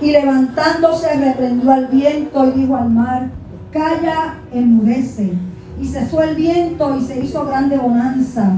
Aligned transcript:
Y 0.00 0.10
levantándose 0.10 1.14
reprendió 1.14 1.72
al 1.72 1.86
viento 1.86 2.48
y 2.48 2.60
dijo 2.60 2.76
al 2.76 2.90
mar, 2.90 3.30
calla, 3.70 4.34
enmudece. 4.52 5.32
Y 5.80 5.86
cesó 5.86 6.22
el 6.22 6.36
viento 6.36 6.96
y 6.98 7.04
se 7.04 7.24
hizo 7.24 7.46
grande 7.46 7.76
bonanza. 7.78 8.52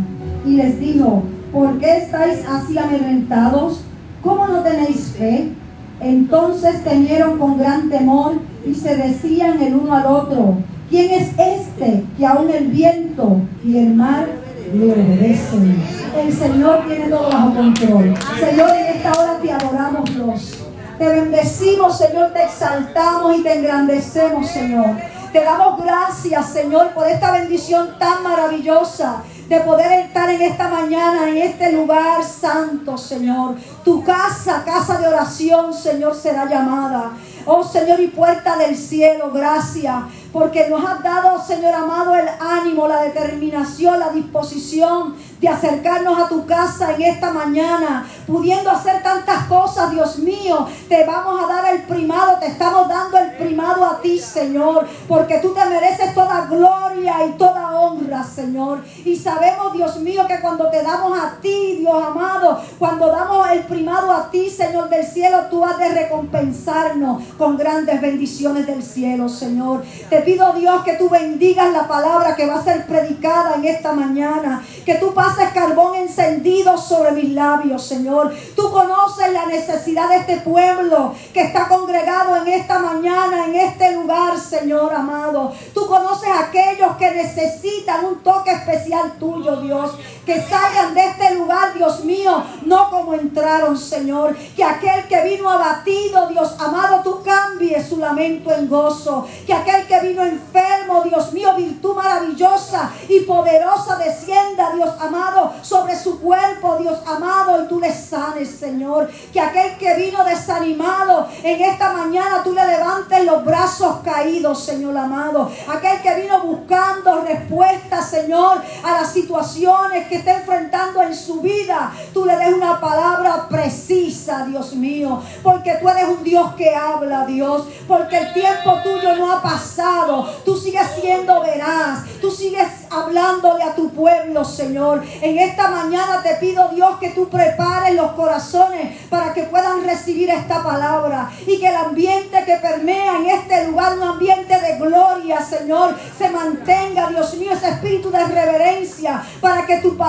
Y 0.46 0.50
les 0.56 0.78
dijo, 0.80 1.22
¿por 1.52 1.78
qué 1.78 1.98
estáis 1.98 2.40
así 2.48 2.78
amedrentados? 2.78 3.82
¿Cómo 4.22 4.48
no 4.48 4.60
tenéis 4.60 5.14
fe? 5.16 5.52
Entonces 6.00 6.84
temieron 6.84 7.38
con 7.38 7.58
gran 7.58 7.88
temor 7.88 8.34
y 8.64 8.74
se 8.74 8.96
decían 8.96 9.60
el 9.60 9.74
uno 9.74 9.94
al 9.94 10.06
otro, 10.06 10.58
¿quién 10.88 11.10
es 11.10 11.30
este 11.38 12.04
que 12.16 12.26
aún 12.26 12.50
el 12.50 12.68
viento 12.68 13.40
y 13.64 13.78
el 13.78 13.94
mar 13.94 14.28
le 14.72 14.92
obedecen? 14.92 15.76
El 16.16 16.32
Señor 16.32 16.84
tiene 16.86 17.08
todo 17.08 17.30
bajo 17.30 17.54
control. 17.54 18.14
Señor, 18.38 18.70
en 18.76 18.96
esta 18.96 19.12
hora 19.12 19.38
te 19.42 19.52
adoramos, 19.52 20.14
Dios. 20.14 20.57
Te 20.98 21.08
bendecimos, 21.08 21.96
Señor, 21.96 22.32
te 22.32 22.42
exaltamos 22.42 23.38
y 23.38 23.42
te 23.44 23.54
engrandecemos, 23.54 24.48
Señor. 24.50 24.96
Te 25.32 25.44
damos 25.44 25.80
gracias, 25.80 26.52
Señor, 26.52 26.88
por 26.90 27.06
esta 27.06 27.30
bendición 27.30 27.96
tan 28.00 28.24
maravillosa 28.24 29.22
de 29.48 29.60
poder 29.60 29.92
estar 30.00 30.28
en 30.28 30.42
esta 30.42 30.66
mañana, 30.68 31.28
en 31.28 31.38
este 31.38 31.70
lugar 31.72 32.24
santo, 32.24 32.98
Señor. 32.98 33.54
Tu 33.84 34.02
casa, 34.02 34.64
casa 34.64 34.98
de 34.98 35.06
oración, 35.06 35.72
Señor, 35.72 36.16
será 36.16 36.46
llamada. 36.46 37.12
Oh 37.46 37.62
Señor 37.62 38.00
y 38.00 38.08
puerta 38.08 38.56
del 38.56 38.76
cielo, 38.76 39.30
gracias. 39.32 39.94
Porque 40.32 40.68
nos 40.68 40.84
has 40.84 41.02
dado, 41.02 41.42
Señor 41.42 41.74
amado, 41.74 42.14
el 42.14 42.28
ánimo, 42.40 42.88
la 42.88 43.02
determinación, 43.02 44.00
la 44.00 44.10
disposición 44.10 45.14
de 45.40 45.48
acercarnos 45.48 46.18
a 46.18 46.28
tu 46.28 46.44
casa 46.46 46.94
en 46.94 47.02
esta 47.02 47.32
mañana, 47.32 48.06
pudiendo 48.26 48.70
hacer 48.70 49.02
tantas 49.02 49.44
cosas, 49.44 49.90
Dios 49.90 50.18
mío. 50.18 50.66
Te 50.88 51.04
vamos 51.04 51.42
a 51.42 51.46
dar 51.46 51.74
el 51.74 51.82
primado, 51.82 52.38
te 52.38 52.46
estamos 52.46 52.88
dando 52.88 53.18
el 53.18 53.32
primado 53.32 53.84
a 53.84 54.00
ti, 54.00 54.18
Señor, 54.18 54.86
porque 55.06 55.38
tú 55.38 55.54
te 55.54 55.64
mereces 55.66 56.14
toda 56.14 56.46
gloria 56.46 57.24
y 57.26 57.32
toda 57.32 57.80
honra, 57.80 58.24
Señor. 58.24 58.82
Y 59.04 59.16
sabemos, 59.16 59.72
Dios 59.72 59.98
mío, 60.00 60.26
que 60.26 60.40
cuando 60.40 60.68
te 60.70 60.82
damos 60.82 61.16
a 61.16 61.36
ti, 61.40 61.76
Dios 61.78 62.02
amado, 62.02 62.60
cuando 62.78 63.06
damos 63.08 63.48
el 63.50 63.60
primado 63.60 64.12
a 64.12 64.30
ti, 64.30 64.50
Señor 64.50 64.88
del 64.88 65.06
cielo, 65.06 65.42
tú 65.50 65.64
has 65.64 65.78
de 65.78 65.88
recompensarnos 65.88 67.22
con 67.36 67.56
grandes 67.56 68.00
bendiciones 68.00 68.66
del 68.66 68.82
cielo, 68.82 69.28
Señor. 69.28 69.84
Te 70.10 70.20
pido, 70.22 70.52
Dios, 70.52 70.82
que 70.82 70.94
tú 70.94 71.08
bendigas 71.08 71.72
la 71.72 71.86
palabra 71.86 72.34
que 72.34 72.46
va 72.46 72.56
a 72.56 72.64
ser 72.64 72.86
predicada 72.86 73.54
en 73.56 73.64
esta 73.64 73.92
mañana, 73.92 74.62
que 74.84 74.96
tú 74.96 75.14
pases 75.14 75.27
carbón 75.36 75.94
encendido 75.96 76.76
sobre 76.78 77.12
mis 77.12 77.30
labios, 77.32 77.82
Señor. 77.82 78.34
Tú 78.54 78.70
conoces 78.70 79.32
la 79.32 79.46
necesidad 79.46 80.08
de 80.08 80.16
este 80.16 80.36
pueblo 80.38 81.14
que 81.32 81.42
está 81.42 81.68
congregado 81.68 82.36
en 82.36 82.48
esta 82.48 82.78
mañana, 82.78 83.46
en 83.46 83.54
este 83.54 83.92
lugar, 83.92 84.38
Señor 84.38 84.92
amado. 84.94 85.52
Tú 85.74 85.86
conoces 85.86 86.28
a 86.28 86.44
aquellos 86.44 86.96
que 86.96 87.10
necesitan 87.10 88.04
un 88.04 88.22
toque 88.22 88.52
especial 88.52 89.12
tuyo, 89.18 89.56
Dios. 89.56 89.92
Que 90.28 90.42
salgan 90.42 90.92
de 90.92 91.06
este 91.06 91.36
lugar, 91.36 91.72
Dios 91.72 92.04
mío, 92.04 92.44
no 92.66 92.90
como 92.90 93.14
entraron, 93.14 93.78
Señor. 93.78 94.36
Que 94.54 94.62
aquel 94.62 95.08
que 95.08 95.22
vino 95.22 95.48
abatido, 95.48 96.28
Dios 96.28 96.54
amado, 96.58 97.00
tú 97.02 97.22
cambies 97.22 97.88
su 97.88 97.96
lamento 97.96 98.52
en 98.52 98.68
gozo. 98.68 99.26
Que 99.46 99.54
aquel 99.54 99.86
que 99.86 100.00
vino 100.00 100.22
enfermo, 100.22 101.02
Dios 101.02 101.32
mío, 101.32 101.54
virtud 101.56 101.94
maravillosa 101.94 102.90
y 103.08 103.20
poderosa 103.20 103.96
descienda, 103.96 104.70
Dios 104.74 104.90
amado, 105.00 105.54
sobre 105.62 105.98
su 105.98 106.20
cuerpo, 106.20 106.76
Dios 106.78 106.98
amado, 107.06 107.64
y 107.64 107.68
tú 107.68 107.80
le 107.80 107.90
sanes, 107.90 108.50
Señor. 108.50 109.10
Que 109.32 109.40
aquel 109.40 109.78
que 109.78 109.94
vino 109.94 110.22
desanimado 110.24 111.26
en 111.42 111.58
esta 111.58 111.94
mañana, 111.94 112.42
tú 112.44 112.52
le 112.52 112.66
levantes 112.66 113.24
los 113.24 113.46
brazos 113.46 114.00
caídos, 114.04 114.62
Señor 114.62 114.94
amado. 114.94 115.50
Aquel 115.66 116.02
que 116.02 116.20
vino 116.20 116.42
buscando 116.42 117.22
respuestas, 117.22 118.10
Señor, 118.10 118.60
a 118.84 118.92
las 118.92 119.10
situaciones 119.10 120.06
que 120.06 120.17
está 120.18 120.34
enfrentando 120.34 121.02
en 121.02 121.14
su 121.14 121.40
vida, 121.40 121.92
tú 122.12 122.24
le 122.24 122.36
des 122.36 122.52
una 122.52 122.80
palabra 122.80 123.48
precisa, 123.48 124.44
Dios 124.44 124.74
mío. 124.74 125.22
Porque 125.42 125.76
tú 125.80 125.88
eres 125.88 126.08
un 126.08 126.22
Dios 126.22 126.54
que 126.54 126.74
habla, 126.74 127.26
Dios. 127.26 127.66
Porque 127.86 128.18
el 128.18 128.32
tiempo 128.32 128.78
tuyo 128.82 129.16
no 129.16 129.32
ha 129.32 129.42
pasado. 129.42 130.24
Tú 130.44 130.56
sigues 130.56 130.86
siendo 131.00 131.42
veraz. 131.42 132.04
Tú 132.20 132.30
sigues 132.30 132.66
hablándole 132.90 133.62
a 133.62 133.74
tu 133.74 133.90
pueblo, 133.90 134.44
Señor. 134.44 135.02
En 135.22 135.38
esta 135.38 135.68
mañana 135.68 136.22
te 136.22 136.34
pido, 136.36 136.68
Dios, 136.68 136.98
que 136.98 137.10
tú 137.10 137.28
prepares 137.28 137.94
los 137.94 138.12
corazones 138.12 138.98
para 139.08 139.32
que 139.32 139.44
puedan 139.44 139.84
recibir 139.84 140.30
esta 140.30 140.62
palabra. 140.62 141.30
Y 141.46 141.58
que 141.58 141.68
el 141.68 141.76
ambiente 141.76 142.44
que 142.44 142.56
permea 142.56 143.18
en 143.18 143.26
este 143.26 143.66
lugar, 143.68 143.96
un 143.96 144.02
ambiente 144.02 144.58
de 144.60 144.78
gloria, 144.78 145.40
Señor, 145.40 145.96
se 146.16 146.28
mantenga, 146.30 147.08
Dios 147.08 147.34
mío, 147.34 147.52
ese 147.52 147.68
espíritu 147.68 148.10
de 148.10 148.24
reverencia 148.24 149.22
para 149.40 149.66
que 149.66 149.78
tu 149.78 149.96
palabra 149.96 150.07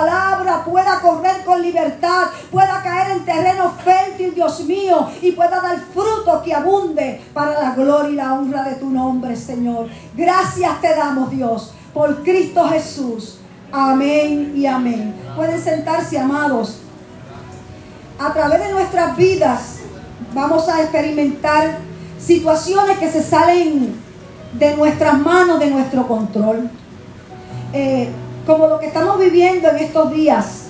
pueda 0.66 1.00
correr 1.02 1.44
con 1.46 1.62
libertad, 1.62 2.28
pueda 2.52 2.82
caer 2.82 3.18
en 3.18 3.26
terreno 3.26 3.72
fértil, 3.84 4.34
Dios 4.34 4.64
mío, 4.66 5.10
y 5.22 5.32
pueda 5.32 5.62
dar 5.62 5.80
fruto 5.94 6.42
que 6.44 6.54
abunde 6.54 7.22
para 7.34 7.62
la 7.62 7.76
gloria 7.76 8.10
y 8.10 8.16
la 8.16 8.34
honra 8.34 8.64
de 8.64 8.76
tu 8.76 8.90
nombre, 8.90 9.36
Señor. 9.36 9.88
Gracias 10.16 10.82
te 10.82 10.96
damos, 10.96 11.30
Dios, 11.32 11.74
por 11.94 12.24
Cristo 12.24 12.68
Jesús. 12.68 13.40
Amén 13.72 14.54
y 14.56 14.66
amén. 14.66 15.16
Pueden 15.36 15.62
sentarse, 15.62 16.18
amados. 16.18 16.80
A 18.18 18.34
través 18.34 18.60
de 18.60 18.72
nuestras 18.72 19.16
vidas 19.16 19.78
vamos 20.34 20.68
a 20.68 20.82
experimentar 20.82 21.78
situaciones 22.20 22.98
que 22.98 23.10
se 23.10 23.24
salen 23.24 23.96
de 24.54 24.76
nuestras 24.76 25.20
manos, 25.20 25.60
de 25.60 25.70
nuestro 25.70 26.08
control. 26.08 26.70
Eh, 27.72 28.10
como 28.50 28.66
lo 28.66 28.80
que 28.80 28.88
estamos 28.88 29.20
viviendo 29.20 29.70
en 29.70 29.78
estos 29.78 30.12
días, 30.12 30.70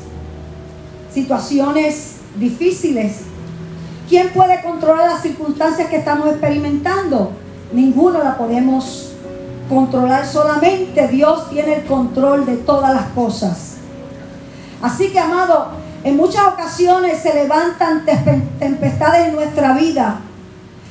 situaciones 1.13 2.17
difíciles. 2.35 3.21
¿Quién 4.09 4.33
puede 4.33 4.61
controlar 4.61 5.09
las 5.09 5.21
circunstancias 5.21 5.87
que 5.87 5.95
estamos 5.95 6.27
experimentando? 6.27 7.31
Ninguno 7.71 8.21
la 8.21 8.37
podemos 8.37 9.13
controlar, 9.69 10.25
solamente 10.25 11.07
Dios 11.07 11.49
tiene 11.51 11.75
el 11.75 11.85
control 11.85 12.45
de 12.45 12.57
todas 12.57 12.93
las 12.93 13.05
cosas. 13.11 13.75
Así 14.81 15.11
que, 15.11 15.19
amado, 15.19 15.69
en 16.03 16.17
muchas 16.17 16.47
ocasiones 16.47 17.19
se 17.19 17.33
levantan 17.33 18.03
tempestades 18.59 19.29
en 19.29 19.35
nuestra 19.35 19.71
vida. 19.71 20.19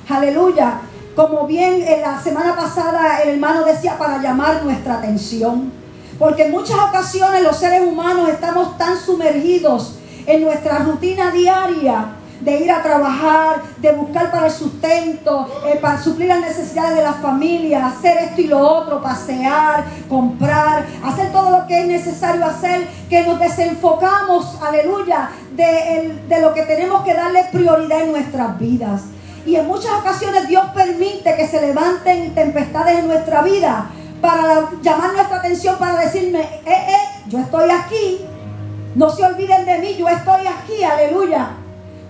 Aleluya. 0.08 0.80
Como 1.14 1.46
bien 1.46 1.82
en 1.82 2.00
la 2.00 2.18
semana 2.18 2.56
pasada 2.56 3.18
el 3.24 3.34
hermano 3.34 3.66
decía 3.66 3.98
para 3.98 4.22
llamar 4.22 4.64
nuestra 4.64 4.94
atención. 4.94 5.77
Porque 6.18 6.46
en 6.46 6.50
muchas 6.50 6.78
ocasiones 6.78 7.42
los 7.42 7.56
seres 7.56 7.82
humanos 7.82 8.28
estamos 8.28 8.76
tan 8.76 8.98
sumergidos 8.98 9.98
en 10.26 10.42
nuestra 10.42 10.78
rutina 10.78 11.30
diaria 11.30 12.14
de 12.40 12.60
ir 12.60 12.70
a 12.70 12.82
trabajar, 12.82 13.62
de 13.78 13.92
buscar 13.92 14.30
para 14.30 14.46
el 14.46 14.52
sustento, 14.52 15.48
eh, 15.66 15.78
para 15.80 16.00
suplir 16.00 16.28
las 16.28 16.40
necesidades 16.40 16.96
de 16.96 17.02
la 17.02 17.14
familia, 17.14 17.86
hacer 17.86 18.16
esto 18.18 18.40
y 18.40 18.46
lo 18.46 18.60
otro, 18.60 19.02
pasear, 19.02 19.84
comprar, 20.08 20.86
hacer 21.04 21.32
todo 21.32 21.50
lo 21.50 21.66
que 21.66 21.80
es 21.80 21.86
necesario 21.86 22.44
hacer, 22.44 22.86
que 23.08 23.24
nos 23.26 23.40
desenfocamos, 23.40 24.56
aleluya, 24.62 25.30
de, 25.56 26.20
de 26.28 26.40
lo 26.40 26.54
que 26.54 26.62
tenemos 26.62 27.02
que 27.04 27.14
darle 27.14 27.44
prioridad 27.50 28.02
en 28.02 28.12
nuestras 28.12 28.58
vidas. 28.58 29.02
Y 29.44 29.56
en 29.56 29.66
muchas 29.66 29.92
ocasiones 29.92 30.46
Dios 30.46 30.64
permite 30.74 31.34
que 31.34 31.46
se 31.46 31.60
levanten 31.60 32.34
tempestades 32.34 32.98
en 32.98 33.08
nuestra 33.08 33.42
vida 33.42 33.90
para 34.20 34.70
llamar 34.82 35.12
nuestra 35.12 35.38
atención, 35.38 35.76
para 35.78 36.00
decirme, 36.00 36.40
eh, 36.40 36.60
eh, 36.66 37.22
yo 37.26 37.38
estoy 37.38 37.70
aquí, 37.70 38.20
no 38.94 39.10
se 39.10 39.24
olviden 39.24 39.64
de 39.64 39.78
mí, 39.78 39.96
yo 39.96 40.08
estoy 40.08 40.46
aquí, 40.46 40.82
aleluya. 40.82 41.50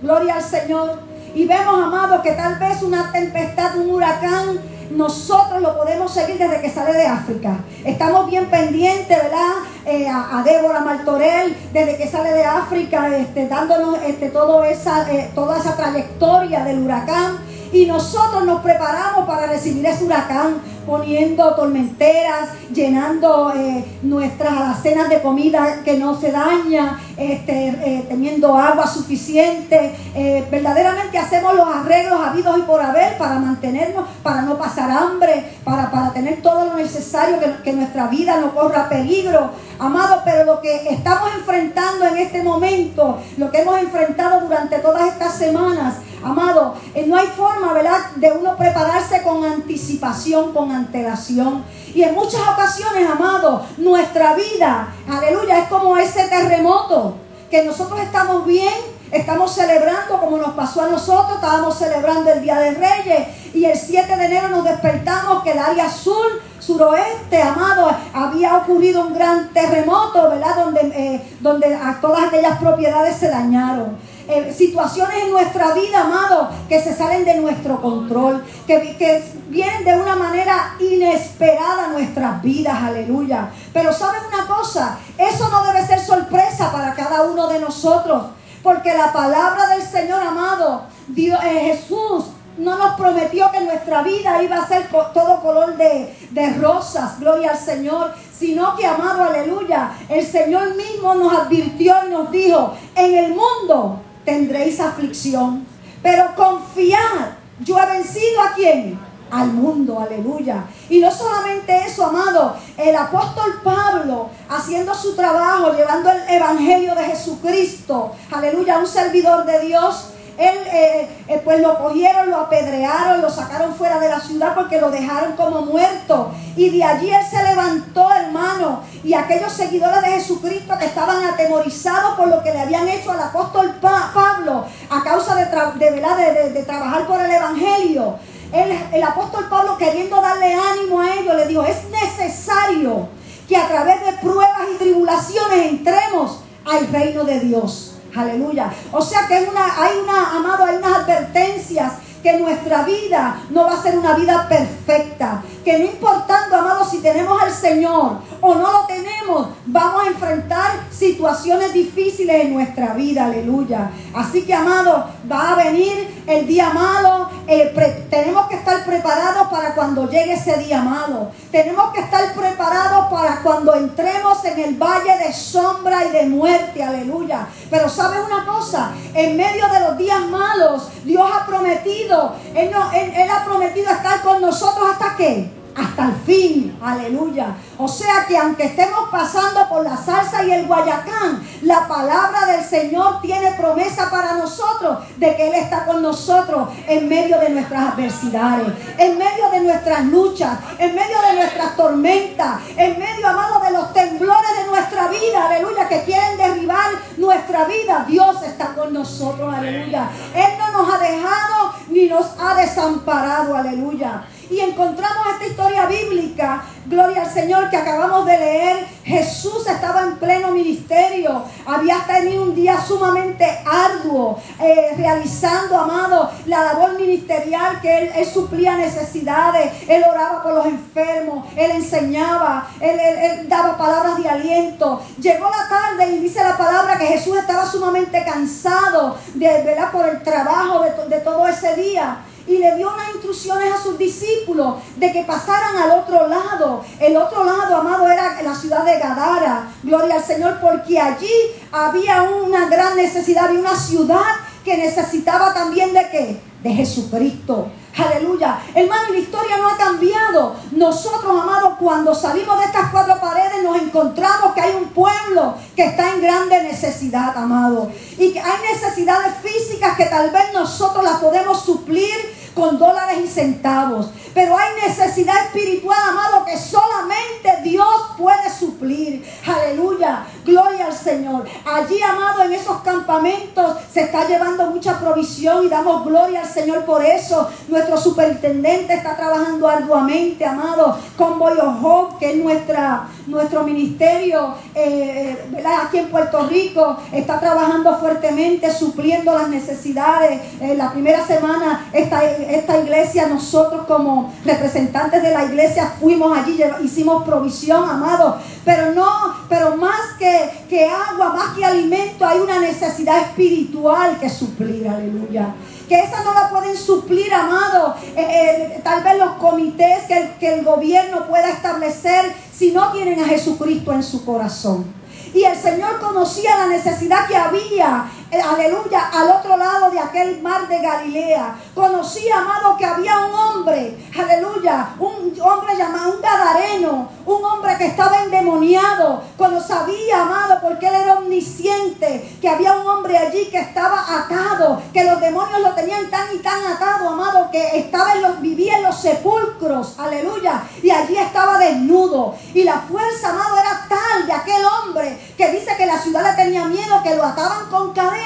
Gloria 0.01 0.35
al 0.35 0.43
Señor. 0.43 0.99
Y 1.35 1.45
vemos, 1.45 1.83
amados, 1.83 2.21
que 2.21 2.31
tal 2.31 2.55
vez 2.55 2.81
una 2.81 3.11
tempestad, 3.11 3.75
un 3.77 3.91
huracán, 3.91 4.59
nosotros 4.89 5.61
lo 5.61 5.77
podemos 5.77 6.11
seguir 6.11 6.39
desde 6.39 6.61
que 6.61 6.69
sale 6.69 6.93
de 6.93 7.05
África. 7.05 7.57
Estamos 7.85 8.27
bien 8.27 8.45
pendientes, 8.45 9.15
¿verdad? 9.15 9.51
Eh, 9.85 10.07
a, 10.07 10.41
Débora 10.43 10.79
Martorell, 10.79 11.55
desde 11.71 11.97
que 11.97 12.07
sale 12.07 12.31
de 12.31 12.43
África, 12.43 13.15
este, 13.15 13.47
dándonos 13.47 13.99
este, 14.03 14.29
todo 14.29 14.63
esa, 14.63 15.05
toda 15.35 15.59
esa 15.59 15.75
trayectoria 15.75 16.63
del 16.63 16.79
huracán. 16.79 17.37
Y 17.71 17.85
nosotros 17.85 18.45
nos 18.45 18.61
preparamos 18.61 19.27
para 19.27 19.47
recibir 19.47 19.85
ese 19.85 20.03
huracán 20.03 20.61
poniendo 20.89 21.53
tormenteras, 21.53 22.49
llenando 22.73 23.53
eh, 23.55 23.85
nuestras 24.01 24.51
alacenas 24.51 25.07
de 25.07 25.21
comida 25.21 25.83
que 25.85 25.97
no 25.97 26.19
se 26.19 26.31
daña, 26.31 26.99
este, 27.15 27.67
eh, 27.67 28.05
teniendo 28.09 28.55
agua 28.55 28.87
suficiente. 28.87 29.95
Eh, 30.15 30.47
verdaderamente 30.49 31.19
hacemos 31.19 31.53
los 31.53 31.67
arreglos 31.67 32.19
habidos 32.19 32.57
y 32.57 32.61
por 32.63 32.81
haber 32.81 33.17
para 33.19 33.37
mantenernos, 33.37 34.05
para 34.23 34.41
no 34.41 34.57
pasar 34.57 34.89
hambre, 34.89 35.45
para, 35.63 35.91
para 35.91 36.11
tener 36.11 36.41
todo 36.41 36.65
lo 36.65 36.73
necesario, 36.73 37.39
que, 37.39 37.63
que 37.63 37.73
nuestra 37.73 38.07
vida 38.07 38.37
no 38.39 38.55
corra 38.55 38.89
peligro. 38.89 39.51
Amado, 39.77 40.23
pero 40.25 40.43
lo 40.43 40.59
que 40.59 40.89
estamos 40.89 41.29
enfrentando 41.37 42.05
en 42.07 42.17
este 42.17 42.41
momento, 42.41 43.19
lo 43.37 43.51
que 43.51 43.61
hemos 43.61 43.77
enfrentado 43.77 44.41
durante 44.41 44.79
todas 44.79 45.07
estas 45.07 45.35
semanas, 45.35 45.95
amado, 46.23 46.75
no 47.07 47.15
hay 47.17 47.27
forma, 47.27 47.73
¿verdad?, 47.73 48.11
de 48.15 48.31
uno 48.31 48.55
prepararse 48.57 49.23
con 49.23 49.43
anticipación, 49.43 50.53
con 50.53 50.71
antelación. 50.71 51.63
Y 51.93 52.03
en 52.03 52.13
muchas 52.13 52.41
ocasiones, 52.41 53.09
amado, 53.09 53.65
nuestra 53.77 54.35
vida, 54.35 54.93
aleluya, 55.07 55.59
es 55.59 55.67
como 55.69 55.97
ese 55.97 56.27
terremoto, 56.27 57.15
que 57.49 57.63
nosotros 57.63 57.99
estamos 58.01 58.45
bien, 58.45 58.73
estamos 59.11 59.51
celebrando 59.53 60.19
como 60.19 60.37
nos 60.37 60.51
pasó 60.51 60.83
a 60.83 60.89
nosotros, 60.89 61.35
estábamos 61.35 61.77
celebrando 61.77 62.31
el 62.31 62.41
Día 62.41 62.59
de 62.59 62.71
Reyes 62.71 63.55
y 63.55 63.65
el 63.65 63.77
7 63.77 64.15
de 64.15 64.25
enero 64.25 64.49
nos 64.49 64.63
despertamos 64.63 65.43
que 65.43 65.51
el 65.51 65.59
área 65.59 65.85
azul 65.85 66.41
suroeste, 66.59 67.41
amado, 67.41 67.89
había 68.13 68.57
ocurrido 68.57 69.07
un 69.07 69.13
gran 69.13 69.51
terremoto, 69.53 70.29
¿verdad? 70.29 70.55
Donde, 70.65 70.81
eh, 70.81 71.35
donde 71.39 71.77
todas 72.01 72.27
aquellas 72.27 72.59
propiedades 72.59 73.15
se 73.15 73.29
dañaron. 73.29 73.97
Eh, 74.31 74.53
situaciones 74.53 75.23
en 75.23 75.31
nuestra 75.31 75.73
vida, 75.73 76.01
amado, 76.01 76.49
que 76.67 76.79
se 76.79 76.93
salen 76.95 77.25
de 77.25 77.37
nuestro 77.37 77.81
control, 77.81 78.45
que, 78.67 79.23
vienen 79.47 79.83
de 79.83 79.95
una 79.95 80.15
manera 80.15 80.75
inesperada 80.79 81.85
a 81.85 81.87
nuestras 81.87 82.39
vidas, 82.43 82.77
aleluya. 82.79 83.49
Pero 83.73 83.91
¿sabes 83.91 84.21
una 84.31 84.45
cosa? 84.45 84.99
Eso 85.17 85.49
no 85.49 85.63
debe 85.63 85.83
ser 85.83 85.99
sorpresa 85.99 86.71
para 86.71 86.93
cada 86.93 87.23
uno 87.23 87.47
de 87.47 87.57
nosotros, 87.57 88.25
porque 88.61 88.93
la 88.93 89.11
palabra 89.11 89.65
del 89.69 89.81
Señor, 89.81 90.21
amado, 90.21 90.83
Dios, 91.07 91.39
eh, 91.43 91.73
Jesús 91.73 92.25
no 92.59 92.77
nos 92.77 92.97
prometió 92.97 93.49
que 93.49 93.61
nuestra 93.61 94.03
vida 94.03 94.43
iba 94.43 94.57
a 94.57 94.67
ser 94.67 94.89
todo 94.91 95.41
color 95.41 95.75
de, 95.75 96.53
rosas, 96.61 97.19
gloria 97.19 97.49
al 97.51 97.57
Señor, 97.57 98.13
sino 98.31 98.75
que, 98.75 98.85
amado, 98.85 99.23
aleluya, 99.23 99.89
el 100.07 100.23
Señor 100.23 100.75
mismo 100.75 101.15
nos 101.15 101.33
advirtió 101.33 101.95
y 102.05 102.11
nos 102.11 102.29
dijo, 102.29 102.75
en 102.95 103.15
el 103.15 103.29
mundo 103.29 104.03
tendréis 104.25 104.79
aflicción, 104.79 105.65
pero 106.01 106.35
confiad, 106.35 107.31
yo 107.59 107.77
he 107.79 107.85
vencido 107.85 108.41
a 108.41 108.53
quién? 108.53 108.99
Al 109.31 109.47
mundo, 109.47 109.99
aleluya. 109.99 110.65
Y 110.89 110.99
no 110.99 111.11
solamente 111.11 111.75
eso, 111.85 112.05
amado, 112.05 112.55
el 112.77 112.95
apóstol 112.95 113.61
Pablo 113.63 114.29
haciendo 114.49 114.93
su 114.95 115.15
trabajo, 115.15 115.73
llevando 115.73 116.09
el 116.11 116.27
evangelio 116.27 116.95
de 116.95 117.03
Jesucristo, 117.03 118.13
aleluya, 118.31 118.79
un 118.79 118.87
servidor 118.87 119.45
de 119.45 119.59
Dios, 119.59 120.13
él, 120.39 120.57
eh, 120.71 121.09
eh, 121.27 121.41
pues 121.43 121.59
lo 121.59 121.77
cogieron, 121.77 122.29
lo 122.31 122.37
apedrearon, 122.37 123.21
lo 123.21 123.29
sacaron 123.29 123.75
fuera 123.75 123.99
de 123.99 124.07
la 124.07 124.21
ciudad 124.21 124.55
porque 124.55 124.79
lo 124.79 124.89
dejaron 124.89 125.33
como 125.33 125.63
muerto. 125.63 126.31
Y 126.55 126.69
de 126.69 126.81
allí 126.81 127.11
él 127.11 127.25
se 127.29 127.43
levantó, 127.43 128.09
hermano. 128.13 128.83
Y 129.03 129.13
aquellos 129.13 129.51
seguidores 129.51 130.01
de 130.01 130.11
Jesucristo 130.11 130.77
que 130.79 130.85
estaban 130.85 131.25
atemorizados 131.25 132.15
por 132.15 132.29
lo 132.29 132.41
que 132.41 132.53
le 132.53 132.61
habían 132.61 132.87
hecho 132.87 133.11
al 133.11 133.19
apóstol 133.19 133.75
Pablo 133.81 134.65
a 134.89 135.03
causa 135.03 135.35
de, 135.35 135.45
de, 135.45 136.49
de, 136.51 136.63
trabajar 136.63 137.05
por 137.05 137.19
el 137.19 137.31
Evangelio. 137.31 138.15
El, 138.53 138.71
el 138.93 139.03
apóstol 139.03 139.45
Pablo 139.49 139.77
queriendo 139.77 140.21
darle 140.21 140.53
ánimo 140.53 141.01
a 141.01 141.15
ellos 141.15 141.35
le 141.35 141.47
dijo, 141.47 141.63
es 141.63 141.83
necesario 141.89 143.09
que 143.49 143.57
a 143.57 143.67
través 143.67 144.05
de 144.05 144.13
pruebas 144.13 144.67
y 144.73 144.77
tribulaciones 144.77 145.67
entremos 145.67 146.39
al 146.65 146.87
reino 146.87 147.25
de 147.25 147.41
Dios. 147.41 147.98
Aleluya. 148.15 148.71
O 148.91 149.01
sea 149.01 149.27
que 149.27 149.35
hay 149.35 149.45
una, 149.45 149.83
hay 149.83 149.97
una, 149.99 150.37
amado, 150.37 150.65
hay 150.65 150.77
unas 150.77 150.97
advertencias 150.99 151.93
que 152.21 152.37
nuestra 152.37 152.83
vida 152.83 153.41
no 153.49 153.65
va 153.65 153.73
a 153.73 153.81
ser 153.81 153.97
una 153.97 154.13
vida 154.13 154.47
perfecta. 154.47 155.41
Que 155.63 155.79
no 155.79 155.85
importando, 155.85 156.57
amado, 156.57 156.85
si 156.85 156.99
tenemos 156.99 157.41
al 157.41 157.51
Señor 157.51 158.17
o 158.41 158.55
no 158.55 158.71
lo 158.71 158.85
tenemos, 158.85 159.47
vamos 159.71 160.03
a 160.03 160.07
enfrentar 160.07 160.87
situaciones 160.91 161.73
difíciles 161.73 162.45
en 162.45 162.53
nuestra 162.53 162.93
vida. 162.93 163.25
Aleluya. 163.25 163.91
Así 164.13 164.43
que, 164.43 164.53
amado, 164.53 165.05
va 165.31 165.51
a 165.51 165.55
venir 165.55 166.23
el 166.27 166.47
día 166.47 166.71
malo. 166.71 167.29
Eh, 167.47 167.73
tenemos 168.09 168.47
que 168.47 168.55
estar 168.55 168.83
preparados 168.85 169.47
para 169.47 169.75
cuando 169.75 170.09
llegue 170.09 170.33
ese 170.33 170.57
día 170.57 170.81
malo. 170.81 171.31
Tenemos 171.51 171.93
que 171.93 172.01
estar 172.01 172.33
preparados 172.33 173.05
para 173.11 173.41
cuando 173.41 173.75
entremos 173.75 174.43
en 174.45 174.59
el 174.59 174.75
valle 174.75 175.17
de 175.25 175.33
sombra 175.33 176.05
y 176.05 176.09
de 176.09 176.25
muerte. 176.25 176.83
Aleluya. 176.83 177.47
Pero 177.69 177.89
¿sabes 177.89 178.19
una 178.25 178.45
cosa? 178.45 178.91
En 179.13 179.37
medio 179.37 179.67
de 179.69 179.79
los 179.81 179.97
días 179.97 180.21
malos, 180.29 180.89
Dios 181.03 181.29
ha 181.31 181.45
prometido, 181.45 182.35
Él, 182.55 182.71
no, 182.71 182.91
él 182.91 183.29
ha 183.29 183.45
prometido 183.45 183.91
estar 183.91 184.21
con 184.21 184.41
nosotros 184.41 184.89
hasta 184.91 185.15
qué? 185.15 185.58
Hasta 185.75 186.05
el 186.05 186.15
fin. 186.25 186.77
Aleluya. 186.81 187.55
O 187.77 187.87
sea 187.87 188.25
que 188.27 188.37
aunque 188.37 188.65
estemos 188.65 189.09
pasando 189.09 189.67
por 189.69 189.83
la 189.83 189.95
salsa 189.95 190.43
y 190.43 190.51
el 190.51 190.67
guayacán, 190.67 191.41
la 191.61 191.87
palabra 191.87 192.45
del 192.45 192.63
Señor 192.63 193.21
tiene 193.21 193.51
promesa 193.51 194.09
para 194.09 194.33
nosotros 194.33 194.99
de 195.17 195.35
que 195.35 195.47
Él 195.47 195.55
está 195.55 195.85
con 195.85 196.01
nosotros 196.01 196.69
en 196.87 197.07
medio 197.07 197.39
de 197.39 197.49
nuestras 197.49 197.93
adversidades, 197.93 198.67
en 198.97 199.17
medio 199.17 199.49
de 199.51 199.61
nuestras 199.61 200.05
luchas, 200.05 200.59
en 200.77 200.95
medio 200.95 201.21
de 201.29 201.35
nuestras 201.37 201.75
tormentas, 201.75 202.61
en 202.75 202.99
medio, 202.99 203.27
amado, 203.27 203.59
de 203.65 203.71
los 203.71 203.93
temblores 203.93 204.49
de 204.63 204.69
nuestra 204.69 205.07
vida. 205.07 205.45
Aleluya. 205.45 205.87
Que 205.87 206.03
quieren 206.03 206.37
derribar 206.37 206.91
nuestra 207.17 207.65
vida. 207.65 208.05
Dios 208.07 208.41
está 208.43 208.73
con 208.75 208.93
nosotros. 208.93 209.53
Aleluya. 209.53 210.09
Él 210.35 210.57
no 210.57 210.83
nos 210.83 210.93
ha 210.93 210.97
dejado 210.99 211.73
ni 211.89 212.07
nos 212.07 212.27
ha 212.39 212.55
desamparado. 212.55 213.55
Aleluya. 213.55 214.23
Y 214.49 214.59
encontramos 214.61 215.27
esta 215.33 215.45
historia 215.45 215.85
bíblica, 215.85 216.63
gloria 216.87 217.21
al 217.21 217.29
Señor, 217.29 217.69
que 217.69 217.77
acabamos 217.77 218.25
de 218.25 218.35
leer. 218.35 218.87
Jesús 219.03 219.67
estaba 219.67 220.01
en 220.01 220.17
pleno 220.17 220.51
ministerio, 220.51 221.43
había 221.65 221.99
tenido 222.07 222.43
un 222.43 222.55
día 222.55 222.79
sumamente 222.79 223.45
arduo, 223.65 224.39
eh, 224.59 224.93
realizando, 224.97 225.77
amado, 225.77 226.31
la 226.47 226.63
labor 226.63 226.97
ministerial 226.99 227.79
que 227.79 227.97
él, 227.97 228.25
suplía 228.25 228.75
necesidades, 228.75 229.71
él 229.87 230.03
oraba 230.09 230.41
por 230.41 230.53
los 230.53 230.65
enfermos, 230.65 231.45
él 231.55 231.71
enseñaba, 231.71 232.67
él, 232.79 233.47
daba 233.47 233.77
palabras 233.77 234.17
de 234.21 234.29
aliento. 234.29 235.01
Llegó 235.19 235.45
la 235.49 235.69
tarde 235.69 236.11
y 236.11 236.19
dice 236.19 236.43
la 236.43 236.57
palabra 236.57 236.97
que 236.97 237.05
Jesús 237.05 237.37
estaba 237.37 237.65
sumamente 237.67 238.23
cansado 238.23 239.17
de, 239.35 239.63
¿verdad? 239.63 239.91
por 239.91 240.07
el 240.07 240.23
trabajo 240.23 240.83
de, 240.83 241.15
de 241.15 241.21
todo 241.21 241.47
ese 241.47 241.75
día 241.75 242.19
y 242.47 242.57
le 242.57 242.75
dio 242.75 242.93
unas 242.93 243.13
instrucciones 243.13 243.73
a 243.73 243.81
sus 243.81 243.97
discípulos 243.97 244.75
de 244.95 245.11
que 245.11 245.23
pasaran 245.23 245.75
al 245.77 245.91
otro 245.91 246.27
lado. 246.27 246.83
El 246.99 247.17
otro 247.17 247.43
lado, 247.43 247.75
amado, 247.77 248.09
era 248.09 248.41
la 248.41 248.55
ciudad 248.55 248.85
de 248.85 248.99
Gadara. 248.99 249.71
Gloria 249.83 250.15
al 250.15 250.23
Señor, 250.23 250.59
porque 250.61 250.99
allí 250.99 251.31
había 251.71 252.23
una 252.23 252.67
gran 252.69 252.95
necesidad, 252.95 253.45
había 253.45 253.59
una 253.59 253.75
ciudad 253.75 254.35
que 254.63 254.77
necesitaba 254.77 255.53
también 255.53 255.93
de 255.93 256.09
qué? 256.09 256.41
De 256.63 256.73
Jesucristo. 256.73 257.69
Aleluya. 257.97 258.59
Hermano, 258.73 259.09
la 259.11 259.17
historia 259.17 259.57
no 259.57 259.69
ha 259.69 259.77
cambiado. 259.77 260.55
Nosotros, 260.71 261.31
amados, 261.31 261.73
cuando 261.79 262.13
salimos 262.13 262.59
de 262.59 262.65
estas 262.65 262.91
cuatro 262.91 263.19
paredes, 263.19 263.63
nos 263.63 263.81
encontramos 263.81 264.53
que 264.53 264.61
hay 264.61 264.75
un 264.75 264.89
pueblo 264.89 265.55
que 265.75 265.85
está 265.85 266.13
en 266.13 266.21
grande 266.21 266.61
necesidad, 266.63 267.35
amado. 267.37 267.91
Y 268.17 268.31
que 268.31 268.39
hay 268.39 268.73
necesidades 268.73 269.33
físicas 269.41 269.97
que 269.97 270.05
tal 270.05 270.29
vez 270.31 270.53
nosotros 270.53 271.03
las 271.03 271.17
podemos 271.17 271.61
suplir 271.61 272.48
con 272.59 272.77
dólares 272.77 273.19
y 273.23 273.27
centavos. 273.27 274.09
Pero 274.33 274.55
hay 274.57 274.87
necesidad 274.87 275.45
espiritual, 275.45 275.97
amado, 276.09 276.45
que 276.45 276.57
solamente 276.57 277.61
Dios 277.63 277.87
puede 278.17 278.49
suplir. 278.49 279.25
Aleluya. 279.45 280.25
Gloria 280.45 280.87
al 280.87 280.93
Señor. 280.93 281.45
Allí, 281.65 282.01
amado, 282.01 282.43
en 282.43 282.53
esos 282.53 282.81
campamentos 282.81 283.77
se 283.91 284.01
está 284.01 284.27
llevando 284.27 284.65
mucha 284.67 284.99
provisión 284.99 285.65
y 285.65 285.69
damos 285.69 286.05
gloria 286.05 286.41
al 286.41 286.47
Señor 286.47 286.85
por 286.85 287.03
eso. 287.03 287.49
Nuestro 287.67 287.97
superintendente 287.97 288.93
está 288.93 289.15
trabajando 289.15 289.67
arduamente, 289.67 290.45
amado, 290.45 290.97
con 291.17 291.39
Boyo 291.39 291.69
Hope, 291.81 292.15
que 292.19 292.31
es 292.31 292.37
nuestra, 292.37 293.07
nuestro 293.27 293.63
ministerio 293.63 294.55
eh, 294.75 295.37
aquí 295.83 295.99
en 295.99 296.09
Puerto 296.09 296.47
Rico. 296.47 296.97
Está 297.11 297.39
trabajando 297.39 297.97
fuertemente, 297.97 298.71
supliendo 298.71 299.33
las 299.33 299.49
necesidades. 299.49 300.41
En 300.59 300.77
la 300.77 300.91
primera 300.91 301.25
semana, 301.25 301.89
esta 301.93 302.23
esta 302.49 302.77
iglesia, 302.79 303.27
nosotros 303.27 303.85
como 303.87 304.33
representantes 304.43 305.21
de 305.21 305.31
la 305.31 305.45
iglesia 305.45 305.93
fuimos 305.99 306.37
allí, 306.37 306.59
hicimos 306.83 307.23
provisión, 307.23 307.89
amado. 307.89 308.37
Pero 308.65 308.93
no, 308.93 309.35
pero 309.47 309.77
más 309.77 310.17
que, 310.17 310.49
que 310.69 310.85
agua, 310.85 311.33
más 311.33 311.55
que 311.55 311.63
alimento, 311.63 312.25
hay 312.25 312.39
una 312.39 312.59
necesidad 312.59 313.19
espiritual 313.21 314.17
que 314.19 314.29
suplir, 314.29 314.87
aleluya 314.87 315.53
que 315.89 315.99
esa 315.99 316.23
no 316.23 316.35
la 316.35 316.51
pueden 316.51 316.77
suplir, 316.77 317.33
amado. 317.33 317.95
Eh, 318.15 318.21
eh, 318.21 318.81
tal 318.83 319.03
vez 319.03 319.17
los 319.17 319.31
comités 319.33 320.03
que 320.07 320.17
el, 320.17 320.29
que 320.35 320.53
el 320.53 320.63
gobierno 320.63 321.27
pueda 321.27 321.49
establecer 321.49 322.31
si 322.53 322.71
no 322.71 322.91
tienen 322.91 323.19
a 323.19 323.25
Jesucristo 323.25 323.91
en 323.91 324.03
su 324.03 324.23
corazón. 324.23 324.85
Y 325.33 325.43
el 325.43 325.57
Señor 325.57 325.99
conocía 325.99 326.57
la 326.57 326.67
necesidad 326.67 327.27
que 327.27 327.35
había 327.35 328.09
aleluya, 328.37 329.09
al 329.11 329.31
otro 329.31 329.57
lado 329.57 329.89
de 329.89 329.99
aquel 329.99 330.41
mar 330.41 330.67
de 330.67 330.79
Galilea. 330.79 331.55
Conocí, 331.73 332.29
amado, 332.29 332.77
que 332.77 332.85
había 332.85 333.17
un 333.25 333.33
hombre, 333.33 333.97
aleluya, 334.17 334.89
un 334.99 335.33
hombre 335.41 335.75
llamado 335.75 336.13
un 336.15 336.21
gadareno, 336.21 337.09
un 337.25 337.43
hombre 337.43 337.75
que 337.77 337.87
estaba 337.87 338.21
endemoniado. 338.23 339.23
Cuando 339.35 339.59
sabía, 339.61 340.21
amado, 340.21 340.59
porque 340.61 340.87
él 340.87 340.95
era 340.95 341.13
omnisciente, 341.15 342.37
que 342.39 342.49
había 342.49 342.73
un 342.73 342.87
hombre 342.87 343.17
allí 343.17 343.45
que 343.49 343.59
estaba 343.59 344.05
atado, 344.19 344.81
que 344.93 345.03
los 345.05 345.19
demonios 345.19 345.61
lo 345.61 345.73
tenían 345.73 346.09
tan 346.09 346.35
y 346.35 346.39
tan 346.39 346.63
atado, 346.65 347.09
amado, 347.09 347.49
que 347.51 347.79
estaba 347.79 348.13
en 348.13 348.21
los, 348.21 348.41
vivía 348.41 348.77
en 348.77 348.83
los 348.83 348.95
sepulcros, 348.95 349.97
aleluya, 349.97 350.63
y 350.83 350.91
allí 350.91 351.17
estaba 351.17 351.57
desnudo. 351.57 352.35
Y 352.53 352.63
la 352.63 352.81
fuerza, 352.81 353.29
amado, 353.29 353.57
era 353.57 353.87
tal 353.89 354.27
de 354.27 354.33
aquel 354.33 354.63
hombre 354.65 355.19
que 355.35 355.51
dice 355.51 355.75
que 355.77 355.85
la 355.85 355.97
ciudad 355.97 356.23
le 356.23 356.43
tenía 356.43 356.65
miedo, 356.65 357.01
que 357.03 357.15
lo 357.15 357.23
ataban 357.23 357.69
con 357.69 357.93
cadenas. 357.93 358.18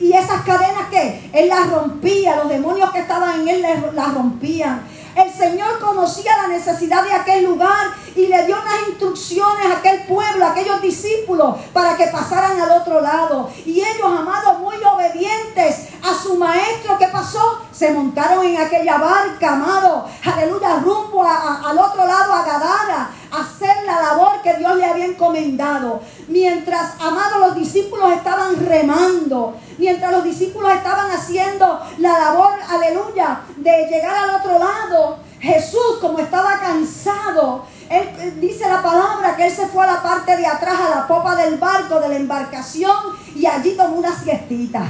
Y 0.00 0.12
esas 0.12 0.42
cadenas 0.42 0.88
que 0.90 1.30
él 1.32 1.48
las 1.48 1.70
rompía, 1.70 2.36
los 2.36 2.48
demonios 2.48 2.90
que 2.90 3.00
estaban 3.00 3.40
en 3.40 3.48
él 3.48 3.66
las 3.92 4.14
rompían. 4.14 4.82
El 5.14 5.30
Señor 5.30 5.78
conocía 5.80 6.36
la 6.36 6.48
necesidad 6.48 7.02
de 7.02 7.12
aquel 7.12 7.44
lugar 7.44 7.90
y 8.14 8.28
le 8.28 8.46
dio 8.46 8.56
unas 8.60 8.88
instrucciones 8.88 9.66
a 9.66 9.78
aquel 9.78 10.04
pueblo, 10.04 10.46
a 10.46 10.52
aquellos 10.52 10.80
discípulos, 10.80 11.56
para 11.72 11.96
que 11.96 12.06
pasaran 12.06 12.60
al 12.60 12.70
otro 12.70 13.00
lado. 13.00 13.50
Y 13.66 13.80
ellos, 13.80 14.06
amados, 14.06 14.60
muy 14.60 14.76
obedientes 14.76 15.88
a 16.02 16.14
su 16.14 16.36
maestro, 16.36 16.96
¿qué 16.96 17.08
pasó? 17.08 17.60
Se 17.72 17.92
montaron 17.92 18.44
en 18.46 18.58
aquella 18.58 18.98
barca, 18.98 19.52
amado, 19.52 20.06
aleluya, 20.24 20.76
rumbo 20.76 21.24
al 21.24 21.78
otro 21.78 22.06
lado, 22.06 22.32
a 22.32 22.44
Gadara, 22.44 23.10
a 23.32 23.40
hacer 23.40 23.84
la 23.84 24.00
labor 24.00 24.40
que 24.42 24.54
Dios 24.54 24.76
le 24.76 24.86
había 24.86 25.06
encomendado. 25.06 26.00
Mientras, 26.30 26.92
amados, 27.00 27.40
los 27.40 27.54
discípulos 27.56 28.12
estaban 28.12 28.54
remando, 28.64 29.56
mientras 29.78 30.12
los 30.12 30.22
discípulos 30.22 30.72
estaban 30.72 31.10
haciendo 31.10 31.80
la 31.98 32.18
labor, 32.18 32.52
aleluya, 32.68 33.40
de 33.56 33.88
llegar 33.90 34.14
al 34.14 34.36
otro 34.36 34.52
lado, 34.56 35.18
Jesús, 35.40 35.98
como 36.00 36.20
estaba 36.20 36.60
cansado, 36.60 37.64
él 37.88 38.38
dice 38.40 38.68
la 38.68 38.80
palabra 38.80 39.34
que 39.34 39.46
él 39.46 39.52
se 39.52 39.66
fue 39.66 39.82
a 39.82 39.94
la 39.94 40.02
parte 40.02 40.36
de 40.36 40.46
atrás, 40.46 40.78
a 40.78 40.94
la 41.00 41.08
popa 41.08 41.34
del 41.34 41.58
barco, 41.58 41.98
de 41.98 42.08
la 42.10 42.16
embarcación, 42.16 42.96
y 43.34 43.44
allí 43.46 43.72
tomó 43.76 43.96
una 43.96 44.16
siestita. 44.16 44.84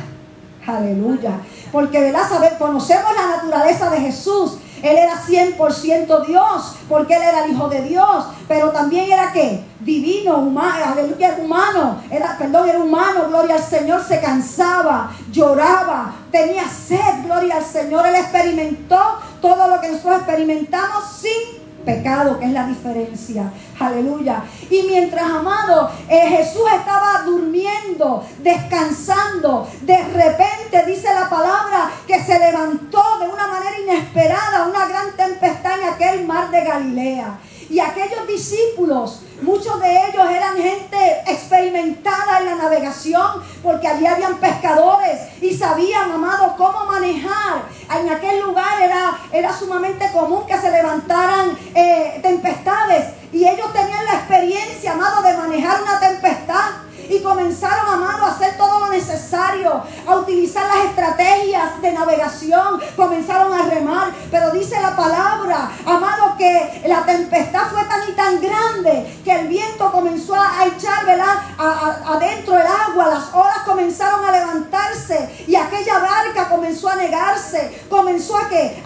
Aleluya. 0.66 1.40
Porque, 1.72 2.00
¿verdad? 2.00 2.58
Conocemos 2.58 3.14
la 3.16 3.36
naturaleza 3.36 3.88
de 3.88 4.00
Jesús. 4.00 4.58
Él 4.82 4.96
era 4.96 5.14
100% 5.14 6.26
Dios, 6.26 6.76
porque 6.88 7.14
Él 7.14 7.22
era 7.22 7.44
el 7.44 7.52
Hijo 7.52 7.68
de 7.68 7.82
Dios, 7.82 8.26
pero 8.48 8.70
también 8.70 9.10
era 9.10 9.32
qué? 9.32 9.64
Divino, 9.80 10.38
humano, 10.38 10.84
aleluya, 10.92 11.36
humano, 11.38 12.02
era, 12.10 12.36
perdón, 12.36 12.68
era 12.68 12.78
humano, 12.78 13.28
gloria 13.28 13.56
al 13.56 13.62
Señor, 13.62 14.04
se 14.04 14.20
cansaba, 14.20 15.10
lloraba, 15.30 16.14
tenía 16.30 16.68
sed, 16.68 17.24
gloria 17.24 17.56
al 17.56 17.64
Señor, 17.64 18.06
Él 18.06 18.16
experimentó 18.16 19.18
todo 19.40 19.68
lo 19.68 19.80
que 19.80 19.88
nosotros 19.88 20.16
experimentamos 20.16 21.04
sin 21.20 21.59
pecado, 21.84 22.38
que 22.38 22.46
es 22.46 22.52
la 22.52 22.66
diferencia. 22.66 23.52
Aleluya. 23.78 24.44
Y 24.68 24.82
mientras, 24.82 25.30
amado, 25.30 25.90
eh, 26.08 26.28
Jesús 26.28 26.62
estaba 26.74 27.22
durmiendo, 27.24 28.24
descansando, 28.38 29.68
de 29.82 30.02
repente 30.04 30.84
dice 30.86 31.08
la 31.14 31.28
palabra 31.28 31.90
que 32.06 32.22
se 32.22 32.38
levantó 32.38 33.02
de 33.20 33.28
una 33.28 33.46
manera 33.46 33.80
inesperada 33.80 34.66
una 34.68 34.86
gran 34.86 35.16
tempestad 35.16 35.80
en 35.80 35.88
aquel 35.88 36.26
mar 36.26 36.50
de 36.50 36.64
Galilea. 36.64 37.38
Y 37.70 37.78
aquellos 37.78 38.26
discípulos, 38.26 39.22
muchos 39.42 39.80
de 39.80 39.92
ellos 39.92 40.28
eran 40.28 40.56
gente 40.56 41.22
experimentada 41.28 42.40
en 42.40 42.46
la 42.46 42.54
navegación, 42.56 43.42
porque 43.62 43.86
allí 43.86 44.06
habían 44.06 44.38
pescadores 44.38 45.20
y 45.40 45.56
sabían, 45.56 46.10
amado, 46.10 46.56
cómo 46.56 46.84
manejar. 46.86 47.62
En 47.98 48.08
aquel 48.08 48.40
lugar 48.40 48.80
era, 48.80 49.18
era 49.32 49.52
sumamente 49.52 50.10
común 50.12 50.46
que 50.46 50.56
se 50.58 50.70
levantaran 50.70 51.56
eh, 51.74 52.20
tempestades. 52.22 53.14
Y 53.32 53.46
ellos 53.46 53.72
tenían 53.72 54.04
la 54.04 54.14
experiencia, 54.14 54.92
amado, 54.92 55.22
de 55.22 55.36
manejar 55.36 55.82
una 55.82 55.98
tempestad. 56.00 56.70
Y 57.08 57.20
comenzaron, 57.22 57.92
amado, 57.92 58.24
a 58.24 58.28
hacer 58.28 58.56
todo 58.56 58.78
lo 58.78 58.88
necesario, 58.90 59.82
a 60.06 60.16
utilizar 60.16 60.64
las 60.68 60.84
estrategias 60.86 61.82
de 61.82 61.90
navegación, 61.90 62.80
comenzaron 62.94 63.52
a 63.52 63.62
remar, 63.64 64.12
pero 64.30 64.52
dice 64.52 64.80
la 64.80 64.94
palabra, 64.94 65.72
amado, 65.84 66.36
que 66.38 66.82
la 66.86 67.04
tempestad 67.04 67.68
fue 67.72 67.82
tan 67.84 68.08
y 68.08 68.12
tan 68.12 68.40
grande 68.40 69.20
que 69.24 69.32
el 69.32 69.48
viento 69.48 69.90
comenzó 69.90 70.34
a 70.34 70.66
echar, 70.66 71.04
¿verdad? 71.04 71.38
adentro 71.58 72.54
del 72.54 72.66
agua, 72.66 73.08
las 73.08 73.34
olas 73.34 73.58
comenzaron 73.64 74.24
a 74.24 74.30
levantarse 74.30 75.44
y 75.46 75.56
aquella 75.56 75.98
barca 75.98 76.48
comenzó 76.48 76.90
a 76.90 76.96
negarse, 76.96 77.86
comenzó 77.90 78.38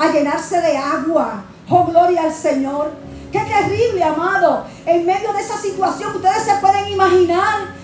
a 0.04 0.12
llenarse 0.12 0.60
de 0.60 0.76
agua. 0.76 1.44
Oh, 1.68 1.84
gloria 1.84 2.22
al 2.22 2.34
Señor. 2.34 2.92
Qué 3.32 3.40
terrible, 3.40 4.02
amado. 4.04 4.66
En 4.86 5.04
medio 5.06 5.32
de 5.32 5.40
esa 5.40 5.56
situación, 5.56 6.14
ustedes 6.14 6.42
se 6.44 6.54
pueden 6.60 6.88
imaginar 6.92 7.74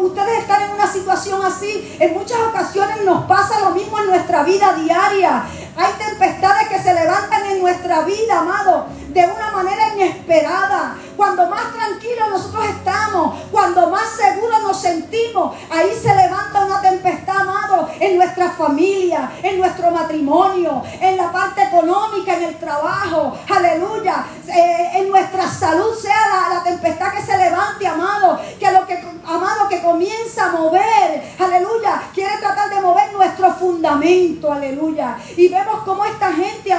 ustedes 0.00 0.40
están 0.40 0.62
en 0.62 0.70
una 0.70 0.86
situación 0.86 1.44
así, 1.44 1.96
en 2.00 2.14
muchas 2.14 2.38
ocasiones 2.40 3.04
nos 3.04 3.24
pasa 3.26 3.60
lo 3.60 3.70
mismo 3.70 3.98
en 4.00 4.06
nuestra 4.06 4.42
vida 4.42 4.74
diaria. 4.74 5.44
Hay 5.76 5.92
tempestades 5.98 6.68
que 6.68 6.80
se 6.80 6.92
levantan 6.92 7.46
en 7.46 7.60
nuestra 7.60 8.02
vida, 8.02 8.40
amado, 8.40 8.86
de 9.10 9.24
una 9.24 9.50
manera 9.52 9.94
inesperada. 9.94 10.96
Cuando 11.18 11.48
más 11.48 11.72
tranquilos 11.74 12.28
nosotros 12.30 12.64
estamos, 12.66 13.40
cuando 13.50 13.90
más 13.90 14.08
seguros 14.10 14.62
nos 14.62 14.80
sentimos, 14.80 15.56
ahí 15.68 15.90
se 15.92 16.14
levanta 16.14 16.64
una 16.64 16.80
tempestad, 16.80 17.40
amado, 17.40 17.88
en 17.98 18.18
nuestra 18.18 18.50
familia, 18.50 19.28
en 19.42 19.58
nuestro 19.58 19.90
matrimonio, 19.90 20.80
en 21.00 21.16
la 21.16 21.32
parte 21.32 21.64
económica, 21.64 22.36
en 22.36 22.44
el 22.44 22.56
trabajo, 22.58 23.36
aleluya, 23.52 24.26
eh, 24.46 24.90
en 24.94 25.08
nuestra 25.08 25.50
salud 25.50 25.92
sea 25.92 26.14
la, 26.28 26.54
la, 26.54 26.62
tempestad 26.62 27.12
que 27.12 27.22
se 27.22 27.36
levante, 27.36 27.84
amado, 27.84 28.40
que 28.60 28.70
lo 28.70 28.86
que, 28.86 29.02
amado, 29.26 29.68
que 29.68 29.82
comienza 29.82 30.46
a 30.46 30.52
mover, 30.52 31.34
aleluya, 31.36 32.00
quiere 32.14 32.36
tratar 32.38 32.70
de 32.70 32.80
mover 32.80 33.12
nuestro 33.12 33.52
fundamento, 33.54 34.52
aleluya. 34.52 35.18
Y 35.36 35.48
vemos 35.48 35.80
cómo 35.84 36.04
esta 36.04 36.32
gente, 36.32 36.72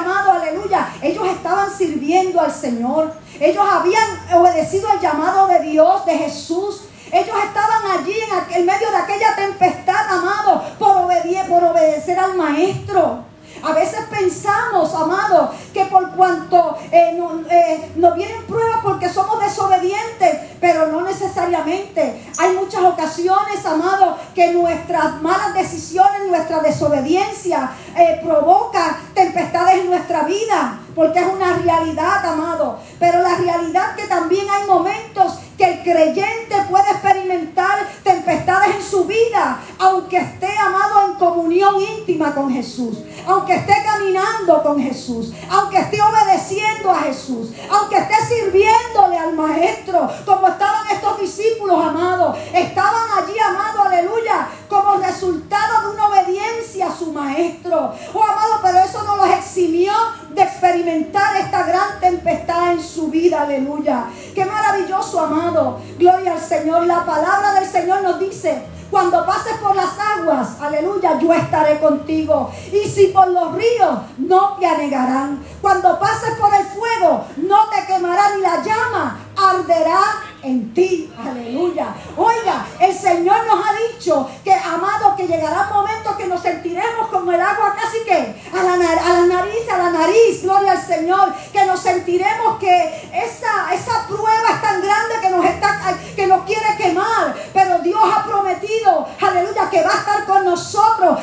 ellos 1.01 1.27
estaban 1.27 1.71
sirviendo 1.75 2.39
al 2.39 2.51
Señor, 2.51 3.13
ellos 3.39 3.63
habían 3.69 4.33
obedecido 4.33 4.89
al 4.89 4.99
llamado 4.99 5.47
de 5.47 5.59
Dios, 5.59 6.05
de 6.05 6.17
Jesús. 6.17 6.81
Ellos 7.11 7.35
estaban 7.43 7.99
allí 7.99 8.13
en, 8.53 8.65
medio 8.65 8.91
de 8.91 8.97
aquella 8.97 9.35
tempestad, 9.35 10.07
amado, 10.09 10.63
por, 10.77 11.07
por 11.47 11.63
obedecer 11.63 12.19
al 12.19 12.35
Maestro. 12.35 13.23
A 13.63 13.73
veces 13.73 14.01
pensamos, 14.09 14.93
amado, 14.93 15.51
que 15.73 15.85
por 15.85 16.11
cuanto 16.11 16.77
eh, 16.91 17.19
eh, 17.49 17.91
nos 17.95 18.15
vienen 18.15 18.45
pruebas 18.45 18.79
porque 18.83 19.09
somos 19.09 19.41
desobedientes, 19.41 20.48
pero 20.59 20.87
no 20.87 21.01
necesariamente. 21.01 22.23
Hay 22.37 22.55
muchas 22.55 22.81
ocasiones, 22.83 23.65
amado, 23.65 24.17
que 24.35 24.53
nuestras 24.53 25.21
malas 25.21 25.53
decisiones, 25.53 26.27
nuestra 26.27 26.59
desobediencia 26.59 27.71
eh, 27.95 28.19
provoca 28.23 28.99
tempestades 29.13 29.79
en 29.79 29.89
nuestra 29.89 30.23
vida, 30.23 30.79
porque 30.95 31.19
es 31.19 31.27
una 31.27 31.57
realidad, 31.57 32.25
amado. 32.25 32.79
Pero 32.99 33.21
la 33.21 33.35
realidad 33.35 33.95
que 33.95 34.05
también 34.07 34.45
hay 34.49 34.67
momentos 34.67 35.39
que 35.59 35.65
el 35.65 35.83
creyente 35.83 36.55
puede 36.69 36.89
experimentar 36.89 37.85
tempestades 38.01 38.77
en 38.77 38.81
su 38.81 39.03
vida, 39.03 39.59
aunque 39.77 40.17
esté 40.17 40.57
amado 40.57 41.09
en 41.09 41.13
comunión 41.15 41.75
íntima 41.81 42.33
con 42.33 42.49
Jesús, 42.49 42.99
aunque 43.27 43.55
esté 43.55 43.73
caminando 43.83 44.63
con 44.63 44.81
Jesús, 44.81 45.33
aunque 45.49 45.79
esté 45.79 45.99
obedeciendo 46.01 46.91
a 46.91 47.01
Jesús, 47.01 47.49
aunque 47.69 47.97
esté 47.97 48.15
sirviéndole 48.25 49.17
al 49.17 49.33
Maestro, 49.33 50.09
como 50.25 50.47
estaban 50.49 50.87
estos 50.91 51.19
discípulos, 51.19 51.83
amados, 51.83 52.37
estaban 52.53 53.07
allí, 53.17 53.37
amados, 53.39 53.85
aleluya, 53.85 54.47
como 54.67 54.97
resultado 54.97 55.81
de 55.81 55.95
una 55.95 56.07
obediencia 56.07 56.87
a 56.87 56.95
su 56.95 57.11
Maestro. 57.11 57.93
Oh, 58.13 58.23
amado, 58.23 58.59
pero 58.61 58.79
eso 58.79 59.03
no 59.03 59.17
los 59.17 59.29
eximió 59.29 59.93
de 60.29 60.41
experimentar 60.43 61.35
esta 61.37 61.63
gran 61.63 61.99
tempestad 61.99 62.73
en 62.73 62.83
su 62.83 63.07
vida, 63.07 63.41
aleluya. 63.41 64.05
Qué 64.35 64.45
maravilloso, 64.45 65.19
amado. 65.19 65.79
Gloria 65.97 66.33
al 66.33 66.41
Señor. 66.41 66.85
La 66.85 67.05
palabra 67.05 67.53
del 67.53 67.65
Señor 67.65 68.03
nos 68.03 68.19
dice, 68.19 68.63
cuando 68.89 69.23
pases 69.25 69.53
por 69.57 69.75
las 69.75 69.91
aguas, 69.99 70.59
aleluya, 70.59 71.19
yo 71.19 71.31
estaré 71.31 71.79
contigo. 71.79 72.51
Y 72.71 72.89
si 72.89 73.07
por 73.07 73.27
los 73.27 73.53
ríos, 73.53 73.99
no 74.17 74.57
te 74.57 74.65
anegarán. 74.65 75.43
Cuando 75.61 75.99
pases 75.99 76.31
por 76.39 76.53
el 76.53 76.65
fuego, 76.65 77.25
no 77.37 77.69
te 77.69 77.85
quemará 77.85 78.35
ni 78.35 78.41
la 78.41 78.63
llama, 78.63 79.19
arderá 79.35 80.01
en 80.49 80.73
ti. 80.73 81.11
Aleluya. 81.17 81.93
Oiga, 82.17 82.65
el 82.79 82.93
Señor 82.93 83.45
nos 83.45 83.65
ha 83.65 83.73
dicho 83.87 84.29
que, 84.43 84.53
amado, 84.53 85.15
que 85.15 85.27
llegará 85.27 85.67
un 85.69 85.81
momento 85.81 86.17
que 86.17 86.27
nos 86.27 86.41
sentiremos 86.41 87.07
como 87.07 87.31
el 87.31 87.41
agua 87.41 87.75
casi 87.79 87.99
que 88.03 88.41
a 88.53 88.63
la, 88.63 88.77
nariz, 88.77 89.69
a 89.71 89.77
la 89.77 89.89
nariz, 89.91 90.43
gloria 90.43 90.71
al 90.73 90.85
Señor, 90.85 91.33
que 91.51 91.65
nos 91.65 91.79
sentiremos 91.79 92.57
que 92.59 93.09
esa, 93.13 93.73
esa 93.73 94.07
prueba 94.07 94.49
es 94.49 94.61
tan 94.61 94.81
grande 94.81 95.15
que 95.21 95.29
nos, 95.29 95.45
está, 95.45 95.97
que 96.15 96.27
nos 96.27 96.43
quiere 96.43 96.75
quemar, 96.77 97.35
pero 97.53 97.79
Dios 97.79 97.99
ha 98.03 98.23
prometido, 98.23 99.07
aleluya, 99.21 99.69
que 99.69 99.83
va 99.83 99.91
a 99.91 99.99
estar 99.99 100.25
con 100.25 100.45
nosotros 100.45 101.19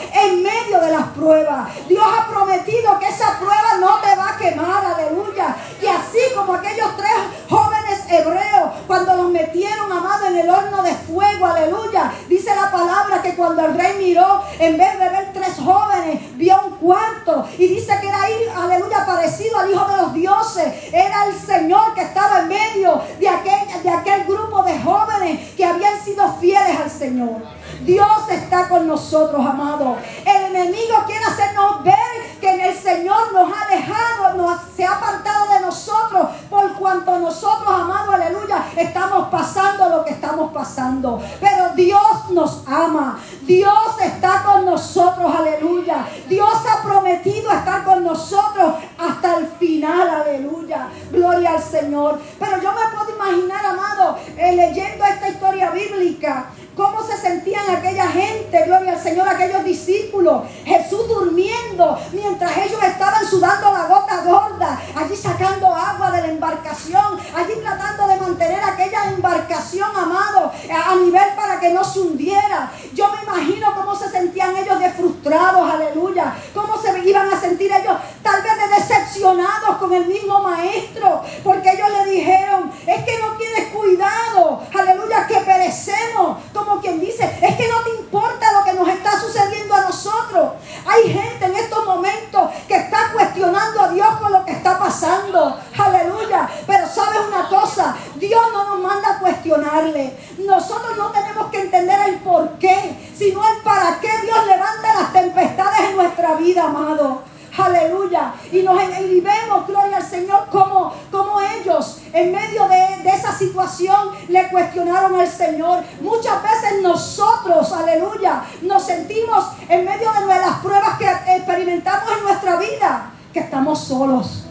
miró, 14.06 14.42
en 14.58 14.76
vez 14.76 14.98
de 14.98 15.08
ver 15.08 15.32
tres 15.32 15.54
jóvenes, 15.56 16.36
vio 16.36 16.60
un 16.64 16.76
cuarto. 16.76 17.46
Y 17.58 17.66
dice 17.66 17.92
que 18.00 18.08
era 18.08 18.22
ahí, 18.22 18.34
aleluya, 18.54 19.04
parecido 19.06 19.58
al 19.58 19.70
Hijo 19.70 19.84
de 19.90 19.96
los 19.96 20.14
Dioses. 20.14 20.92
Era 20.92 21.26
el 21.26 21.34
Señor 21.34 21.94
que 21.94 22.02
estaba 22.02 22.40
en 22.40 22.48
medio 22.48 23.02
de 23.18 23.28
aquel, 23.28 23.82
de 23.82 23.90
aquel 23.90 24.24
grupo 24.24 24.62
de 24.62 24.78
jóvenes 24.80 25.54
que 25.56 25.64
habían 25.64 26.02
sido 26.02 26.32
fieles 26.34 26.78
al 26.80 26.90
Señor. 26.90 27.42
Dios 27.84 28.28
está 28.30 28.68
con 28.68 28.86
nosotros, 28.86 29.44
amado. 29.44 29.96
El 30.24 30.56
enemigo 30.56 31.04
quiere 31.06 31.24
hacernos 31.24 31.84
ver 31.84 31.94
que 32.40 32.68
el 32.68 32.76
Señor 32.76 33.32
nos 33.32 33.50
ha 33.52 33.68
dejado, 33.68 34.34
nos, 34.36 34.60
se 34.74 34.84
ha 34.84 34.92
apartado 34.92 35.52
de 35.52 35.60
nosotros, 35.60 36.28
por 36.50 36.72
cuanto 36.74 37.18
nosotros, 37.18 37.68
amado, 37.68 38.12
aleluya, 38.12 38.66
estamos 38.76 39.28
pasando 39.28 39.88
lo 39.88 40.04
que 40.04 40.12
estamos 40.12 40.52
pasando. 40.52 41.20
Pero 41.40 41.70
Dios 41.74 42.30
nos 42.30 42.66
ama, 42.66 43.18
Dios 43.42 44.00
está 44.02 44.42
con 44.42 44.64
nosotros, 44.64 45.32
aleluya. 45.36 46.06
Dios 46.28 46.54
ha 46.68 46.82
prometido 46.82 47.52
estar 47.52 47.84
con 47.84 48.04
nosotros 48.04 48.74
hasta 48.98 49.38
el 49.38 49.46
final, 49.46 50.08
aleluya. 50.08 50.88
Gloria 51.10 51.52
al 51.52 51.62
Señor. 51.62 52.20
Pero 52.38 52.62
yo 52.62 52.72
me 52.72 52.96
puedo 52.96 53.14
imaginar, 53.14 53.64
amado, 53.64 54.18
eh, 54.36 54.54
leyendo 54.54 55.04
esta 55.04 55.28
historia 55.28 55.65
bíblica, 55.76 56.50
cómo 56.76 57.02
se 57.02 57.16
sentían 57.16 57.68
aquella 57.70 58.06
gente, 58.08 58.64
gloria 58.66 58.92
al 58.92 59.00
Señor, 59.00 59.26
aquellos 59.26 59.64
discípulos, 59.64 60.42
Jesús 60.64 61.08
durmiendo, 61.08 61.98
mientras 62.12 62.54
ellos 62.58 62.82
estaban 62.82 63.26
sudando 63.26 63.72
la 63.72 63.86
gota 63.86 64.22
gorda, 64.22 64.78
allí 64.94 65.16
sacando 65.16 65.74
agua 65.74 66.10
de 66.10 66.20
la 66.20 66.28
embarcación, 66.28 67.18
allí 67.34 67.54
tratando 67.62 68.06
de 68.06 68.20
mantener 68.20 68.62
aquella 68.62 69.06
embarcación, 69.06 69.88
amado, 69.96 70.52
a 70.70 70.94
nivel 70.96 71.28
para 71.34 71.58
que 71.58 71.70
no 71.70 71.82
se 71.82 72.00
hundiera. 72.00 72.70
Yo 72.92 73.08
me 73.08 73.22
imagino 73.22 73.74
cómo 73.74 73.96
se 73.96 74.10
sentían 74.10 74.54
ellos 74.56 74.78
de 74.78 74.90
frustrados, 74.90 75.70
aleluya, 75.70 76.36
cómo 76.52 76.76
se 76.76 76.98
iban 77.08 77.32
a 77.32 77.40
sentir 77.40 77.72
ellos 77.72 77.96
tal 78.22 78.42
vez 78.42 78.52
de 78.56 78.76
decepcionados 78.76 79.76
con 79.78 79.92
el 79.94 80.06
mismo 80.06 80.40
maestro, 80.40 81.22
porque 81.42 81.70
ellos 81.70 81.88
le 81.90 82.10
dijeron, 82.10 82.70
es 82.86 83.04
que 83.04 83.18
no 83.18 83.36
tienes 83.38 83.68
cuidado, 83.72 84.60
aleluya, 84.74 85.26
que 85.26 85.36
perecemos 85.36 86.36
como 86.66 86.80
quien 86.80 86.98
dice, 86.98 87.24
es 87.24 87.56
que 87.56 87.68
no 87.68 87.80
te 87.82 87.90
importa 87.90 88.52
lo 88.52 88.64
que 88.64 88.72
nos 88.72 88.88
está 88.88 89.18
sucediendo 89.20 89.72
a 89.74 89.82
nosotros. 89.82 90.52
Hay 90.84 91.12
gente 91.12 91.44
en 91.44 91.54
estos 91.54 91.84
momentos 91.84 92.50
que 92.66 92.74
está 92.74 93.12
cuestionando 93.12 93.82
a 93.82 93.88
Dios 93.90 94.08
con 94.20 94.32
lo 94.32 94.44
que 94.44 94.52
está 94.52 94.78
pasando. 94.78 95.58
Aleluya. 95.78 96.48
Pero 96.66 96.88
sabes 96.88 97.20
una 97.28 97.48
cosa, 97.48 97.96
Dios 98.16 98.42
no 98.52 98.64
nos 98.64 98.80
manda 98.80 99.14
a 99.14 99.18
cuestionarle. 99.20 100.16
Nosotros 100.38 100.96
no 100.96 101.10
tenemos 101.12 101.50
que 101.50 101.60
entender 101.60 101.98
el 102.08 102.16
por 102.16 102.58
qué, 102.58 103.12
sino 103.16 103.46
el 103.48 103.62
para 103.62 104.00
qué 104.00 104.10
Dios 104.22 104.46
levanta 104.46 104.94
las 105.00 105.12
tempestades 105.12 105.90
en 105.90 105.96
nuestra 105.96 106.34
vida, 106.34 106.64
amado. 106.64 107.22
Aleluya. 107.56 108.34
Y 108.52 108.62
nos 108.62 108.78
y 108.82 109.20
vemos, 109.20 109.66
gloria 109.66 109.96
al 109.96 110.02
Señor, 110.02 110.46
como, 110.50 110.92
como 111.10 111.40
ellos 111.40 112.00
en 112.12 112.32
medio 112.32 112.68
de, 112.68 113.02
de, 113.02 113.08
esa 113.08 113.32
situación 113.32 114.10
le 114.28 114.48
cuestionaron 114.48 115.18
al 115.18 115.28
Señor. 115.28 115.82
Muchas 116.00 116.42
veces 116.42 116.82
nosotros, 116.82 117.72
aleluya, 117.72 118.42
nos 118.62 118.82
sentimos 118.82 119.46
en 119.68 119.84
medio 119.84 120.10
de 120.12 120.26
las 120.26 120.58
pruebas 120.58 120.98
que 120.98 121.10
experimentamos 121.36 122.10
en 122.18 122.24
nuestra 122.24 122.56
vida, 122.56 123.10
que 123.32 123.40
estamos 123.40 123.80
solos. 123.80 124.44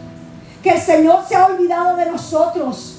Que 0.63 0.71
el 0.71 0.81
Señor 0.81 1.23
se 1.27 1.35
ha 1.35 1.45
olvidado 1.45 1.95
de 1.97 2.07
nosotros. 2.07 2.97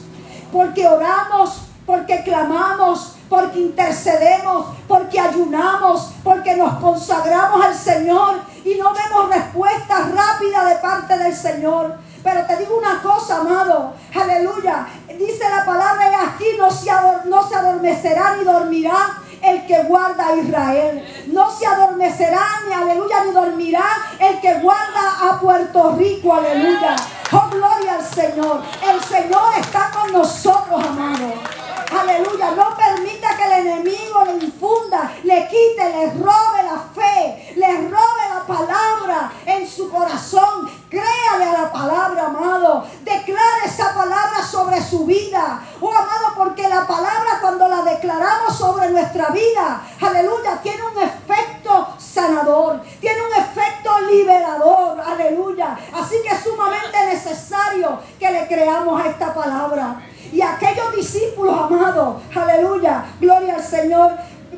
Porque 0.53 0.87
oramos, 0.87 1.63
porque 1.85 2.23
clamamos, 2.23 3.17
porque 3.29 3.59
intercedemos, 3.59 4.67
porque 4.87 5.19
ayunamos, 5.19 6.13
porque 6.23 6.56
nos 6.67 6.81
consagramos 6.81 7.65
al 7.65 7.75
Señor 7.75 8.41
y 8.65 8.75
no 8.75 8.93
vemos 8.93 9.29
respuesta 9.29 10.11
rápida 10.13 10.65
de 10.65 10.77
parte 10.77 11.17
del 11.17 11.35
Señor. 11.35 11.95
Pero 12.25 12.45
te 12.45 12.57
digo 12.57 12.77
una 12.77 13.01
cosa, 13.03 13.39
amado, 13.39 13.93
aleluya. 14.13 14.89
Dice 15.17 15.45
la 15.49 15.65
palabra 15.65 16.11
y 16.11 16.15
aquí 16.15 16.45
no 16.59 16.69
se, 16.69 16.91
no 17.27 17.49
se 17.49 17.55
adormecerá 17.55 18.35
ni 18.37 18.45
dormirá 18.45 19.23
el 19.43 19.65
que 19.67 19.85
guarda 19.85 20.27
a 20.27 20.37
Israel. 20.37 21.25
No 21.29 21.49
se 21.49 21.67
adormecerá 21.67 22.45
ni 22.67 22.75
aleluya 22.75 23.25
ni 23.25 23.31
dormirá 23.31 23.85
el 24.19 24.41
que 24.41 24.55
guarda 24.55 25.31
a 25.31 25.39
Puerto 25.39 25.95
Rico, 25.97 26.35
aleluya. 26.35 26.97
Oh, 27.31 27.49
gloria 27.49 27.95
al 27.95 28.05
Señor. 28.05 28.63
El 28.83 29.01
Señor 29.05 29.53
está 29.61 29.93
con 29.93 30.13
nosotros, 30.13 30.85
amado. 30.85 31.56
Aleluya. 31.91 32.51
No 32.53 32.77
permita 32.77 33.37
que 33.37 33.45
el 33.45 33.67
enemigo 33.67 34.25
le 34.25 34.45
infunda, 34.45 35.13
le 35.23 35.49
quite, 35.49 35.89
le 35.91 36.11
robe 36.15 36.63
la 36.65 36.83
fe, 36.95 37.55
le 37.57 37.89
robe 37.89 38.23
la 38.29 38.45
palabra 38.47 39.33
en 39.45 39.69
su 39.69 39.91
corazón. 39.91 40.71
Créale 40.91 41.45
a 41.45 41.63
la 41.63 41.73
palabra, 41.73 42.27
amado. 42.27 42.87
Declare 43.03 43.67
esa 43.67 43.95
palabra 43.95 44.43
sobre 44.43 44.83
su 44.83 45.05
vida. 45.07 45.63
Oh, 45.81 45.93
amado, 45.93 46.35
porque 46.37 46.69
la 46.69 46.87
palabra 46.87 47.39
cuando 47.41 47.69
la 47.69 47.83
declaramos 47.83 48.57
sobre 48.57 48.91
nuestra 48.91 49.29
vida, 49.29 49.83
aleluya, 50.01 50.61
tiene 50.63 50.83
un 50.83 51.03
efecto 51.03 51.89
sanador, 51.99 52.83
tiene 53.01 53.21
un 53.23 53.33
efecto 53.33 54.01
liberador, 54.11 55.01
aleluya. 55.01 55.79
Así 55.93 56.17
que 56.23 56.35
es 56.35 56.43
sumamente 56.43 57.07
necesario 57.07 57.99
que 58.19 58.31
le 58.31 58.47
creamos 58.47 59.01
a 59.01 59.09
esta 59.09 59.35
palabra. 59.35 60.01
Y 60.33 60.41
aquellos 60.41 60.95
discípulos 60.95 61.57
amados, 61.59 62.23
aleluya, 62.35 63.05
gloria 63.21 63.57
al 63.57 63.63
Señor. 63.63 64.13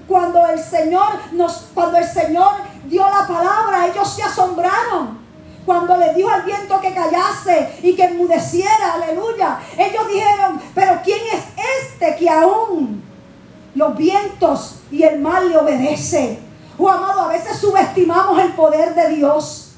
Cuando 0.06 0.46
el 0.46 0.58
Señor 0.58 1.08
nos, 1.32 1.68
cuando 1.74 1.98
el 1.98 2.06
Señor 2.06 2.52
dio 2.84 3.02
la 3.02 3.26
palabra, 3.26 3.86
ellos 3.86 4.08
se 4.08 4.22
asombraron. 4.22 5.18
Cuando 5.66 5.98
le 5.98 6.14
dijo 6.14 6.30
al 6.30 6.42
viento 6.42 6.80
que 6.80 6.94
callase 6.94 7.78
y 7.82 7.94
que 7.94 8.04
enmudeciera, 8.04 8.94
aleluya. 8.94 9.58
Ellos 9.76 10.08
dijeron, 10.08 10.60
pero 10.74 11.00
¿quién 11.04 11.20
es 11.32 11.44
este 11.84 12.16
que 12.16 12.30
aún 12.30 13.02
los 13.74 13.96
vientos 13.96 14.80
y 14.90 15.02
el 15.02 15.18
mar 15.20 15.42
le 15.42 15.58
obedece? 15.58 16.38
Oh, 16.78 16.88
amado, 16.88 17.22
a 17.22 17.28
veces 17.28 17.58
subestimamos 17.58 18.40
el 18.40 18.52
poder 18.52 18.94
de 18.94 19.08
Dios. 19.08 19.72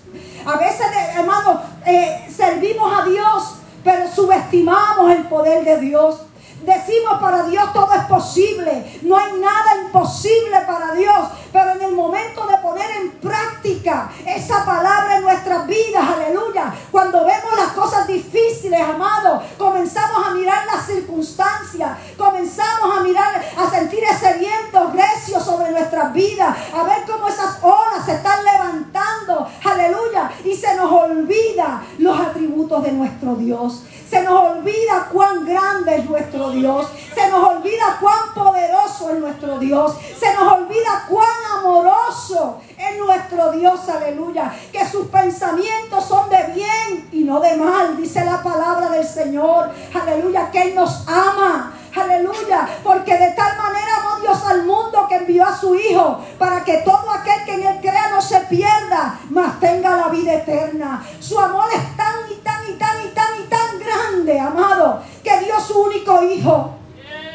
A 0.47 0.57
veces, 0.59 0.87
amado, 1.19 1.61
eh, 1.85 2.29
servimos 2.35 2.93
a 2.93 3.05
Dios 3.07 3.55
pero 3.85 4.11
subestimamos 4.13 5.11
el 5.11 5.25
poder 5.25 5.65
de 5.65 5.79
Dios. 5.79 6.21
Decimos 6.63 7.19
para 7.21 7.45
Dios 7.45 7.73
todo 7.73 7.93
es 7.95 8.05
posible. 8.05 8.99
No 9.03 9.17
hay 9.17 9.33
nada 9.41 9.83
imposible 9.85 10.61
para 10.67 10.95
Dios. 10.95 11.29
Pero 11.53 11.73
en 11.73 11.83
el 11.83 11.93
momento 11.93 12.47
de 12.47 12.57
poner 12.59 12.91
en 12.91 13.11
práctica 13.13 14.11
esa 14.27 14.65
palabra 14.65 15.17
en 15.17 15.23
nuestras 15.23 15.67
vidas, 15.67 16.05
aleluya. 16.09 16.73
Cuando 16.91 17.25
vemos 17.25 17.57
las 17.57 17.73
cosas 17.73 18.07
difíciles, 18.07 18.81
amados, 18.81 19.43
comenzamos 19.59 20.27
a 20.27 20.31
mirar 20.31 20.67
las 20.67 20.87
circunstancias. 20.87 21.99
Comenzamos 22.17 22.99
a 22.99 23.03
mirar, 23.03 23.43
a 23.57 23.71
sentir 23.71 24.01
ese 24.05 24.35
viento 24.35 24.93
recio 24.93 25.41
sobre 25.41 25.71
nuestras 25.71 26.13
vidas. 26.13 26.57
A 26.75 26.85
ver 26.85 27.05
cómo 27.11 27.29
esas 27.29 27.59
olas 27.63 28.05
se 28.05 28.15
están 28.15 28.45
levantando. 28.45 29.49
Aleluya. 29.65 30.31
Y 30.45 30.55
se 30.55 30.75
nos 30.77 30.91
olvida 30.91 31.83
los 31.99 32.19
atributos 32.21 32.83
de 32.85 32.93
nuestro 32.93 33.35
Dios. 33.35 33.85
Se 34.11 34.23
nos 34.23 34.41
olvida 34.41 35.09
cuán 35.13 35.47
grande 35.47 35.97
es 35.97 36.11
nuestro 36.11 36.51
Dios. 36.51 36.89
Se 37.15 37.31
nos 37.31 37.45
olvida 37.45 37.97
cuán 38.01 38.35
poderoso 38.35 39.11
es 39.11 39.21
nuestro 39.21 39.59
Dios. 39.61 39.95
Se 40.19 40.35
nos 40.35 40.53
olvida 40.53 41.07
cuán 41.09 41.29
amoroso 41.59 42.61
es 42.77 42.99
nuestro 42.99 43.53
Dios. 43.53 43.89
Aleluya. 43.89 44.53
Que 44.73 44.87
sus 44.89 45.07
pensamientos 45.07 46.05
son 46.05 46.29
de 46.29 46.43
bien 46.55 47.09
y 47.13 47.25
no 47.25 47.41
de 47.41 47.57
mal. 47.57 47.97
Dice 47.97 48.25
la 48.25 48.43
palabra 48.43 48.91
del 48.91 49.07
Señor. 49.07 49.71
Aleluya. 49.95 50.51
Que 50.51 50.63
Él 50.63 50.75
nos 50.75 51.07
ama. 51.09 51.75
Aleluya. 51.95 52.69
Porque 52.83 53.17
de 53.17 53.33
tal 53.33 53.57
manera 53.59 53.97
amó 54.01 54.21
Dios 54.21 54.39
al 54.47 54.65
mundo 54.65 55.07
que 55.09 55.17
envió 55.17 55.45
a 55.45 55.57
su 55.57 55.75
Hijo 55.75 56.21
para 56.39 56.65
que 56.65 56.79
todo 56.79 57.11
aquel 57.11 57.45
que 57.45 57.55
en 57.55 57.67
él 57.67 57.79
crea 57.81 58.11
no 58.11 58.23
se 58.23 58.41
pierda, 58.41 59.19
mas 59.31 59.59
tenga 59.61 59.97
la 59.97 60.09
vida 60.09 60.35
eterna. 60.35 61.05
Su 61.19 61.39
amor 61.39 61.69
es 61.73 61.97
tan 61.97 62.31
y 62.31 62.37
tan 62.37 62.69
y 62.69 62.73
tan 62.75 63.05
y 63.05 63.09
tan 63.09 63.41
y 63.41 63.47
tan 63.49 63.79
grande, 63.79 64.39
amado, 64.39 65.03
que 65.23 65.41
dio 65.41 65.59
su 65.61 65.83
único 65.83 66.23
Hijo. 66.23 66.80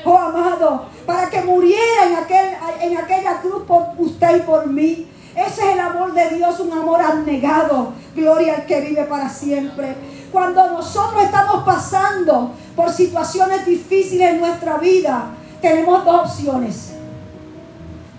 Oh, 0.07 0.17
amado, 0.17 0.85
para 1.07 1.31
que 1.31 1.41
muriera 1.41 2.05
en, 2.07 2.15
aquel, 2.15 2.45
en 2.79 2.95
aquella 2.95 3.41
cruz 3.41 3.63
por 3.67 3.87
usted 3.97 4.37
y 4.37 4.41
por 4.41 4.67
mí. 4.67 5.07
Ese 5.35 5.61
es 5.67 5.73
el 5.73 5.79
amor 5.79 6.13
de 6.13 6.29
Dios, 6.29 6.59
un 6.59 6.71
amor 6.71 7.01
abnegado. 7.01 7.93
Gloria 8.15 8.55
al 8.55 8.65
que 8.67 8.81
vive 8.81 9.03
para 9.05 9.27
siempre. 9.27 9.95
Cuando 10.31 10.69
nosotros 10.69 11.23
estamos 11.23 11.63
pasando 11.63 12.51
por 12.75 12.91
situaciones 12.91 13.65
difíciles 13.65 14.29
en 14.29 14.41
nuestra 14.41 14.77
vida, 14.77 15.31
tenemos 15.59 16.05
dos 16.05 16.31
opciones. 16.31 16.93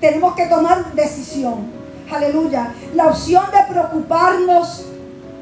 Tenemos 0.01 0.35
que 0.35 0.46
tomar 0.46 0.92
decisión. 0.92 1.70
Aleluya. 2.12 2.75
La 2.94 3.07
opción 3.07 3.44
de 3.53 3.72
preocuparnos, 3.72 4.87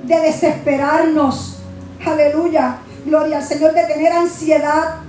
de 0.02 0.20
desesperarnos. 0.20 1.56
Aleluya. 2.04 2.78
Gloria 3.06 3.38
al 3.38 3.44
Señor, 3.44 3.72
de 3.72 3.84
tener 3.84 4.12
ansiedad. 4.12 5.03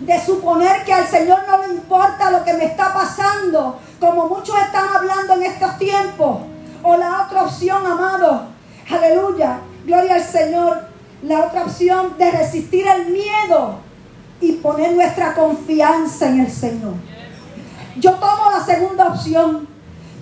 De 0.00 0.20
suponer 0.24 0.84
que 0.84 0.92
al 0.92 1.06
Señor 1.06 1.40
no 1.48 1.58
le 1.58 1.74
importa 1.74 2.30
lo 2.30 2.44
que 2.44 2.52
me 2.52 2.66
está 2.66 2.92
pasando 2.92 3.80
como 3.98 4.28
muchos 4.28 4.56
están 4.58 4.88
hablando 4.94 5.34
en 5.34 5.44
estos 5.44 5.78
tiempos. 5.78 6.38
O 6.82 6.96
la 6.96 7.22
otra 7.22 7.44
opción, 7.44 7.84
amado, 7.86 8.46
aleluya, 8.90 9.60
gloria 9.84 10.14
al 10.16 10.22
Señor, 10.22 10.88
la 11.22 11.46
otra 11.46 11.64
opción 11.64 12.16
de 12.18 12.30
resistir 12.30 12.86
el 12.86 13.06
miedo 13.06 13.78
y 14.40 14.52
poner 14.52 14.92
nuestra 14.92 15.34
confianza 15.34 16.28
en 16.28 16.40
el 16.40 16.52
Señor. 16.52 16.94
Yo 17.96 18.12
tomo 18.14 18.50
la 18.50 18.64
segunda 18.64 19.08
opción, 19.08 19.66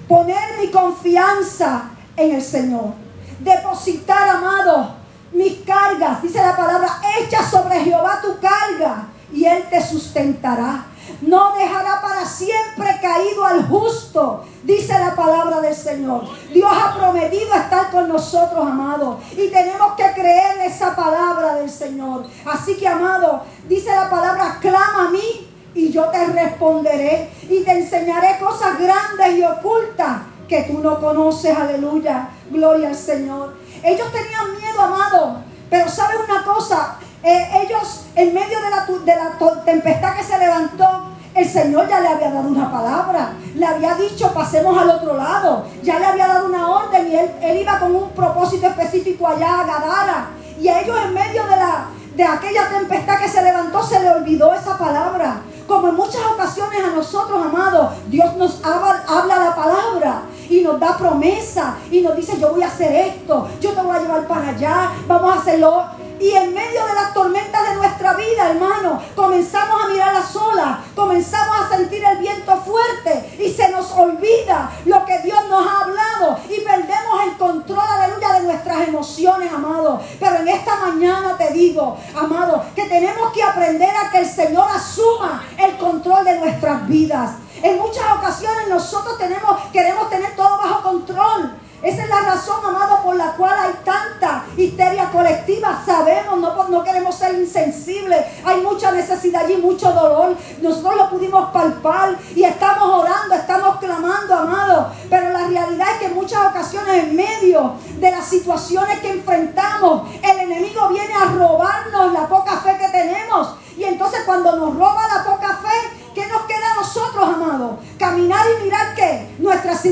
poner 0.08 0.58
mi 0.60 0.68
confianza 0.70 1.90
en 2.16 2.36
el 2.36 2.42
Señor. 2.42 2.94
Depositar, 3.40 4.28
amado, 4.28 4.94
mis 5.32 5.58
cargas, 5.64 6.22
dice 6.22 6.38
la 6.38 6.56
palabra, 6.56 6.88
echa 7.18 7.42
sobre 7.42 7.80
Jehová 7.80 8.20
tu 8.22 8.38
carga 8.38 9.08
y 9.34 9.44
Él 9.44 9.64
te 9.68 9.84
sustentará. 9.84 10.86
No 11.20 11.54
dejará 11.54 12.00
para 12.00 12.24
siempre 12.24 12.98
caído 13.02 13.44
al 13.44 13.66
justo, 13.68 14.44
dice 14.62 14.98
la 14.98 15.14
palabra 15.14 15.60
del 15.60 15.74
Señor. 15.74 16.22
Dios 16.50 16.70
ha 16.72 16.94
prometido 16.96 17.54
estar 17.54 17.90
con 17.90 18.08
nosotros, 18.08 18.66
amado. 18.66 19.20
Y 19.32 19.48
tenemos 19.48 19.94
que 19.96 20.12
creer 20.14 20.60
esa 20.64 20.96
palabra 20.96 21.56
del 21.56 21.68
Señor. 21.68 22.26
Así 22.46 22.76
que, 22.76 22.88
amado, 22.88 23.42
dice 23.68 23.90
la 23.94 24.08
palabra, 24.08 24.58
clama 24.60 25.08
a 25.08 25.10
mí 25.10 25.50
y 25.74 25.90
yo 25.90 26.04
te 26.04 26.24
responderé 26.26 27.30
y 27.50 27.62
te 27.64 27.72
enseñaré 27.72 28.38
cosas 28.38 28.78
grandes 28.78 29.38
y 29.38 29.42
ocultas 29.42 30.22
que 30.48 30.62
tú 30.62 30.78
no 30.78 31.00
conoces. 31.00 31.56
Aleluya. 31.56 32.30
Gloria 32.50 32.88
al 32.88 32.96
Señor. 32.96 33.54
Ellos 33.82 34.10
tenían 34.10 34.56
miedo, 34.56 34.80
amado. 34.80 35.42
Pero 35.68 35.90
¿sabes 35.90 36.18
una 36.26 36.44
cosa? 36.44 36.98
Eh, 37.24 37.66
ellos, 37.66 38.04
en 38.16 38.34
medio 38.34 38.60
de 38.60 38.70
la, 38.70 38.84
de 38.84 39.16
la 39.16 39.62
tempestad 39.64 40.14
que 40.14 40.22
se 40.22 40.38
levantó, 40.38 41.14
el 41.34 41.48
Señor 41.48 41.88
ya 41.88 42.00
le 42.00 42.08
había 42.08 42.30
dado 42.30 42.48
una 42.48 42.70
palabra, 42.70 43.32
le 43.54 43.66
había 43.66 43.94
dicho 43.94 44.32
pasemos 44.34 44.76
al 44.76 44.90
otro 44.90 45.16
lado, 45.16 45.64
ya 45.82 45.98
le 45.98 46.06
había 46.06 46.28
dado 46.28 46.46
una 46.46 46.70
orden 46.70 47.10
y 47.10 47.16
él, 47.16 47.30
él 47.40 47.62
iba 47.62 47.78
con 47.78 47.96
un 47.96 48.10
propósito 48.10 48.66
específico 48.66 49.26
allá 49.26 49.60
a 49.60 49.64
Gadara. 49.64 50.26
Y 50.60 50.68
a 50.68 50.82
ellos 50.82 50.96
en 51.02 51.14
medio 51.14 51.44
de, 51.44 51.56
la, 51.56 51.86
de 52.14 52.24
aquella 52.24 52.68
tempestad 52.68 53.18
que 53.18 53.28
se 53.28 53.42
levantó 53.42 53.82
se 53.82 54.00
le 54.00 54.10
olvidó 54.10 54.52
esa 54.52 54.76
palabra. 54.76 55.40
Como 55.66 55.88
en 55.88 55.96
muchas 55.96 56.20
ocasiones 56.26 56.84
a 56.84 56.94
nosotros, 56.94 57.42
amados, 57.42 57.94
Dios 58.08 58.36
nos 58.36 58.62
habla, 58.62 59.02
habla 59.08 59.38
la 59.38 59.56
palabra 59.56 60.22
y 60.48 60.60
nos 60.60 60.78
da 60.78 60.96
promesa 60.98 61.76
y 61.90 62.02
nos 62.02 62.16
dice 62.16 62.38
yo 62.38 62.50
voy 62.50 62.62
a 62.62 62.66
hacer 62.66 62.92
esto, 62.92 63.48
yo 63.62 63.72
te 63.72 63.80
voy 63.80 63.96
a 63.96 64.00
llevar 64.00 64.26
para 64.26 64.50
allá, 64.50 64.92
vamos 65.08 65.34
a 65.34 65.40
hacerlo 65.40 65.84
y 66.20 66.30
en 66.30 66.54
medio 66.54 66.86
de 66.86 66.94
las 66.94 67.12
tormentas 67.12 67.68
de 67.68 67.74
nuestra 67.76 68.14
vida, 68.14 68.50
hermano, 68.50 69.02
comenzamos 69.14 69.84
a 69.84 69.88
mirar 69.88 70.14
las 70.14 70.34
olas, 70.36 70.78
comenzamos 70.94 71.56
a 71.60 71.76
sentir 71.76 72.04
el 72.04 72.18
viento 72.18 72.56
fuerte 72.58 73.36
y 73.38 73.52
se 73.52 73.68
nos 73.70 73.90
olvida 73.92 74.70
lo 74.84 75.04
que 75.04 75.18
Dios 75.20 75.38
nos 75.48 75.66
ha 75.66 75.80
hablado 75.80 76.38
y 76.48 76.60
perdemos 76.60 77.22
el 77.26 77.36
control, 77.36 77.84
aleluya, 77.86 78.32
de 78.34 78.40
nuestras 78.40 78.88
emociones, 78.88 79.52
amado. 79.52 80.00
Pero 80.20 80.36
en 80.36 80.48
esta 80.48 80.76
mañana 80.76 81.36
te 81.36 81.52
digo, 81.52 81.98
amado, 82.14 82.64
que 82.74 82.84
tenemos 82.84 83.32
que 83.32 83.42
aprender 83.42 83.90
a 83.96 84.10
que 84.10 84.18
el 84.18 84.26
Señor 84.26 84.66
asuma 84.70 85.44
el 85.58 85.76
control 85.76 86.24
de 86.24 86.38
nuestras 86.38 86.86
vidas. 86.86 87.32
En 87.62 87.78
muchas 87.78 88.04
ocasiones 88.18 88.68
nosotros 88.68 89.16
tenemos, 89.18 89.58
queremos 89.72 90.10
tener 90.10 90.34
todo 90.36 90.58
bajo 90.58 90.82
control. 90.82 91.63
Esa 91.84 92.02
es 92.02 92.08
la 92.08 92.20
razón, 92.22 92.64
amado, 92.64 93.02
por 93.02 93.14
la 93.14 93.32
cual 93.32 93.52
hay 93.58 93.74
tanta 93.84 94.46
histeria 94.56 95.10
colectiva. 95.10 95.82
Sabemos, 95.84 96.38
no, 96.70 96.82
queremos 96.82 97.14
ser 97.14 97.34
insensibles. 97.34 98.24
Hay 98.42 98.62
mucha 98.62 98.90
necesidad 98.90 99.46
y 99.50 99.58
mucho 99.58 99.92
dolor. 99.92 100.34
Nosotros 100.62 100.96
lo 100.96 101.10
pudimos 101.10 101.50
palpar 101.50 102.16
y 102.34 102.42
estamos 102.42 102.88
orando, 102.88 103.34
estamos 103.34 103.76
clamando, 103.76 104.34
amado. 104.34 104.92
Pero 105.10 105.28
la 105.28 105.46
realidad 105.46 105.88
es 105.92 105.98
que 105.98 106.06
en 106.06 106.14
muchas 106.14 106.46
ocasiones, 106.46 107.04
en 107.04 107.16
medio 107.16 107.74
de 107.98 108.10
las 108.10 108.24
situaciones 108.24 109.00
que 109.00 109.10
enfrentamos, 109.10 110.08
el 110.22 110.38
enemigo 110.38 110.88
viene 110.88 111.12
a 111.12 111.26
robarnos 111.26 112.14
la 112.14 112.26
poca 112.26 112.56
fe 112.56 112.78
que 112.78 112.88
tenemos. 112.88 113.56
Y 113.76 113.84
entonces 113.84 114.22
cuando 114.24 114.56
nos 114.56 114.74
roba 114.74 115.02
la 115.06 115.24
poca 115.24 115.58
fe, 115.58 116.04
¿Qué 116.14 116.24
nos 116.28 116.42
queda 116.42 116.70
a 116.70 116.74
nosotros, 116.76 117.28
amados? 117.28 117.72
Caminar 117.98 118.46
y 118.56 118.62
mirar 118.62 118.94
qué? 118.94 119.34
Nuestras 119.38 119.84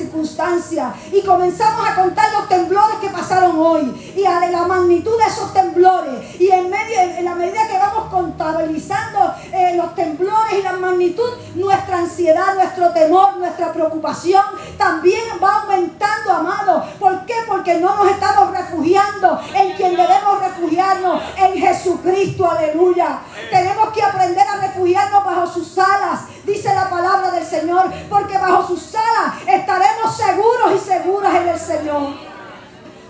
Y 1.13 1.23
comenzamos 1.23 1.89
a 1.89 1.95
contar 1.95 2.33
los 2.33 2.49
temblores 2.49 2.97
que 3.01 3.11
pasaron 3.11 3.57
hoy. 3.59 4.13
Y 4.17 4.25
a 4.25 4.51
la 4.51 4.67
magnitud 4.67 5.17
de 5.19 5.27
esos 5.27 5.53
temblores. 5.53 6.41
Y 6.41 6.51
en, 6.51 6.69
medio, 6.69 7.01
en 7.01 7.25
la 7.25 7.35
medida 7.35 7.69
que 7.69 7.79
vamos 7.79 8.11
contabilizando 8.11 9.35
eh, 9.53 9.75
los 9.77 9.95
temblores 9.95 10.55
y 10.59 10.63
la 10.63 10.73
magnitud, 10.73 11.29
nuestra 11.55 11.99
ansiedad, 11.99 12.55
nuestro 12.55 12.93
temor, 12.93 13.37
nuestra 13.37 13.73
preocupación 13.73 14.45
también 14.77 15.23
va 15.43 15.63
aumentando, 15.63 16.33
amados. 16.33 16.87
¿Por 16.99 17.25
qué? 17.25 17.35
Porque 17.47 17.79
no 17.79 17.95
nos 17.95 18.11
estamos 18.11 18.51
refugiando 18.51 19.41
en 19.55 19.73
quien 19.75 19.97
debemos 19.97 20.41
refugiarnos, 20.41 21.23
en 21.37 21.55
Jesucristo. 21.55 22.51
Aleluya. 22.51 23.21
Tenemos 23.51 23.91
que 23.91 24.03
aprender 24.03 24.47
a 24.47 24.57
refugiarnos 24.57 25.25
bajo 25.25 25.47
sus 25.47 25.79
alas 25.79 26.21
dice 26.45 26.75
la 26.75 26.91
palabra 26.91 27.31
del 27.31 27.45
Señor, 27.45 27.91
porque 28.09 28.37
bajo 28.39 28.67
sus 28.67 28.95
alas 28.95 29.35
estaremos 29.47 30.17
seguros 30.17 30.73
y 30.75 30.79
seguras 30.79 31.35
en 31.37 31.49
el 31.49 31.59
Señor. 31.93 32.33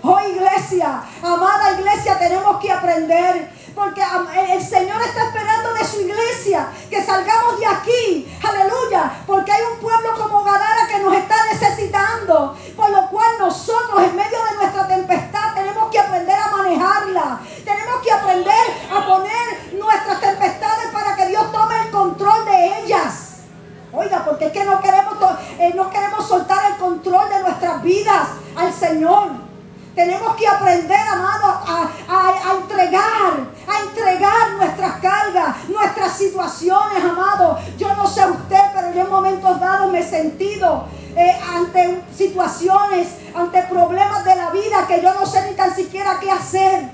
Oh 0.05 0.19
iglesia, 0.19 1.01
amada 1.21 1.79
iglesia, 1.79 2.19
tenemos 2.19 2.59
que 2.59 2.71
aprender. 2.71 3.49
Porque 3.73 4.03
el 4.49 4.61
Señor 4.61 5.01
está 5.01 5.23
esperando 5.23 5.73
de 5.73 5.83
su 5.83 6.01
iglesia 6.01 6.67
que 6.89 7.01
salgamos 7.01 7.59
de 7.59 7.65
aquí. 7.65 8.37
Aleluya. 8.43 9.11
Porque 9.25 9.51
hay 9.51 9.61
un 9.63 9.79
pueblo 9.79 10.13
como 10.15 10.43
Gadara 10.43 10.87
que 10.87 10.99
nos 10.99 11.15
está 11.15 11.35
necesitando. 11.51 12.55
Señor. 28.93 29.27
Tenemos 29.95 30.35
que 30.35 30.47
aprender, 30.47 30.99
amado, 31.07 31.61
a, 31.67 32.53
entregar, 32.59 33.33
a 33.67 33.83
entregar 33.83 34.53
nuestras 34.57 34.99
cargas, 34.99 35.69
nuestras 35.69 36.17
situaciones, 36.17 37.03
amado. 37.03 37.59
Yo 37.77 37.93
no 37.95 38.07
sé 38.07 38.25
usted, 38.25 38.61
pero 38.73 38.91
yo 38.93 39.01
en 39.01 39.09
momentos 39.09 39.59
dados 39.59 39.91
me 39.91 39.99
he 39.99 40.03
sentido 40.03 40.85
eh, 41.15 41.39
ante 41.55 42.03
situaciones, 42.15 43.09
ante 43.35 43.61
problemas 43.63 44.25
de 44.25 44.35
la 44.35 44.49
vida 44.49 44.87
que 44.87 45.01
yo 45.01 45.13
no 45.13 45.27
sé 45.27 45.47
ni 45.49 45.55
tan 45.55 45.75
siquiera 45.75 46.19
qué 46.19 46.31
hacer, 46.31 46.89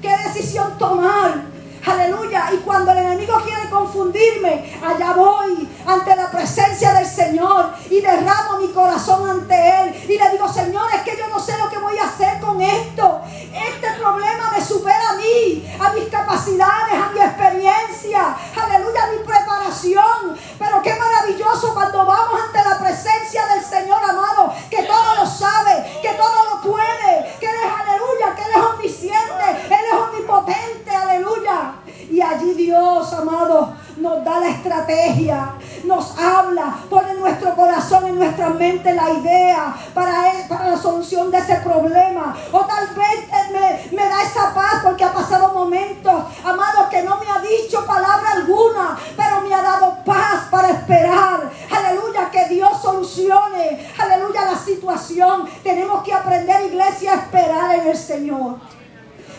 qué 0.00 0.16
decisión 0.24 0.78
tomar. 0.78 1.55
Aleluya. 1.86 2.50
Y 2.52 2.56
cuando 2.58 2.90
el 2.90 2.98
enemigo 2.98 3.40
quiere 3.44 3.70
confundirme, 3.70 4.78
allá 4.84 5.12
voy 5.12 5.68
ante 5.86 6.16
la 6.16 6.28
presencia 6.30 6.92
del 6.94 7.06
Señor 7.06 7.70
y 7.88 8.00
derramo 8.00 8.58
mi 8.58 8.68
corazón 8.72 9.30
ante 9.30 9.54
Él. 9.54 9.94
Y 10.08 10.18
le 10.18 10.30
digo, 10.30 10.48
Señor, 10.52 10.86
es 10.92 11.02
que 11.02 11.16
yo 11.16 11.28
no 11.28 11.38
sé 11.38 11.56
lo 11.58 11.70
que 11.70 11.78
voy 11.78 11.96
a 11.98 12.06
hacer 12.06 12.40
con 12.40 12.60
esto. 12.60 13.20
Este 13.30 13.90
problema 14.00 14.50
me 14.50 14.64
supera 14.64 15.10
a 15.10 15.16
mí, 15.16 15.76
a 15.80 15.92
mis 15.92 16.08
capacidades, 16.08 16.94
a 16.94 17.10
mi 17.12 17.20
experiencia. 17.20 18.36
Aleluya, 18.56 19.04
a 19.04 19.10
mi 19.12 19.18
preparación. 19.18 20.36
Pero 20.58 20.82
qué 20.82 20.94
maravilloso 20.94 21.72
cuando 21.72 22.04
vamos 22.04 22.40
ante 22.46 22.68
la 22.68 22.78
presencia 22.78 23.46
del 23.46 23.64
Señor 23.64 24.02
amado, 24.02 24.52
que 24.70 24.82
todo 24.82 25.14
lo 25.14 25.26
sabe, 25.26 26.00
que 26.02 26.10
todo 26.14 26.44
lo 26.50 26.60
puede, 26.62 27.36
que 27.38 27.46
Él 27.46 27.56
es 27.64 27.72
aleluya, 27.80 28.34
que 28.34 28.42
Él 28.42 28.50
es 28.56 28.64
omnisciente, 28.74 29.66
Él 29.66 29.84
es 29.92 29.94
omnipotente, 29.94 30.90
aleluya. 30.90 31.76
Y 32.16 32.22
allí 32.22 32.54
Dios, 32.54 33.12
amado, 33.12 33.74
nos 33.98 34.24
da 34.24 34.40
la 34.40 34.48
estrategia, 34.48 35.52
nos 35.84 36.18
habla, 36.18 36.78
pone 36.88 37.10
en 37.10 37.20
nuestro 37.20 37.54
corazón, 37.54 38.06
en 38.06 38.18
nuestra 38.18 38.48
mente 38.48 38.94
la 38.94 39.10
idea 39.10 39.76
para, 39.92 40.32
para 40.48 40.70
la 40.70 40.78
solución 40.78 41.30
de 41.30 41.36
ese 41.36 41.56
problema. 41.56 42.34
O 42.52 42.60
tal 42.64 42.86
vez 42.94 43.28
me, 43.52 43.94
me 43.94 44.08
da 44.08 44.22
esa 44.22 44.54
paz 44.54 44.80
porque 44.82 45.04
ha 45.04 45.12
pasado 45.12 45.52
momentos, 45.52 46.24
amado, 46.42 46.88
que 46.88 47.02
no 47.02 47.18
me 47.18 47.26
ha 47.28 47.38
dicho 47.38 47.84
palabra 47.84 48.30
alguna, 48.30 48.96
pero 49.14 49.42
me 49.42 49.52
ha 49.52 49.60
dado 49.60 49.98
paz 50.02 50.46
para 50.50 50.70
esperar. 50.70 51.50
Aleluya, 51.70 52.30
que 52.30 52.48
Dios 52.48 52.80
solucione, 52.80 53.92
aleluya, 53.98 54.46
la 54.46 54.56
situación. 54.56 55.46
Tenemos 55.62 56.02
que 56.02 56.14
aprender, 56.14 56.64
iglesia, 56.64 57.12
a 57.12 57.16
esperar 57.16 57.74
en 57.74 57.88
el 57.88 57.96
Señor. 57.98 58.56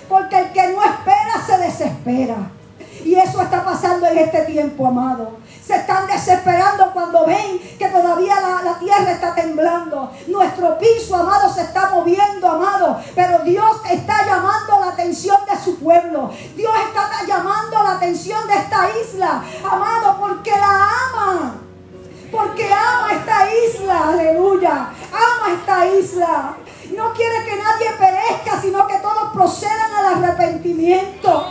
Porque 0.07 0.37
el 0.37 0.51
que 0.51 0.67
no 0.67 0.83
espera 0.83 1.43
se 1.43 1.57
desespera. 1.57 2.51
Y 3.03 3.15
eso 3.15 3.41
está 3.41 3.63
pasando 3.63 4.07
en 4.07 4.17
este 4.17 4.41
tiempo, 4.43 4.87
amado. 4.87 5.37
Se 5.65 5.75
están 5.75 6.07
desesperando 6.07 6.91
cuando 6.93 7.25
ven 7.25 7.59
que 7.77 7.87
todavía 7.87 8.35
la, 8.63 8.79
tierra 8.79 9.11
está 9.11 9.35
temblando. 9.35 10.11
Nuestro 10.27 10.77
piso, 10.77 11.15
amado, 11.15 11.53
se 11.53 11.61
está 11.61 11.89
moviendo, 11.89 12.47
amado. 12.47 13.01
Pero 13.15 13.39
Dios 13.39 13.81
está 13.89 14.25
llamando 14.25 14.79
la 14.79 14.91
atención 14.91 15.37
de 15.49 15.61
su 15.61 15.77
pueblo. 15.79 16.31
Dios 16.55 16.71
está 16.87 17.25
llamando 17.25 17.83
la 17.83 17.93
atención 17.93 18.47
de 18.47 18.53
esta 18.55 18.87
isla, 19.01 19.43
amado, 19.69 20.17
porque 20.19 20.51
la 20.51 20.89
ama. 21.11 21.55
porque 22.31 22.71
ama 22.71 23.13
esta 23.13 23.47
isla, 23.53 24.09
aleluya, 24.09 24.89
ama 25.11 25.53
esta 25.53 25.87
isla. 25.87 26.57
No 26.95 27.13
quiere 27.13 27.43
que 27.43 27.55
nadie 27.57 27.91
perezca, 27.99 28.61
sino 28.61 28.87
que 28.87 28.97
todos 28.99 29.31
procedan 29.33 29.93
al 29.93 30.23
arrepentimiento. 30.23 31.46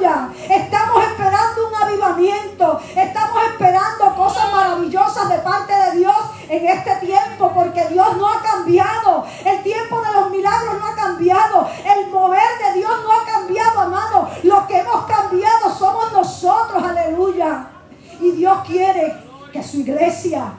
Estamos 0.00 1.04
esperando 1.04 1.68
un 1.68 1.74
avivamiento. 1.74 2.80
Estamos 2.96 3.44
esperando 3.50 4.16
cosas 4.16 4.50
maravillosas 4.50 5.28
de 5.28 5.38
parte 5.40 5.74
de 5.74 5.98
Dios 5.98 6.16
en 6.48 6.66
este 6.66 6.96
tiempo 7.06 7.52
porque 7.54 7.86
Dios 7.88 8.16
no 8.16 8.26
ha 8.26 8.40
cambiado. 8.40 9.26
El 9.44 9.62
tiempo 9.62 10.00
de 10.00 10.12
los 10.12 10.30
milagros 10.30 10.76
no 10.80 10.86
ha 10.86 10.94
cambiado. 10.94 11.68
El 11.84 12.06
mover 12.08 12.48
de 12.64 12.78
Dios 12.78 12.90
no 13.04 13.12
ha 13.12 13.26
cambiado, 13.26 13.80
amado. 13.80 14.30
Lo 14.42 14.66
que 14.66 14.78
hemos 14.78 15.04
cambiado 15.04 15.74
somos 15.78 16.12
nosotros. 16.12 16.82
Aleluya. 16.82 17.66
Y 18.20 18.30
Dios 18.30 18.58
quiere 18.66 19.22
que 19.52 19.62
su 19.62 19.78
iglesia 19.80 20.54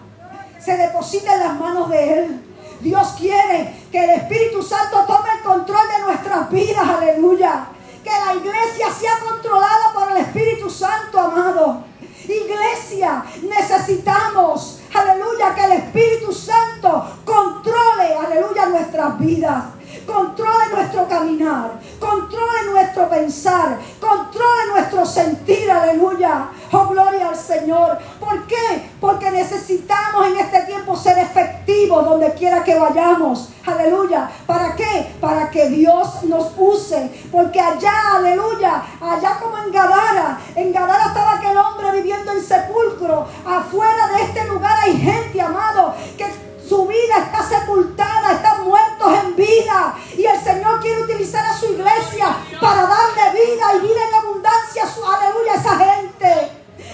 se 0.60 0.78
deposite 0.78 1.34
en 1.34 1.40
las 1.40 1.60
manos 1.60 1.90
de 1.90 2.14
Él. 2.20 2.48
Dios 2.82 3.16
quiere 3.18 3.88
que 3.92 4.04
el 4.04 4.10
Espíritu 4.12 4.62
Santo 4.62 5.04
tome 5.08 5.30
el 5.36 5.42
control 5.42 5.88
de 5.88 6.04
nuestras 6.04 6.50
vidas. 6.52 6.88
Aleluya 6.88 7.66
que 8.04 8.10
la 8.10 8.34
iglesia 8.34 8.92
sea 8.92 9.20
controlada 9.20 9.94
por 9.94 10.12
el 10.12 10.18
Espíritu 10.18 10.70
Santo, 10.70 11.20
amado. 11.20 11.84
Iglesia, 12.24 13.24
necesitamos, 13.42 14.80
aleluya, 14.94 15.54
que 15.54 15.66
el 15.66 15.72
Espíritu 15.74 16.32
Santo 16.32 17.06
controle, 17.26 18.16
aleluya, 18.16 18.68
nuestras 18.68 19.20
vidas. 19.20 19.64
Controle 20.06 20.68
nuestro 20.72 21.08
caminar, 21.08 21.80
controle 22.00 22.64
nuestro 22.72 23.10
pensar, 23.10 23.78
controle 24.00 24.68
nuestro 24.72 25.06
sentir, 25.06 25.70
aleluya. 25.70 26.50
Oh, 26.72 26.88
gloria 26.88 27.28
al 27.28 27.36
Señor. 27.36 28.00
¿Por 28.20 28.48
qué? 28.48 28.90
Porque 29.00 29.30
necesitamos 29.32 30.28
en 30.28 30.38
este 30.38 30.62
tiempo 30.62 30.96
ser 30.96 31.20
efectivos 31.20 32.06
donde 32.06 32.34
quiera 32.34 32.64
que 32.64 32.80
vayamos. 32.80 33.50
Aleluya. 33.66 34.32
¿Para 34.46 34.76
qué? 34.76 35.14
Para 35.20 35.50
que 35.52 35.70
Dios 35.70 36.24
nos 36.24 36.52
use. 36.58 37.21
Porque 37.32 37.60
allá, 37.60 38.18
aleluya, 38.18 38.84
allá 39.00 39.40
como 39.40 39.58
en 39.58 39.72
Gadara, 39.72 40.38
en 40.54 40.74
Gadara 40.74 41.06
estaba 41.06 41.36
aquel 41.36 41.56
hombre 41.56 41.92
viviendo 41.92 42.34
en 42.34 42.44
sepulcro. 42.44 43.26
Afuera 43.46 44.08
de 44.08 44.24
este 44.24 44.44
lugar 44.48 44.78
hay 44.82 44.98
gente, 44.98 45.42
amado, 45.42 45.96
que 46.18 46.26
su 46.68 46.88
vida 46.88 47.18
está 47.18 47.42
sepultada, 47.44 48.34
están 48.34 48.66
muertos 48.66 49.14
en 49.24 49.36
vida. 49.36 49.96
Y 50.18 50.26
el 50.26 50.40
Señor 50.42 50.82
quiere 50.82 51.04
utilizar 51.04 51.46
a 51.46 51.54
su 51.54 51.66
iglesia 51.68 52.36
para 52.60 52.84
darle 52.84 53.40
vida 53.46 53.76
y 53.76 53.80
vida 53.80 54.00
en 54.10 54.16
abundancia. 54.16 54.84
Aleluya, 54.84 55.54
a 55.54 55.56
esa 55.56 55.78
gente. 55.78 56.52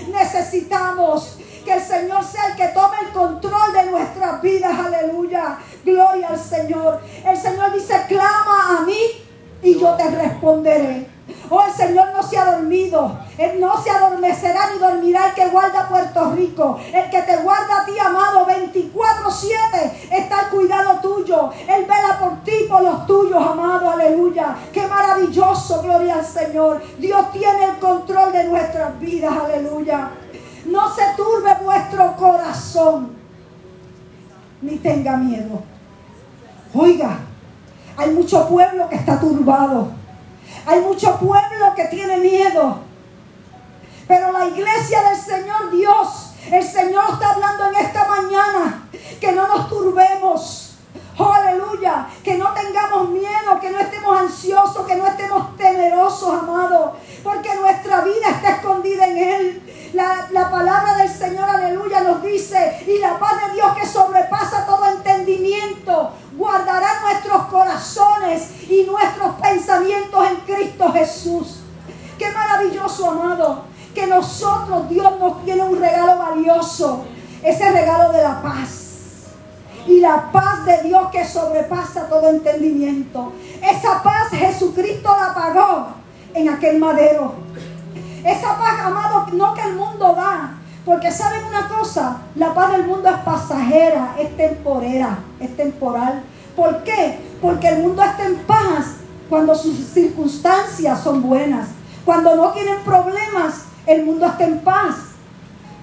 Necesitamos 0.08 1.38
que 1.66 1.74
el 1.74 1.82
Señor 1.82 2.24
sea 2.24 2.48
el 2.48 2.56
que 2.56 2.68
tome 2.68 2.98
el 3.02 3.12
control 3.12 3.74
de 3.74 3.84
nuestras 3.92 4.42
vidas. 4.42 4.80
Aleluya. 4.80 5.58
Gloria 5.84 6.28
al 6.30 6.40
Señor. 6.40 7.02
El 7.26 7.38
Señor 7.38 7.74
dice, 7.74 8.06
clama 8.08 8.78
a 8.78 8.82
mí 8.82 9.27
y 9.62 9.80
yo 9.80 9.94
te 9.96 10.10
responderé. 10.10 11.18
Oh, 11.50 11.64
el 11.64 11.72
Señor 11.72 12.08
no 12.14 12.24
se 12.24 12.38
ha 12.38 12.52
dormido. 12.52 13.18
Él 13.38 13.60
no 13.60 13.82
se 13.82 13.90
adormecerá 13.90 14.72
ni 14.72 14.80
dormirá 14.80 15.28
el 15.28 15.34
que 15.34 15.48
guarda 15.48 15.88
Puerto 15.88 16.32
Rico. 16.32 16.80
El 16.94 17.10
que 17.10 17.22
te 17.22 17.38
guarda 17.38 17.82
a 17.82 17.86
ti, 17.86 17.94
amado, 18.00 18.46
24-7 18.46 19.92
está 20.12 20.40
al 20.40 20.50
cuidado 20.50 21.00
tuyo. 21.02 21.52
Él 21.68 21.86
vela 21.86 22.18
por 22.20 22.44
ti, 22.44 22.66
por 22.70 22.82
los 22.82 23.06
tuyos, 23.06 23.46
amado. 23.46 23.90
Aleluya. 23.90 24.56
Qué 24.74 24.88
maravilloso, 24.88 25.82
gloria 25.82 26.16
al 26.16 26.26
Señor. 26.26 26.82
Dios 26.98 27.32
tiene 27.32 27.66
el 27.66 27.78
control 27.80 28.32
de 28.32 28.46
nuestras 28.46 29.00
vidas. 29.00 29.34
Aleluya. 29.38 30.12
No 30.66 30.94
se 30.94 31.04
turbe 31.16 31.56
vuestro 31.64 32.16
corazón. 32.18 33.16
Ni 34.62 34.78
tenga 34.78 35.16
miedo. 35.18 35.62
Oiga, 36.74 37.20
hay 37.98 38.12
mucho 38.12 38.48
pueblo 38.48 38.88
que 38.90 38.96
está 38.96 39.20
turbado. 39.20 39.88
Hay 40.68 40.80
mucho 40.82 41.18
pueblo 41.18 41.74
que 41.76 41.86
tiene 41.86 42.18
miedo. 42.18 42.80
Pero 44.08 44.32
la 44.32 44.46
iglesia 44.46 45.02
del 45.10 45.18
Señor 45.18 45.72
Dios, 45.72 46.34
el 46.52 46.64
Señor 46.64 47.04
está 47.12 47.32
hablando 47.32 47.68
en 47.70 47.76
esta 47.76 48.06
mañana 48.06 48.88
que 49.20 49.32
no 49.32 49.48
nos 49.48 49.68
turbemos. 49.68 50.76
Oh, 51.18 51.34
aleluya. 51.34 52.08
Que 52.24 52.38
no 52.38 52.54
tengamos 52.54 53.10
miedo, 53.10 53.60
que 53.60 53.72
no 53.72 53.80
estemos 53.80 54.20
ansiosos, 54.20 54.86
que 54.86 54.96
no 54.96 55.08
estemos 55.08 55.58
temerosos, 55.58 56.44
amados. 56.44 56.92
Porque 57.24 57.56
nuestra 57.56 58.02
vida 58.02 58.30
está 58.30 58.50
escondida 58.58 59.08
en 59.08 59.18
Él. 59.18 59.92
La, 59.94 60.28
la, 60.32 60.52
palabra 60.52 60.98
del 60.98 61.10
Señor, 61.10 61.50
aleluya, 61.50 62.02
nos 62.02 62.22
dice, 62.22 62.84
y 62.86 63.00
la 63.00 63.18
paz 63.18 63.48
de 63.48 63.54
Dios 63.54 63.68
que 63.76 63.88
sobrepasa 63.88 64.07
sobrepasa 81.28 82.08
todo 82.08 82.30
entendimiento. 82.30 83.34
Esa 83.62 84.02
paz 84.02 84.30
Jesucristo 84.32 85.10
la 85.10 85.34
pagó 85.34 85.88
en 86.34 86.50
aquel 86.50 86.80
madero. 86.80 87.34
Esa 88.24 88.58
paz, 88.58 88.80
amado, 88.84 89.28
no 89.34 89.54
que 89.54 89.62
el 89.62 89.76
mundo 89.76 90.14
da, 90.16 90.58
porque 90.86 91.12
saben 91.12 91.44
una 91.46 91.68
cosa, 91.68 92.18
la 92.36 92.54
paz 92.54 92.72
del 92.72 92.86
mundo 92.86 93.10
es 93.10 93.18
pasajera, 93.18 94.16
es 94.20 94.36
temporera, 94.36 95.20
es 95.40 95.56
temporal. 95.56 96.24
¿Por 96.56 96.84
qué? 96.84 97.20
Porque 97.42 97.68
el 97.68 97.84
mundo 97.84 98.04
está 98.04 98.26
en 98.26 98.38
paz 98.40 98.96
cuando 99.30 99.54
sus 99.54 99.78
circunstancias 99.78 101.02
son 101.02 101.22
buenas. 101.22 101.70
Cuando 102.06 102.36
no 102.36 102.52
tienen 102.52 102.80
problemas, 102.86 103.66
el 103.86 104.06
mundo 104.06 104.26
está 104.26 104.46
en 104.46 104.60
paz. 104.60 104.96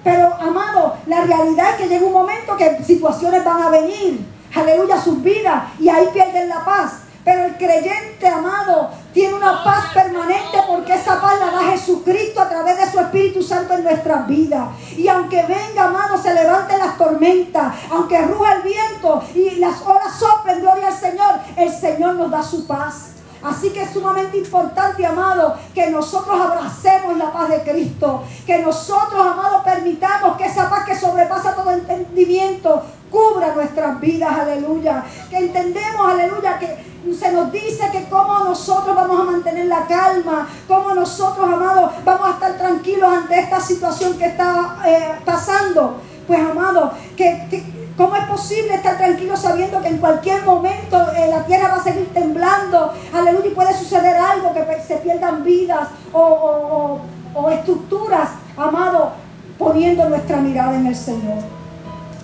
Pero, 0.03 0.33
amado, 0.35 0.97
la 1.07 1.21
realidad 1.21 1.71
es 1.71 1.75
que 1.77 1.87
llega 1.87 2.05
un 2.05 2.13
momento 2.13 2.57
que 2.57 2.83
situaciones 2.83 3.43
van 3.43 3.61
a 3.61 3.69
venir, 3.69 4.25
aleluya, 4.55 5.01
sus 5.01 5.21
vidas, 5.21 5.63
y 5.79 5.89
ahí 5.89 6.07
pierden 6.13 6.49
la 6.49 6.63
paz. 6.63 7.01
Pero 7.25 7.45
el 7.45 7.57
creyente, 7.57 8.27
amado, 8.27 8.91
tiene 9.11 9.33
una 9.33 9.63
paz 9.63 9.85
permanente 9.95 10.59
porque 10.67 10.93
esa 10.93 11.19
paz 11.19 11.39
la 11.39 11.49
da 11.49 11.71
Jesucristo 11.71 12.39
a 12.39 12.47
través 12.47 12.77
de 12.77 12.91
su 12.91 12.99
Espíritu 12.99 13.41
Santo 13.41 13.73
en 13.73 13.83
nuestras 13.83 14.27
vidas. 14.27 14.69
Y 14.95 15.07
aunque 15.07 15.41
venga, 15.43 15.85
amado, 15.85 16.19
se 16.21 16.35
levanten 16.35 16.77
las 16.77 16.95
tormentas, 16.99 17.73
aunque 17.89 18.21
ruja 18.21 18.53
el 18.53 18.61
viento 18.61 19.23
y 19.33 19.55
las 19.55 19.81
olas 19.81 20.19
soplen, 20.19 20.61
gloria 20.61 20.89
al 20.89 20.93
Señor, 20.93 21.39
el 21.57 21.71
Señor 21.71 22.13
nos 22.13 22.29
da 22.29 22.43
su 22.43 22.67
paz. 22.67 23.15
Así 23.41 23.69
que 23.69 23.83
es 23.83 23.91
sumamente 23.91 24.37
importante, 24.37 25.05
amado, 25.05 25.55
que 25.73 25.89
nosotros 25.89 26.39
abracemos 26.39 27.17
la 27.17 27.31
paz 27.31 27.49
de 27.49 27.61
Cristo. 27.61 28.23
Que 28.45 28.59
nosotros, 28.59 29.25
amado, 29.25 29.63
permitamos 29.63 30.37
que 30.37 30.45
esa 30.45 30.69
paz 30.69 30.85
que 30.85 30.95
sobrepasa 30.95 31.55
todo 31.55 31.71
entendimiento 31.71 32.83
cubra 33.15 33.55
nuestras 33.55 33.99
vidas, 34.01 34.37
aleluya. 34.37 35.05
Que 35.29 35.37
entendemos, 35.37 36.11
aleluya, 36.11 36.59
que 36.59 37.13
se 37.13 37.31
nos 37.31 37.49
dice 37.51 37.89
que 37.91 38.03
como 38.09 38.39
nosotros 38.39 38.93
vamos 38.93 39.19
a 39.21 39.31
mantener 39.31 39.67
la 39.67 39.85
calma, 39.87 40.49
como 40.67 40.93
nosotros, 40.93 41.47
amados, 41.47 41.91
vamos 42.03 42.27
a 42.27 42.31
estar 42.31 42.57
tranquilos 42.57 43.09
ante 43.09 43.39
esta 43.39 43.61
situación 43.61 44.17
que 44.17 44.25
está 44.25 44.79
eh, 44.85 45.13
pasando. 45.23 46.01
Pues, 46.27 46.39
amado, 46.39 46.91
que, 47.15 47.63
¿cómo 47.95 48.15
es 48.15 48.25
posible 48.25 48.73
estar 48.73 48.97
tranquilo 48.97 49.37
sabiendo 49.37 49.79
que 49.81 49.89
en 49.89 49.99
cualquier 49.99 50.43
momento 50.43 50.97
eh, 51.15 51.27
la 51.29 51.45
tierra 51.45 51.69
va 51.69 51.75
a 51.75 51.83
seguir 51.83 52.11
temblando? 52.13 52.91
Aleluya, 53.13 53.47
y 53.47 53.51
puede 53.51 53.73
suceder 53.77 54.17
algo, 54.17 54.53
que 54.53 54.81
se 54.85 54.97
pierdan 54.97 55.43
vidas 55.43 55.87
o, 56.11 56.99
o 57.33 57.49
estructuras, 57.51 58.29
amado, 58.57 59.11
poniendo 59.57 60.09
nuestra 60.09 60.37
mirada 60.37 60.75
en 60.75 60.87
el 60.87 60.95
Señor. 60.95 61.64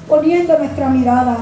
Poniendo 0.07 0.57
nuestra 0.57 0.89
mirada. 0.89 1.37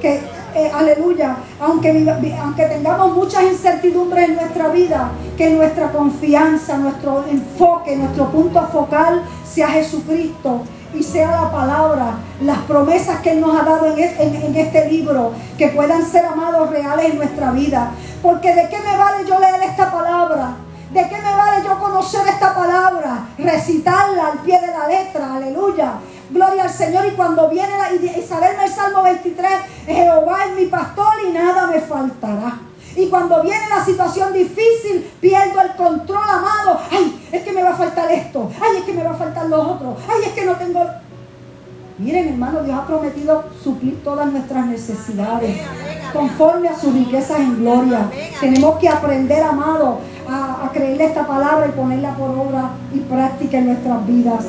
Que 0.00 0.20
eh, 0.54 0.70
aleluya, 0.74 1.36
aunque, 1.58 2.06
aunque 2.38 2.64
tengamos 2.66 3.16
muchas 3.16 3.44
incertidumbres 3.44 4.28
en 4.28 4.34
nuestra 4.34 4.68
vida, 4.68 5.10
que 5.38 5.48
nuestra 5.48 5.90
confianza, 5.90 6.76
nuestro 6.76 7.24
enfoque, 7.26 7.96
nuestro 7.96 8.26
punto 8.30 8.60
focal 8.70 9.22
sea 9.50 9.68
Jesucristo 9.68 10.60
y 10.94 11.02
sea 11.02 11.30
la 11.30 11.50
palabra, 11.50 12.16
las 12.42 12.58
promesas 12.58 13.20
que 13.20 13.30
Él 13.30 13.40
nos 13.40 13.58
ha 13.58 13.64
dado 13.64 13.86
en, 13.86 14.56
este 14.56 14.90
libro, 14.90 15.32
que 15.56 15.68
puedan 15.68 16.04
ser 16.04 16.26
amados 16.26 16.68
reales 16.68 17.12
en 17.12 17.16
nuestra 17.16 17.50
vida. 17.52 17.92
Porque 18.20 18.54
de 18.54 18.68
qué 18.68 18.76
me 18.78 18.98
vale 18.98 19.26
yo 19.26 19.38
leer 19.40 19.62
esta 19.62 19.90
palabra, 19.90 20.56
¿De 20.92 21.08
qué 21.08 21.16
me 21.16 21.34
vale 21.34 21.64
yo 21.64 21.78
conocer 21.78 22.20
esta 22.28 22.54
palabra? 22.54 23.26
Recitarla 23.38 24.26
al 24.26 24.38
pie 24.40 24.60
de 24.60 24.66
la 24.66 24.86
letra, 24.86 25.36
aleluya. 25.36 25.94
Gloria 26.32 26.64
al 26.64 26.70
Señor. 26.70 27.06
Y 27.06 27.10
cuando 27.12 27.48
viene 27.48 27.76
la, 27.76 27.92
y 27.92 28.22
saberme 28.22 28.64
el 28.64 28.70
Salmo 28.70 29.02
23, 29.02 29.50
Jehová 29.86 30.46
es 30.46 30.56
mi 30.56 30.66
pastor 30.66 31.12
y 31.28 31.32
nada 31.32 31.66
me 31.66 31.80
faltará. 31.80 32.58
Y 32.96 33.08
cuando 33.08 33.42
viene 33.42 33.68
la 33.68 33.84
situación 33.84 34.32
difícil, 34.32 35.10
pierdo 35.20 35.60
el 35.60 35.74
control, 35.76 36.28
amado. 36.28 36.78
Ay, 36.90 37.28
es 37.32 37.42
que 37.42 37.52
me 37.52 37.62
va 37.62 37.70
a 37.70 37.76
faltar 37.76 38.10
esto. 38.10 38.50
Ay, 38.60 38.78
es 38.78 38.84
que 38.84 38.92
me 38.92 39.02
va 39.02 39.12
a 39.12 39.14
faltar 39.14 39.46
lo 39.46 39.60
otro. 39.60 39.96
Ay, 40.08 40.24
es 40.26 40.32
que 40.32 40.44
no 40.44 40.56
tengo... 40.56 40.84
Miren, 41.98 42.28
hermano, 42.28 42.62
Dios 42.62 42.78
ha 42.78 42.86
prometido 42.86 43.44
suplir 43.62 44.02
todas 44.02 44.30
nuestras 44.32 44.66
necesidades 44.66 45.56
conforme 46.12 46.68
a 46.68 46.78
sus 46.78 46.92
riquezas 46.92 47.38
en 47.38 47.60
gloria. 47.60 48.10
Tenemos 48.40 48.78
que 48.78 48.88
aprender, 48.88 49.42
amado, 49.42 49.98
a, 50.28 50.70
creerle 50.72 51.04
esta 51.04 51.26
palabra 51.26 51.68
y 51.68 51.72
ponerla 51.72 52.14
por 52.14 52.30
obra 52.30 52.70
y 52.92 52.98
práctica 53.00 53.58
en 53.58 53.66
nuestras 53.66 54.06
vidas. 54.06 54.46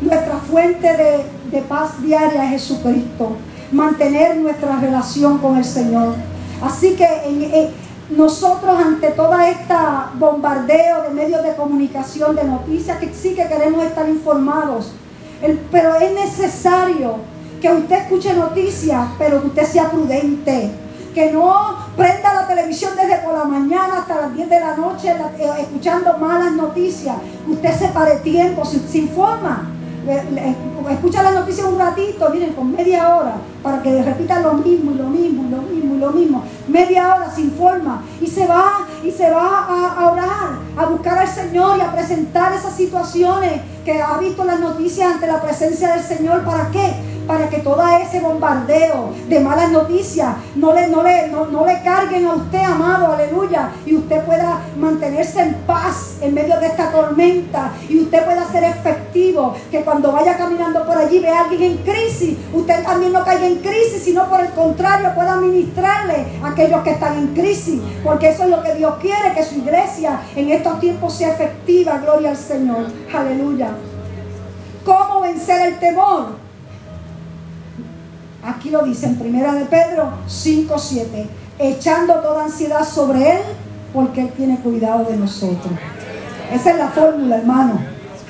Nuestra 0.00 0.36
fuente 0.36 0.86
de, 0.86 1.24
de 1.50 1.62
paz 1.62 2.00
diaria 2.02 2.44
es 2.44 2.62
Jesucristo. 2.62 3.36
Mantener 3.72 4.36
nuestra 4.36 4.78
relación 4.78 5.38
con 5.38 5.56
el 5.56 5.64
Señor. 5.64 6.14
Así 6.62 6.94
que 6.94 7.06
en, 7.26 7.70
nosotros 8.10 8.78
ante 8.78 9.10
toda 9.10 9.50
esta 9.50 10.10
bombardeo 10.14 11.02
de 11.02 11.10
medios 11.10 11.42
de 11.42 11.54
comunicación, 11.54 12.34
de 12.36 12.44
noticias, 12.44 12.98
que 12.98 13.12
sí 13.12 13.34
que 13.34 13.46
queremos 13.46 13.84
estar 13.84 14.08
informados, 14.08 14.92
pero 15.70 15.94
es 15.96 16.12
necesario 16.14 17.16
que 17.60 17.70
usted 17.70 17.96
escuche 17.96 18.32
noticias, 18.34 19.08
pero 19.18 19.42
que 19.42 19.48
usted 19.48 19.64
sea 19.64 19.90
prudente, 19.90 20.70
que 21.14 21.32
no 21.32 21.76
prenda 21.96 22.32
la 22.32 22.46
televisión 22.46 22.92
desde 22.96 23.18
por 23.18 23.36
la 23.36 23.44
mañana 23.44 23.98
hasta 23.98 24.22
las 24.22 24.34
10 24.34 24.48
de 24.48 24.60
la 24.60 24.76
noche 24.76 25.10
eh, 25.10 25.50
escuchando 25.60 26.16
malas 26.18 26.52
noticias, 26.52 27.16
usted 27.46 27.72
se 27.74 27.88
pare 27.88 28.16
tiempo, 28.16 28.64
se 28.64 28.98
informa 28.98 29.77
escucha 30.12 31.22
las 31.22 31.34
noticias 31.34 31.66
un 31.66 31.78
ratito, 31.78 32.30
miren, 32.30 32.54
con 32.54 32.72
media 32.72 33.16
hora, 33.16 33.36
para 33.62 33.82
que 33.82 34.02
repitan 34.02 34.42
lo 34.42 34.54
mismo 34.54 34.92
y 34.92 34.94
lo 34.94 35.04
mismo 35.04 35.44
y 35.46 35.50
lo 35.50 35.62
mismo 35.62 35.94
y 35.94 35.98
lo 35.98 36.10
mismo. 36.10 36.44
Media 36.66 37.14
hora 37.14 37.30
se 37.30 37.42
informa 37.42 38.02
y 38.20 38.26
se 38.26 38.46
va 38.46 38.86
y 39.04 39.10
se 39.10 39.30
va 39.30 39.66
a, 39.68 40.10
orar, 40.10 40.58
a 40.76 40.86
buscar 40.86 41.18
al 41.18 41.28
Señor 41.28 41.78
y 41.78 41.80
a 41.82 41.92
presentar 41.92 42.52
esas 42.52 42.74
situaciones 42.74 43.60
que 43.84 44.00
ha 44.00 44.16
visto 44.18 44.44
las 44.44 44.60
noticias 44.60 45.14
ante 45.14 45.26
la 45.26 45.40
presencia 45.40 45.94
del 45.94 46.02
Señor. 46.02 46.44
¿Para 46.44 46.70
qué? 46.70 47.17
Para 47.28 47.50
que 47.50 47.58
todo 47.58 47.86
ese 47.98 48.20
bombardeo 48.20 49.12
de 49.28 49.38
malas 49.38 49.70
noticias 49.70 50.34
no 50.56 50.72
le, 50.72 50.88
no, 50.88 51.02
le, 51.02 51.28
no, 51.28 51.66
le 51.66 51.82
carguen 51.82 52.26
a 52.26 52.32
usted, 52.32 52.62
amado, 52.62 53.12
aleluya, 53.12 53.70
y 53.84 53.96
usted 53.96 54.24
pueda 54.24 54.60
mantenerse 54.78 55.42
en 55.42 55.54
paz 55.66 56.16
en 56.22 56.32
medio 56.32 56.58
de 56.58 56.66
esta 56.66 56.90
tormenta 56.90 57.74
y 57.86 58.00
usted 58.00 58.24
pueda 58.24 58.50
ser 58.50 58.64
efectivo, 58.64 59.54
que 59.70 59.82
cuando 59.82 60.10
vaya 60.10 60.38
caminando 60.38 60.86
por 60.86 60.96
allí 60.96 61.18
vea 61.18 61.40
a 61.40 61.44
alguien 61.44 61.72
en 61.72 61.76
crisis, 61.78 62.38
usted 62.52 62.82
también 62.82 63.12
no 63.12 63.22
caiga 63.22 63.46
en 63.46 63.56
crisis, 63.56 64.02
sino 64.02 64.26
por 64.30 64.40
el 64.40 64.50
contrario 64.52 65.14
pueda 65.14 65.36
ministrarle 65.36 66.26
a 66.42 66.48
aquellos 66.48 66.82
que 66.82 66.92
están 66.92 67.18
en 67.18 67.26
crisis, 67.34 67.78
porque 68.02 68.30
eso 68.30 68.44
es 68.44 68.48
lo 68.48 68.62
que 68.62 68.74
Dios 68.74 68.94
quiere, 69.02 69.34
que 69.34 69.44
su 69.44 69.56
iglesia 69.56 70.22
en 70.34 70.48
estos 70.48 70.80
tiempos 70.80 71.12
sea 71.12 71.34
efectiva, 71.34 71.98
gloria 71.98 72.30
al 72.30 72.36
Señor, 72.38 72.86
aleluya. 73.14 73.68
¿Cómo 74.82 75.20
vencer 75.20 75.60
el 75.66 75.78
temor? 75.78 76.47
Aquí 78.42 78.70
lo 78.70 78.82
dice 78.82 79.06
en 79.06 79.16
primera 79.16 79.52
de 79.54 79.64
Pedro 79.64 80.10
5.7, 80.28 81.26
echando 81.58 82.14
toda 82.20 82.44
ansiedad 82.44 82.86
sobre 82.86 83.32
Él, 83.32 83.42
porque 83.92 84.22
Él 84.22 84.30
tiene 84.36 84.58
cuidado 84.60 85.04
de 85.04 85.16
nosotros. 85.16 85.72
Esa 86.52 86.70
es 86.70 86.76
la 86.78 86.88
fórmula, 86.88 87.38
hermano. 87.38 87.80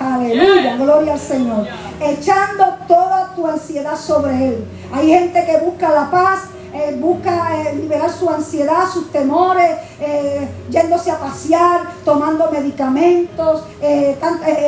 Aleluya, 0.00 0.76
gloria 0.76 1.12
al 1.14 1.18
Señor. 1.18 1.66
Echando 2.00 2.64
toda 2.86 3.34
tu 3.34 3.46
ansiedad 3.46 3.96
sobre 3.96 4.48
Él. 4.48 4.64
Hay 4.92 5.08
gente 5.08 5.44
que 5.44 5.58
busca 5.58 5.90
la 5.90 6.10
paz, 6.10 6.40
eh, 6.72 6.96
busca 7.00 7.62
eh, 7.62 7.76
liberar 7.76 8.10
su 8.10 8.28
ansiedad, 8.28 8.84
sus 8.92 9.10
temores, 9.10 9.78
eh, 10.00 10.46
yéndose 10.70 11.10
a 11.10 11.18
pasear, 11.18 11.80
tomando 12.04 12.50
medicamentos, 12.50 13.64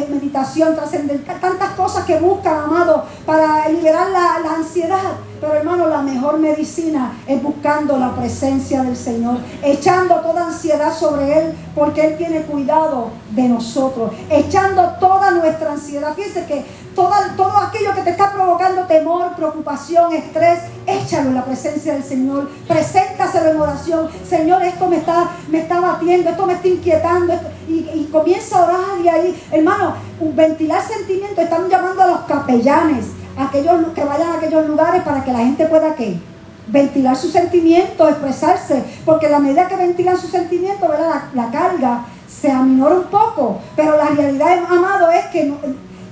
meditación 0.08 0.74
trascendental, 0.74 1.38
tantas 1.40 1.70
cosas 1.70 2.04
que 2.04 2.18
buscan, 2.18 2.64
amado, 2.64 3.04
para 3.26 3.68
liberar 3.68 4.08
la 4.10 4.54
ansiedad. 4.54 5.12
Pero 5.40 5.54
hermano, 5.54 5.88
la 5.88 6.02
mejor 6.02 6.38
medicina 6.38 7.12
es 7.26 7.42
buscando 7.42 7.96
la 7.96 8.14
presencia 8.14 8.82
del 8.82 8.96
Señor, 8.96 9.38
echando 9.62 10.16
toda 10.16 10.46
ansiedad 10.48 10.92
sobre 10.94 11.38
Él, 11.38 11.54
porque 11.74 12.04
Él 12.04 12.18
tiene 12.18 12.42
cuidado 12.42 13.08
de 13.30 13.48
nosotros, 13.48 14.12
echando 14.28 14.96
toda 15.00 15.30
nuestra 15.30 15.72
ansiedad. 15.72 16.14
Fíjense 16.14 16.44
que 16.44 16.66
todo, 16.94 17.12
todo 17.36 17.56
aquello 17.56 17.94
que 17.94 18.02
te 18.02 18.10
está 18.10 18.32
provocando 18.32 18.82
temor, 18.82 19.34
preocupación, 19.34 20.12
estrés, 20.12 20.60
échalo 20.86 21.30
en 21.30 21.34
la 21.34 21.44
presencia 21.44 21.94
del 21.94 22.04
Señor, 22.04 22.50
preséntaselo 22.66 23.50
en 23.50 23.60
oración. 23.60 24.08
Señor, 24.28 24.62
esto 24.62 24.86
me 24.88 24.96
está, 24.96 25.30
me 25.48 25.60
está 25.60 25.80
batiendo, 25.80 26.30
esto 26.30 26.46
me 26.46 26.54
está 26.54 26.68
inquietando, 26.68 27.34
y, 27.68 28.08
comienza 28.10 28.58
a 28.58 28.64
orar 28.64 29.00
y 29.04 29.08
ahí, 29.08 29.42
hermano, 29.52 29.94
ventilar 30.20 30.82
sentimientos, 30.82 31.38
están 31.38 31.68
llamando 31.68 32.02
a 32.02 32.06
los 32.06 32.20
capellanes 32.20 33.06
aquellos 33.38 33.88
que 33.94 34.04
vayan 34.04 34.30
a 34.30 34.34
aquellos 34.34 34.66
lugares 34.66 35.02
para 35.02 35.24
que 35.24 35.32
la 35.32 35.38
gente 35.38 35.66
pueda 35.66 35.94
¿qué? 35.94 36.18
ventilar 36.66 37.16
sus 37.16 37.32
sentimientos, 37.32 38.08
expresarse, 38.10 38.82
porque 39.04 39.28
la 39.28 39.38
medida 39.38 39.68
que 39.68 39.76
ventilan 39.76 40.16
sus 40.16 40.30
sentimientos, 40.30 40.88
La, 41.34 41.50
carga 41.50 42.04
se 42.28 42.50
aminora 42.50 42.94
un 42.94 43.04
poco, 43.04 43.60
pero 43.76 43.96
la 43.96 44.06
realidad, 44.06 44.64
amado, 44.68 45.10
es 45.10 45.26
que, 45.26 45.52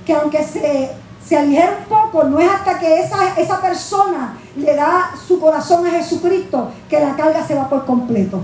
que 0.08 0.14
aunque 0.14 0.42
se, 0.42 0.90
se 1.22 1.36
un 1.36 1.84
poco, 1.86 2.24
no 2.24 2.40
es 2.40 2.48
hasta 2.50 2.78
que 2.78 3.00
esa, 3.00 3.38
esa 3.38 3.60
persona 3.60 4.38
le 4.56 4.74
da 4.74 5.10
su 5.26 5.38
corazón 5.38 5.86
a 5.86 5.90
Jesucristo 5.90 6.70
que 6.88 6.98
la 6.98 7.14
carga 7.14 7.46
se 7.46 7.54
va 7.54 7.68
por 7.68 7.84
completo. 7.84 8.40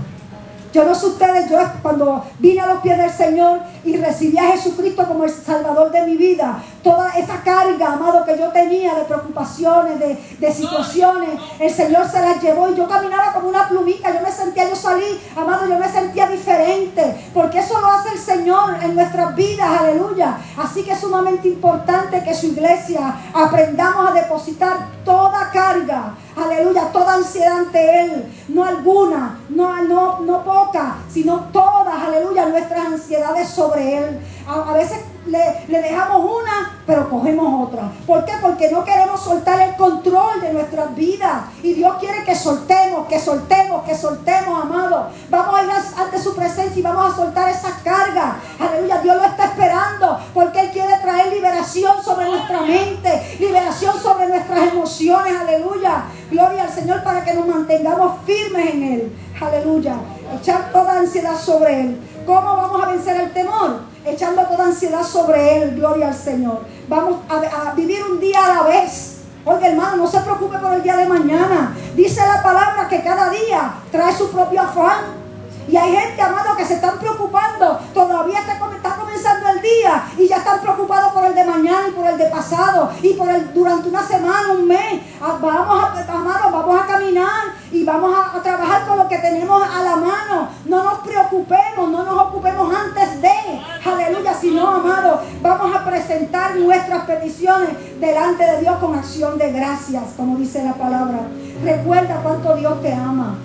Yo 0.71 0.83
no 0.83 0.93
sé 0.93 1.07
ustedes, 1.07 1.49
yo 1.49 1.57
cuando 1.81 2.23
vine 2.37 2.61
a 2.61 2.67
los 2.67 2.83
pies 2.83 2.99
del 2.99 3.09
Señor 3.09 3.61
y 3.85 3.97
recibí 3.97 4.37
a 4.37 4.51
Jesucristo 4.51 5.05
como 5.07 5.23
el 5.25 5.29
Salvador 5.29 5.91
de 5.91 6.05
mi 6.05 6.17
vida, 6.17 6.61
toda 6.83 7.09
esa 7.17 7.41
carga, 7.43 7.93
amado, 7.93 8.25
que 8.25 8.37
yo 8.37 8.49
tenía 8.49 8.95
de 8.95 9.03
preocupaciones, 9.05 9.99
de, 9.99 10.53
situaciones, 10.53 11.39
el 11.59 11.71
Señor 11.71 12.07
se 12.07 12.21
las 12.21 12.41
llevó 12.41 12.69
y 12.69 12.75
yo 12.75 12.87
caminaba 12.87 13.33
como 13.33 13.49
una 13.49 13.67
plumita, 13.67 14.13
yo 14.13 14.21
me 14.21 14.31
sentía, 14.31 14.69
yo 14.69 14.75
salí, 14.75 15.19
amado, 15.35 15.67
yo 15.67 15.77
me 15.77 15.89
sentía 15.89 16.27
diferente, 16.27 17.29
porque 17.33 17.59
eso 17.59 17.79
lo 17.79 17.87
hace 17.87 18.09
el 18.13 18.19
Señor 18.19 18.77
en 18.81 18.95
nuestras 18.95 19.35
vidas, 19.35 19.81
aleluya. 19.81 20.37
Así 20.57 20.83
que 20.83 20.93
es 20.93 20.99
sumamente 20.99 21.47
importante 21.47 22.23
que 22.23 22.33
su 22.33 22.47
iglesia 22.47 23.15
aprendamos 23.33 24.09
a 24.09 24.13
depositar 24.13 24.77
toda 25.03 25.51
carga, 25.51 26.15
aleluya, 26.35 26.91
toda 26.91 27.15
ansiedad 27.15 27.59
ante 27.59 28.01
Él, 28.01 28.33
no 28.49 28.63
alguna, 28.63 29.39
no, 29.49 29.83
no, 29.83 30.19
no 30.21 30.43
poca, 30.43 30.97
sino 31.09 31.49
todas, 31.51 32.03
aleluya, 32.03 32.45
nuestras 32.45 32.85
ansiedades 32.85 33.49
sobre 33.49 33.74
Él. 33.79 34.19
A, 34.47 34.73
veces 34.73 34.99
le, 35.25 35.81
dejamos 35.81 36.23
una, 36.23 36.79
pero 36.85 37.09
cogemos 37.09 37.67
otra. 37.67 37.91
¿Por 38.05 38.25
qué? 38.25 38.33
Porque 38.41 38.69
no 38.69 38.83
queremos 38.83 39.21
soltar 39.21 39.59
el 39.61 39.75
control 39.75 40.41
de 40.41 40.53
nuestras 40.53 40.95
vidas. 40.95 41.45
Y 41.63 41.73
Dios 41.73 41.95
quiere 41.99 42.23
que 42.23 42.35
soltemos, 42.35 43.07
que 43.07 43.19
soltemos, 43.19 43.83
que 43.83 43.95
soltemos, 43.95 44.61
amado. 44.61 45.09
Vamos 45.29 45.59
a 45.59 45.63
ir 45.63 45.69
ante 45.97 46.19
su 46.19 46.35
presencia 46.35 46.79
y 46.79 46.83
vamos 46.83 47.13
a 47.13 47.15
soltar 47.15 47.49
esa 47.49 47.79
carga. 47.83 48.37
Aleluya, 48.59 48.99
Dios 48.99 49.15
lo 49.15 49.23
está 49.23 49.45
esperando 49.45 50.19
porque 50.33 50.59
Él 50.59 50.71
quiere 50.71 50.97
traer 50.97 51.33
liberación 51.33 52.03
sobre 52.03 52.29
nuestra 52.29 52.61
mente, 52.61 53.37
liberación 53.39 53.99
sobre 53.99 54.27
nuestras 54.27 54.71
emociones. 54.71 55.33
Aleluya. 55.39 56.03
Gloria 56.29 56.63
al 56.63 56.71
Señor 56.71 57.03
para 57.03 57.23
que 57.23 57.33
nos 57.33 57.47
mantengamos 57.47 58.19
firmes 58.25 58.73
en 58.73 58.83
Él. 58.83 59.15
Aleluya. 59.39 59.95
Echar 60.39 60.71
toda 60.71 60.99
ansiedad 60.99 61.37
sobre 61.37 61.81
Él. 61.81 61.99
¿Cómo 62.25 62.41
vamos 62.41 62.83
a 62.83 62.87
vencer 62.87 63.21
el 63.21 63.31
temor? 63.31 63.81
Echando 64.03 64.41
toda 64.43 64.65
ansiedad 64.65 65.03
sobre 65.03 65.57
Él. 65.57 65.75
Gloria 65.75 66.07
al 66.07 66.15
Señor. 66.15 66.61
Vamos 66.87 67.21
a, 67.29 67.73
vivir 67.73 68.03
un 68.03 68.19
día 68.19 68.43
a 68.45 68.55
la 68.55 68.63
vez. 68.63 69.21
Oye 69.45 69.67
hermano, 69.67 69.97
no 69.97 70.07
se 70.07 70.19
preocupe 70.21 70.57
por 70.57 70.73
el 70.73 70.81
día 70.81 70.97
de 70.97 71.05
mañana. 71.05 71.75
Dice 71.95 72.21
la 72.25 72.41
palabra 72.41 72.87
que 72.89 73.03
cada 73.03 73.29
día 73.29 73.75
trae 73.91 74.15
su 74.15 74.31
propio 74.31 74.61
afán. 74.61 75.24
Y 75.67 75.75
hay 75.75 75.95
gente, 75.95 76.21
amado, 76.21 76.55
que 76.55 76.65
se 76.65 76.75
están 76.75 76.99
preocupando. 76.99 77.79
Todavía 77.93 78.39
está, 78.39 78.59
comenzando 78.59 79.49
el 79.49 79.61
día 79.61 80.03
y 80.17 80.27
ya 80.27 80.37
están 80.37 80.59
preocupados 80.61 81.11
por 81.11 81.25
el 81.25 81.33
de 81.33 81.43
mañana 81.43 81.87
y 81.87 81.91
por 81.91 82.07
el 82.07 82.17
de 82.17 82.25
pasado 82.25 82.91
y 83.01 83.13
por 83.13 83.29
el 83.29 83.53
durante 83.53 83.89
una 83.89 84.05
semana, 84.05 84.51
un 84.51 84.67
mes. 84.67 85.01
Ah, 85.21 85.37
vamos 85.41 85.83
a, 85.83 86.13
amado, 86.13 86.51
vamos 86.51 86.81
a 86.81 86.85
caminar 86.85 87.45
y 87.71 87.83
vamos 87.83 88.15
a, 88.15 88.41
trabajar 88.41 88.85
con 88.85 88.97
lo 88.97 89.07
que 89.07 89.17
tenemos 89.17 89.63
a 89.63 89.81
la 89.81 89.95
mano. 89.95 90.49
No 90.65 90.83
nos 90.83 90.99
preocupemos, 90.99 91.89
no 91.89 92.03
nos 92.03 92.17
ocupemos 92.27 92.73
antes 92.73 93.21
de, 93.21 93.61
aleluya, 93.83 94.33
sino, 94.33 94.67
amado, 94.67 95.21
vamos 95.41 95.75
a 95.75 95.83
presentar 95.85 96.55
nuestras 96.57 97.05
peticiones 97.05 97.99
delante 97.99 98.43
de 98.43 98.61
Dios 98.61 98.77
con 98.77 98.95
acción 98.95 99.37
de 99.37 99.51
gracias, 99.51 100.03
como 100.15 100.37
dice 100.37 100.63
la 100.63 100.73
palabra. 100.73 101.19
Recuerda 101.63 102.19
cuánto 102.21 102.55
Dios 102.55 102.81
te 102.81 102.93
ama. 102.93 103.35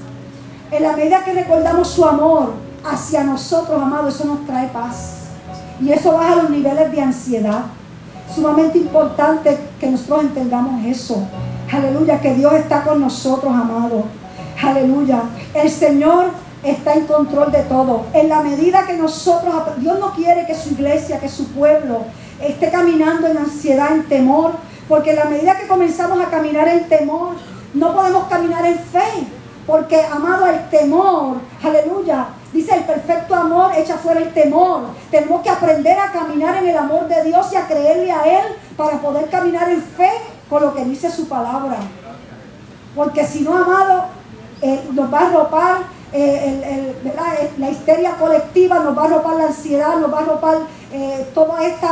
En 0.70 0.82
la 0.84 0.92
medida 0.92 1.24
que 1.24 1.32
recordamos 1.32 1.88
su 1.88 2.04
amor 2.04 2.52
hacia 2.84 3.24
nosotros, 3.24 3.82
amado, 3.82 4.08
eso 4.08 4.24
nos 4.24 4.46
trae 4.46 4.68
paz. 4.68 5.24
Y 5.80 5.90
eso 5.90 6.12
baja 6.12 6.36
los 6.36 6.50
niveles 6.50 6.92
de 6.92 7.00
ansiedad. 7.00 7.62
Sumamente 8.32 8.78
importante 8.78 9.58
que 9.80 9.90
nosotros 9.90 10.22
entendamos 10.22 10.84
eso. 10.84 11.26
Aleluya, 11.72 12.20
que 12.20 12.34
Dios 12.34 12.52
está 12.54 12.84
con 12.84 13.00
nosotros, 13.00 13.52
amado. 13.52 14.04
Aleluya. 14.62 15.22
El 15.54 15.68
Señor 15.70 16.26
está 16.62 16.94
en 16.94 17.06
control 17.06 17.50
de 17.50 17.62
todo. 17.62 18.06
En 18.12 18.28
la 18.28 18.40
medida 18.40 18.86
que 18.86 18.96
nosotros, 18.96 19.52
Dios 19.78 19.98
no 19.98 20.12
quiere 20.12 20.46
que 20.46 20.54
su 20.54 20.70
iglesia, 20.70 21.18
que 21.18 21.28
su 21.28 21.48
pueblo 21.48 22.04
esté 22.40 22.70
caminando 22.70 23.26
en 23.26 23.38
ansiedad, 23.38 23.92
en 23.92 24.04
temor, 24.04 24.52
Porque 24.88 25.10
en 25.10 25.16
la 25.16 25.26
medida 25.26 25.56
que 25.56 25.68
comenzamos 25.68 26.20
a 26.20 26.30
caminar 26.30 26.66
en 26.66 26.88
temor, 26.88 27.34
no 27.74 27.94
podemos 27.94 28.24
caminar 28.24 28.66
en 28.66 28.76
fe. 28.76 29.24
Porque, 29.70 30.02
amado, 30.02 30.48
el 30.48 30.68
temor, 30.68 31.36
aleluya, 31.62 32.26
dice 32.52 32.74
el 32.74 32.82
perfecto 32.82 33.36
amor 33.36 33.70
echa 33.76 33.96
fuera 33.98 34.18
el 34.18 34.32
temor. 34.34 34.80
Tenemos 35.12 35.42
que 35.42 35.48
aprender 35.48 35.96
a 35.96 36.10
caminar 36.10 36.56
en 36.56 36.70
el 36.70 36.76
amor 36.76 37.06
de 37.06 37.22
Dios 37.22 37.52
y 37.52 37.56
a 37.56 37.68
creerle 37.68 38.10
a 38.10 38.24
Él 38.24 38.46
para 38.76 39.00
poder 39.00 39.30
caminar 39.30 39.70
en 39.70 39.80
fe 39.80 40.10
con 40.48 40.64
lo 40.64 40.74
que 40.74 40.84
dice 40.84 41.08
su 41.08 41.28
palabra. 41.28 41.76
Porque 42.96 43.24
si 43.24 43.42
no, 43.42 43.56
amado, 43.56 44.06
eh, 44.60 44.88
nos 44.92 45.14
va 45.14 45.20
a 45.20 45.30
ropar 45.30 45.76
eh, 46.12 46.96
la 47.56 47.70
histeria 47.70 48.16
colectiva, 48.18 48.80
nos 48.80 48.98
va 48.98 49.04
a 49.04 49.08
ropar 49.08 49.36
la 49.36 49.46
ansiedad, 49.46 49.98
nos 50.00 50.12
va 50.12 50.18
a 50.18 50.24
ropar 50.24 50.58
eh, 50.92 51.30
todo 51.32 51.56
este 51.58 51.86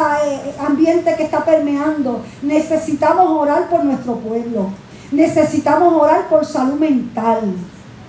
ambiente 0.59 1.14
que 1.14 1.22
está 1.22 1.45
permeando. 1.45 2.22
Necesitamos 2.43 3.31
orar 3.41 3.68
por 3.68 3.85
nuestro 3.85 4.16
pueblo. 4.16 4.70
Necesitamos 5.11 5.94
orar 5.94 6.28
por 6.28 6.44
salud 6.44 6.78
mental. 6.78 7.54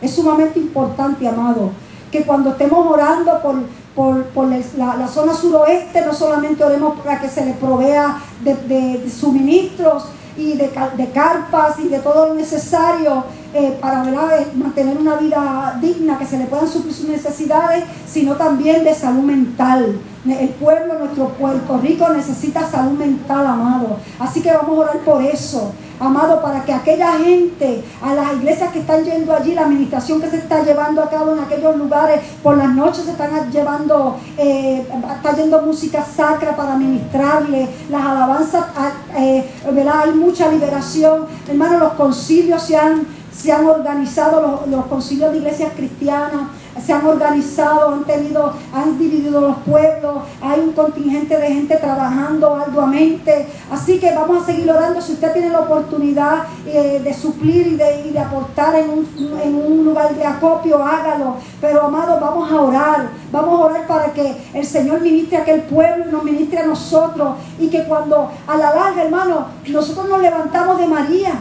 Es 0.01 0.11
sumamente 0.15 0.59
importante, 0.59 1.27
amado, 1.27 1.71
que 2.11 2.23
cuando 2.23 2.51
estemos 2.51 2.85
orando 2.87 3.39
por, 3.41 4.23
por, 4.33 4.47
la, 4.77 5.07
zona 5.07 5.33
suroeste, 5.33 6.05
no 6.05 6.13
solamente 6.13 6.63
oremos 6.63 6.99
para 6.99 7.19
que 7.19 7.29
se 7.29 7.45
le 7.45 7.53
provea 7.53 8.19
de, 8.43 9.09
suministros 9.09 10.05
y 10.37 10.53
de, 10.53 10.71
de, 10.95 11.11
carpas 11.11 11.79
y 11.79 11.89
de 11.89 11.99
todo 11.99 12.27
lo 12.27 12.35
necesario 12.35 13.25
eh, 13.53 13.77
para 13.81 14.03
eh, 14.37 14.47
mantener 14.55 14.97
una 14.97 15.15
vida 15.15 15.77
digna, 15.81 16.17
que 16.17 16.25
se 16.25 16.37
le 16.37 16.45
puedan 16.45 16.67
suplir 16.67 16.93
sus 16.93 17.09
necesidades, 17.09 17.83
sino 18.07 18.35
también 18.35 18.83
de 18.83 18.93
salud 18.93 19.23
mental. 19.23 19.99
El 20.25 20.49
pueblo, 20.49 20.99
nuestro 20.99 21.29
Puerto 21.29 21.77
Rico 21.77 22.09
necesita 22.09 22.69
salud 22.69 22.97
mental, 22.97 23.45
amado. 23.47 23.97
Así 24.19 24.41
que 24.41 24.51
vamos 24.51 24.77
a 24.77 24.81
orar 24.81 24.97
por 24.99 25.21
eso 25.23 25.71
amado, 25.99 26.41
para 26.41 26.63
que 26.63 26.73
aquella 26.73 27.13
gente, 27.13 27.83
a 28.01 28.13
las 28.13 28.33
iglesias 28.33 28.71
que 28.71 28.79
están 28.79 29.03
yendo 29.03 29.33
allí, 29.33 29.53
la 29.53 29.63
administración 29.63 30.21
que 30.21 30.29
se 30.29 30.37
está 30.37 30.63
llevando 30.63 31.03
a 31.03 31.09
cabo 31.09 31.33
en 31.33 31.39
aquellos 31.39 31.75
lugares, 31.75 32.21
por 32.41 32.57
las 32.57 32.73
noches 32.73 33.05
se 33.05 33.11
están 33.11 33.51
llevando, 33.51 34.17
eh, 34.37 34.87
está 35.15 35.35
yendo 35.35 35.61
música 35.61 36.03
sacra 36.03 36.55
para 36.55 36.75
ministrarle, 36.75 37.67
las 37.89 38.01
alabanzas, 38.01 38.65
ah, 38.75 38.91
eh, 39.17 39.45
Hay 39.91 40.11
mucha 40.11 40.49
liberación. 40.49 41.25
Hermano, 41.47 41.79
los 41.79 41.93
concilios 41.93 42.61
se 42.63 42.77
han, 42.77 43.05
se 43.35 43.51
han 43.51 43.65
organizado, 43.65 44.41
los, 44.41 44.67
los 44.67 44.85
concilios 44.85 45.31
de 45.31 45.37
iglesias 45.39 45.71
cristianas 45.75 46.47
se 46.85 46.93
han 46.93 47.05
organizado, 47.05 47.93
han 47.93 48.03
tenido, 48.03 48.53
han 48.73 48.97
dividido 48.97 49.41
los 49.41 49.57
pueblos, 49.57 50.23
hay 50.41 50.59
un 50.59 50.73
contingente 50.73 51.37
de 51.37 51.47
gente 51.47 51.75
trabajando 51.77 52.55
arduamente. 52.55 53.47
Así 53.71 53.99
que 53.99 54.13
vamos 54.13 54.43
a 54.43 54.45
seguir 54.45 54.69
orando. 54.69 55.01
Si 55.01 55.13
usted 55.13 55.33
tiene 55.33 55.49
la 55.49 55.61
oportunidad 55.61 56.43
eh, 56.65 57.01
de 57.03 57.13
suplir 57.13 57.67
y 57.67 57.75
de, 57.75 58.19
aportar 58.19 58.75
en 58.75 58.89
un, 58.89 59.85
lugar 59.85 60.13
de 60.15 60.25
acopio, 60.25 60.83
hágalo. 60.83 61.35
Pero 61.59 61.83
amado, 61.83 62.19
vamos 62.19 62.51
a 62.51 62.61
orar. 62.61 63.09
Vamos 63.31 63.59
a 63.59 63.65
orar 63.65 63.87
para 63.87 64.13
que 64.13 64.35
el 64.53 64.65
Señor 64.65 65.01
ministre 65.01 65.37
a 65.37 65.41
aquel 65.41 65.61
pueblo 65.61 66.05
y 66.07 66.11
nos 66.11 66.23
ministre 66.23 66.59
a 66.59 66.65
nosotros. 66.65 67.35
Y 67.59 67.69
que 67.69 67.83
cuando 67.85 68.31
a 68.47 68.57
la 68.57 68.75
larga, 68.75 69.03
hermano, 69.03 69.47
nosotros 69.67 70.07
nos 70.07 70.21
levantamos 70.21 70.77
de 70.77 70.87
María. 70.87 71.31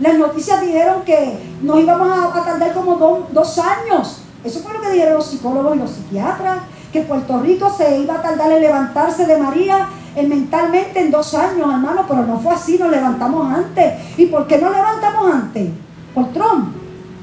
Las 0.00 0.18
noticias 0.18 0.60
dijeron 0.60 1.02
que 1.04 1.38
nos 1.62 1.78
íbamos 1.78 2.08
a, 2.10 2.44
tardar 2.44 2.72
como 2.72 2.96
dos 3.32 3.58
años 3.58 4.23
eso 4.44 4.60
fue 4.60 4.74
lo 4.74 4.80
que 4.82 4.90
dijeron 4.90 5.14
los 5.14 5.26
psicólogos 5.26 5.74
y 5.74 5.78
los 5.78 5.90
psiquiatras, 5.90 6.58
que 6.92 7.00
Puerto 7.00 7.40
Rico 7.40 7.72
se 7.76 7.98
iba 7.98 8.14
a 8.14 8.22
tardar 8.22 8.52
en 8.52 8.60
levantarse 8.60 9.26
de 9.26 9.38
María 9.38 9.88
mentalmente 10.22 11.00
en 11.00 11.10
dos 11.10 11.34
años, 11.34 11.68
hermano, 11.72 12.04
pero 12.06 12.24
no 12.24 12.38
fue 12.38 12.54
así, 12.54 12.78
nos 12.78 12.90
levantamos 12.90 13.52
antes. 13.52 14.18
¿Y 14.18 14.26
por 14.26 14.46
qué 14.46 14.58
no 14.58 14.70
levantamos 14.70 15.34
antes? 15.34 15.70
Por 16.14 16.32
Trump. 16.32 16.76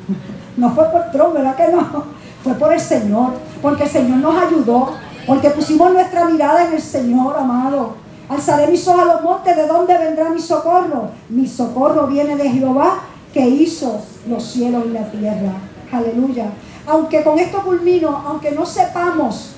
No 0.58 0.70
fue 0.72 0.84
por 0.92 1.10
Trump, 1.12 1.34
¿verdad 1.34 1.56
que 1.56 1.70
no? 1.70 2.04
Fue 2.44 2.54
por 2.56 2.74
el 2.74 2.80
Señor, 2.80 3.32
porque 3.62 3.84
el 3.84 3.90
Señor 3.90 4.18
nos 4.18 4.36
ayudó, 4.36 4.94
porque 5.26 5.50
pusimos 5.52 5.94
nuestra 5.94 6.26
mirada 6.26 6.66
en 6.66 6.74
el 6.74 6.82
Señor, 6.82 7.38
amado. 7.38 7.96
Alzaré 8.28 8.70
mis 8.70 8.86
ojos 8.88 9.02
a 9.02 9.06
los 9.06 9.22
montes, 9.24 9.56
¿de 9.56 9.66
dónde 9.66 9.98
vendrá 9.98 10.30
mi 10.30 10.42
socorro? 10.42 11.12
Mi 11.30 11.48
socorro 11.48 12.06
viene 12.08 12.36
de 12.36 12.50
Jehová, 12.50 13.00
que 13.34 13.48
hizo 13.48 14.02
los 14.28 14.44
cielos 14.44 14.84
y 14.88 14.90
la 14.90 15.10
tierra. 15.10 15.54
Aleluya 15.92 16.48
aunque 16.88 17.24
con 17.24 17.40
esto 17.40 17.62
culmino, 17.64 18.24
aunque 18.26 18.52
no 18.52 18.66
sepamos 18.66 19.52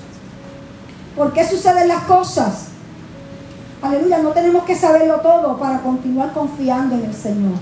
por 1.16 1.32
qué 1.32 1.46
suceden 1.46 1.88
las 1.88 2.04
cosas, 2.04 2.68
aleluya, 3.82 4.18
no 4.18 4.30
tenemos 4.30 4.64
que 4.64 4.74
saberlo 4.74 5.20
todo 5.20 5.56
para 5.56 5.80
continuar 5.80 6.32
confiando 6.32 6.94
en 6.96 7.04
el 7.04 7.14
Señor. 7.14 7.52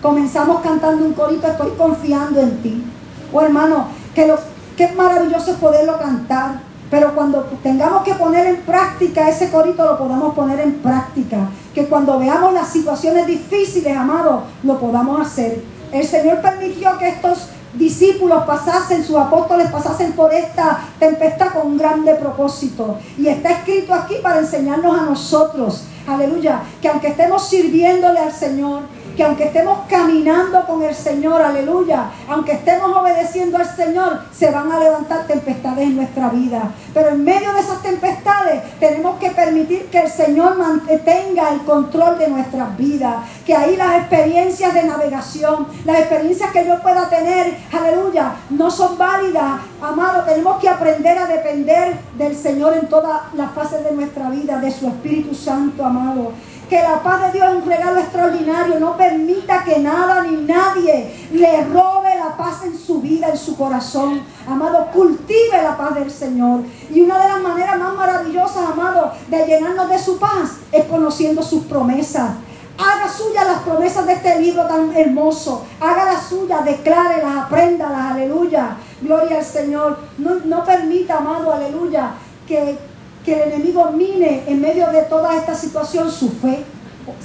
Comenzamos 0.00 0.60
cantando 0.60 1.04
un 1.04 1.12
corito, 1.12 1.46
estoy 1.46 1.70
confiando 1.72 2.40
en 2.40 2.62
ti. 2.62 2.84
Oh 3.32 3.40
hermano, 3.40 3.86
que, 4.14 4.26
lo, 4.26 4.36
que 4.76 4.84
es 4.84 4.94
maravilloso 4.96 5.54
poderlo 5.54 5.98
cantar, 5.98 6.60
pero 6.90 7.14
cuando 7.14 7.44
tengamos 7.62 8.02
que 8.02 8.14
poner 8.14 8.46
en 8.46 8.56
práctica 8.56 9.28
ese 9.28 9.50
corito, 9.50 9.84
lo 9.84 9.96
podamos 9.96 10.34
poner 10.34 10.60
en 10.60 10.74
práctica. 10.74 11.48
Que 11.74 11.86
cuando 11.86 12.18
veamos 12.18 12.52
las 12.52 12.68
situaciones 12.68 13.26
difíciles, 13.26 13.96
amado, 13.96 14.42
lo 14.62 14.78
podamos 14.78 15.18
hacer. 15.26 15.62
El 15.90 16.06
Señor 16.06 16.42
permitió 16.42 16.98
que 16.98 17.08
estos 17.08 17.48
discípulos 17.74 18.44
pasasen, 18.44 19.04
sus 19.04 19.16
apóstoles 19.16 19.70
pasasen 19.70 20.12
por 20.12 20.32
esta 20.32 20.80
tempestad 20.98 21.52
con 21.52 21.66
un 21.66 21.78
grande 21.78 22.14
propósito. 22.14 22.98
Y 23.18 23.28
está 23.28 23.50
escrito 23.50 23.94
aquí 23.94 24.16
para 24.22 24.40
enseñarnos 24.40 24.98
a 24.98 25.02
nosotros, 25.02 25.84
aleluya, 26.06 26.62
que 26.80 26.88
aunque 26.88 27.08
estemos 27.08 27.48
sirviéndole 27.48 28.18
al 28.18 28.32
Señor, 28.32 28.82
que 29.16 29.22
aunque 29.24 29.44
estemos 29.44 29.80
caminando 29.88 30.64
con 30.66 30.82
el 30.82 30.94
Señor, 30.94 31.42
aleluya, 31.42 32.10
aunque 32.28 32.52
estemos 32.52 32.96
obedeciendo 32.96 33.58
al 33.58 33.66
Señor, 33.66 34.20
se 34.32 34.50
van 34.50 34.70
a 34.72 34.78
levantar 34.78 35.26
tempestades 35.26 35.84
en 35.84 35.96
nuestra 35.96 36.28
vida. 36.28 36.70
Pero 36.94 37.10
en 37.10 37.24
medio 37.24 37.52
de 37.52 37.60
esas 37.60 37.82
tempestades 37.82 38.62
tenemos 38.78 39.18
que 39.18 39.30
permitir 39.30 39.86
que 39.86 40.00
el 40.00 40.10
Señor 40.10 40.56
mantenga 40.56 41.50
el 41.52 41.60
control 41.62 42.18
de 42.18 42.28
nuestras 42.28 42.76
vidas. 42.76 43.16
Que 43.46 43.54
ahí 43.54 43.76
las 43.76 43.96
experiencias 43.98 44.74
de 44.74 44.84
navegación, 44.84 45.66
las 45.84 45.98
experiencias 46.00 46.50
que 46.50 46.66
yo 46.66 46.80
pueda 46.80 47.08
tener, 47.08 47.56
aleluya, 47.72 48.32
no 48.50 48.70
son 48.70 48.96
válidas. 48.96 49.60
Amado, 49.80 50.22
tenemos 50.24 50.60
que 50.60 50.68
aprender 50.68 51.18
a 51.18 51.26
depender 51.26 51.98
del 52.16 52.36
Señor 52.36 52.74
en 52.74 52.88
todas 52.88 53.20
las 53.34 53.52
fases 53.52 53.84
de 53.84 53.92
nuestra 53.92 54.30
vida, 54.30 54.58
de 54.58 54.70
su 54.70 54.86
Espíritu 54.86 55.34
Santo, 55.34 55.84
amado 55.84 56.32
que 56.72 56.80
la 56.80 57.02
paz 57.02 57.20
de 57.20 57.32
Dios 57.32 57.50
es 57.50 57.62
un 57.62 57.68
regalo 57.68 58.00
extraordinario. 58.00 58.80
No 58.80 58.96
permita 58.96 59.62
que 59.62 59.78
nada 59.80 60.22
ni 60.22 60.38
nadie 60.38 61.28
le 61.30 61.64
robe 61.64 62.14
la 62.18 62.34
paz 62.34 62.64
en 62.64 62.78
su 62.78 63.02
vida, 63.02 63.28
en 63.28 63.36
su 63.36 63.58
corazón. 63.58 64.22
Amado, 64.48 64.86
cultive 64.90 65.62
la 65.62 65.76
paz 65.76 65.96
del 65.96 66.10
Señor. 66.10 66.62
Y 66.90 67.02
una 67.02 67.18
de 67.18 67.28
las 67.28 67.42
maneras 67.42 67.78
más 67.78 67.94
maravillosas, 67.94 68.70
amado, 68.70 69.12
de 69.28 69.44
llenarnos 69.44 69.90
de 69.90 69.98
su 69.98 70.18
paz 70.18 70.60
es 70.72 70.86
conociendo 70.86 71.42
sus 71.42 71.64
promesas. 71.64 72.30
Haga 72.78 73.06
suya 73.06 73.44
las 73.44 73.58
promesas 73.64 74.06
de 74.06 74.14
este 74.14 74.40
libro 74.40 74.64
tan 74.64 74.96
hermoso. 74.96 75.66
Haga 75.78 76.06
las 76.06 76.22
suyas, 76.22 76.64
declárelas, 76.64 77.36
apréndalas, 77.36 78.12
aleluya. 78.12 78.78
Gloria 79.02 79.36
al 79.40 79.44
Señor. 79.44 79.98
No, 80.16 80.36
no 80.46 80.64
permita, 80.64 81.18
amado, 81.18 81.52
aleluya, 81.52 82.12
que, 82.48 82.78
que 83.24 83.34
el 83.34 83.52
enemigo 83.52 83.90
mine 83.92 84.44
en 84.46 84.60
medio 84.60 84.90
de 84.90 85.02
toda 85.02 85.36
esta 85.36 85.54
situación 85.54 86.10
su 86.10 86.30
fe. 86.30 86.64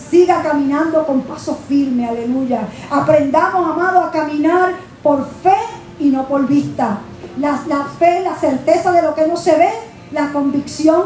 Siga 0.09 0.41
caminando 0.41 1.05
con 1.05 1.21
paso 1.21 1.57
firme, 1.67 2.07
aleluya. 2.07 2.67
Aprendamos, 2.89 3.69
amado, 3.69 4.01
a 4.01 4.11
caminar 4.11 4.73
por 5.03 5.27
fe 5.43 5.55
y 5.99 6.09
no 6.09 6.27
por 6.27 6.47
vista. 6.47 6.99
La, 7.39 7.61
la 7.67 7.85
fe, 7.85 8.21
la 8.21 8.35
certeza 8.35 8.91
de 8.91 9.03
lo 9.03 9.13
que 9.13 9.27
no 9.27 9.37
se 9.37 9.55
ve, 9.55 9.69
la 10.11 10.31
convicción 10.31 11.03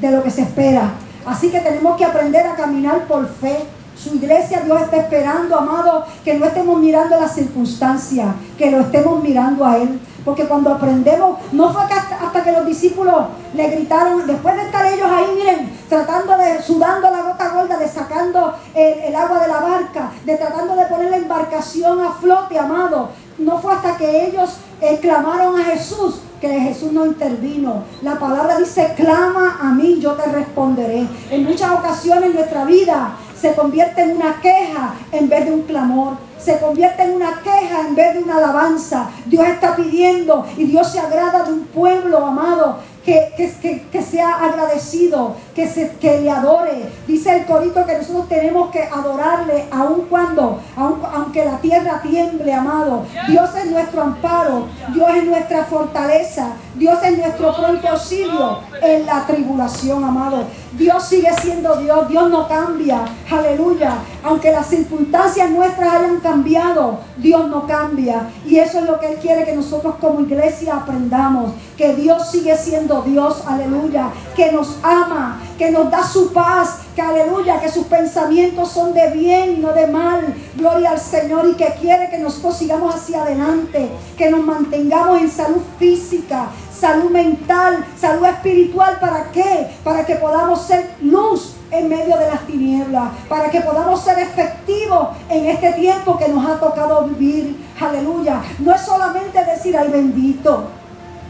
de 0.00 0.10
lo 0.10 0.22
que 0.22 0.30
se 0.30 0.42
espera. 0.42 0.92
Así 1.26 1.50
que 1.50 1.60
tenemos 1.60 1.96
que 1.96 2.04
aprender 2.04 2.46
a 2.46 2.54
caminar 2.54 3.06
por 3.06 3.28
fe. 3.28 3.58
Su 3.96 4.14
iglesia, 4.14 4.62
Dios 4.64 4.80
está 4.80 4.96
esperando, 4.96 5.56
amado, 5.58 6.06
que 6.24 6.38
no 6.38 6.46
estemos 6.46 6.80
mirando 6.80 7.20
las 7.20 7.34
circunstancias, 7.34 8.28
que 8.56 8.70
lo 8.70 8.80
estemos 8.80 9.22
mirando 9.22 9.64
a 9.64 9.76
Él. 9.76 10.00
Porque 10.24 10.46
cuando 10.46 10.70
aprendemos, 10.70 11.38
no 11.52 11.72
fue 11.72 11.82
hasta, 11.82 12.42
que 12.42 12.52
los 12.52 12.66
discípulos 12.66 13.26
le 13.54 13.68
gritaron, 13.68 14.26
después 14.26 14.54
de 14.56 14.62
estar 14.62 14.86
ellos 14.86 15.08
ahí, 15.10 15.26
miren, 15.34 15.78
tratando 15.88 16.36
de, 16.36 16.62
sudando 16.62 17.10
la 17.10 17.22
gota 17.22 17.48
gorda, 17.50 17.76
de 17.76 17.88
sacando 17.88 18.54
el, 18.74 19.14
agua 19.14 19.40
de 19.40 19.48
la 19.48 19.60
barca, 19.60 20.10
de 20.24 20.36
tratando 20.36 20.76
de 20.76 20.84
poner 20.86 21.10
la 21.10 21.16
embarcación 21.16 22.00
a 22.00 22.12
flote, 22.12 22.58
amado. 22.58 23.10
No 23.38 23.58
fue 23.58 23.72
hasta 23.72 23.96
que 23.96 24.26
ellos 24.26 24.58
clamaron 25.00 25.58
a 25.58 25.64
Jesús 25.64 26.20
que 26.40 26.48
Jesús 26.48 26.90
no 26.92 27.04
intervino. 27.04 27.84
La 28.02 28.18
palabra 28.18 28.56
dice, 28.56 28.94
clama 28.96 29.58
a 29.60 29.66
mí, 29.74 30.00
yo 30.00 30.12
te 30.12 30.30
responderé. 30.32 31.06
En 31.30 31.44
muchas 31.44 31.70
ocasiones 31.70 32.30
en 32.30 32.34
nuestra 32.34 32.64
vida 32.64 33.12
se 33.40 33.54
convierte 33.54 34.02
en 34.02 34.16
una 34.16 34.40
queja 34.40 34.94
en 35.12 35.28
vez 35.28 35.46
de 35.46 35.52
un 35.52 35.62
clamor. 35.62 36.16
Se 36.38 36.58
convierte 36.58 37.02
en 37.02 37.14
una 37.14 37.40
queja 37.42 37.80
en 37.86 37.94
vez 37.94 38.14
de 38.14 38.22
una 38.22 38.36
alabanza. 38.36 39.10
Dios 39.26 39.46
está 39.46 39.76
pidiendo 39.76 40.46
y 40.56 40.64
Dios 40.64 40.92
se 40.92 41.00
agrada 41.00 41.44
de 41.44 41.52
un 41.52 41.64
pueblo 41.64 42.26
amado 42.26 42.78
que, 43.04 43.32
que, 43.36 43.82
que, 43.90 44.02
sea 44.02 44.44
agradecido, 44.44 45.36
que, 45.54 45.66
se, 45.68 45.92
que 46.00 46.20
le 46.20 46.30
adore. 46.30 46.90
Dice 47.06 47.38
el 47.38 47.46
corito 47.46 47.86
que 47.86 47.98
nosotros 47.98 48.28
tenemos 48.28 48.70
que 48.70 48.82
adorarle 48.82 49.66
aun 49.70 50.06
cuando, 50.08 50.60
aunque 50.76 51.44
la 51.44 51.58
tierra 51.58 52.00
tiemble, 52.02 52.52
amado. 52.52 53.04
Dios 53.28 53.50
es 53.56 53.70
nuestro 53.70 54.02
amparo, 54.02 54.66
Dios 54.92 55.10
es 55.16 55.24
nuestra 55.24 55.64
fortaleza, 55.64 56.52
Dios 56.74 56.98
es 57.02 57.18
nuestro 57.18 57.56
pronto 57.56 57.88
auxilio 57.88 58.58
en 58.82 59.06
la 59.06 59.26
tribulación, 59.26 60.04
amado. 60.04 60.44
Dios 60.72 61.02
sigue 61.04 61.30
siendo 61.42 61.76
Dios, 61.76 62.08
Dios 62.08 62.30
no 62.30 62.46
cambia, 62.46 63.04
aleluya. 63.30 63.94
Aunque 64.22 64.52
las 64.52 64.66
circunstancias 64.66 65.50
nuestras 65.50 65.94
hayan 65.94 66.20
cambiado, 66.20 67.00
Dios 67.16 67.48
no 67.48 67.66
cambia. 67.66 68.28
Y 68.46 68.58
eso 68.58 68.78
es 68.78 68.84
lo 68.84 69.00
que 69.00 69.12
Él 69.12 69.18
quiere 69.18 69.44
que 69.44 69.56
nosotros 69.56 69.96
como 70.00 70.20
iglesia 70.20 70.76
aprendamos, 70.76 71.52
que 71.80 71.94
Dios 71.94 72.30
sigue 72.30 72.54
siendo 72.58 73.00
Dios, 73.00 73.42
aleluya, 73.46 74.10
que 74.36 74.52
nos 74.52 74.76
ama, 74.82 75.40
que 75.56 75.70
nos 75.70 75.90
da 75.90 76.04
su 76.04 76.30
paz, 76.30 76.80
que 76.94 77.00
aleluya, 77.00 77.58
que 77.58 77.70
sus 77.70 77.86
pensamientos 77.86 78.70
son 78.70 78.92
de 78.92 79.08
bien 79.12 79.54
y 79.54 79.56
no 79.60 79.72
de 79.72 79.86
mal. 79.86 80.34
Gloria 80.56 80.90
al 80.90 81.00
Señor 81.00 81.48
y 81.48 81.54
que 81.54 81.72
quiere 81.80 82.10
que 82.10 82.18
nosotros 82.18 82.58
sigamos 82.58 82.94
hacia 82.94 83.22
adelante, 83.22 83.88
que 84.18 84.28
nos 84.28 84.44
mantengamos 84.44 85.22
en 85.22 85.30
salud 85.30 85.62
física, 85.78 86.48
salud 86.70 87.10
mental, 87.10 87.82
salud 87.98 88.26
espiritual. 88.26 88.98
¿Para 89.00 89.32
qué? 89.32 89.70
Para 89.82 90.04
que 90.04 90.16
podamos 90.16 90.60
ser 90.60 90.96
luz 91.00 91.54
en 91.70 91.88
medio 91.88 92.18
de 92.18 92.26
las 92.26 92.46
tinieblas, 92.46 93.10
para 93.26 93.50
que 93.50 93.62
podamos 93.62 94.02
ser 94.02 94.18
efectivos 94.18 95.16
en 95.30 95.46
este 95.46 95.72
tiempo 95.72 96.18
que 96.18 96.28
nos 96.28 96.44
ha 96.44 96.60
tocado 96.60 97.06
vivir. 97.06 97.56
Aleluya. 97.80 98.42
No 98.58 98.74
es 98.74 98.82
solamente 98.82 99.42
decir, 99.42 99.74
ay 99.78 99.88
bendito. 99.88 100.79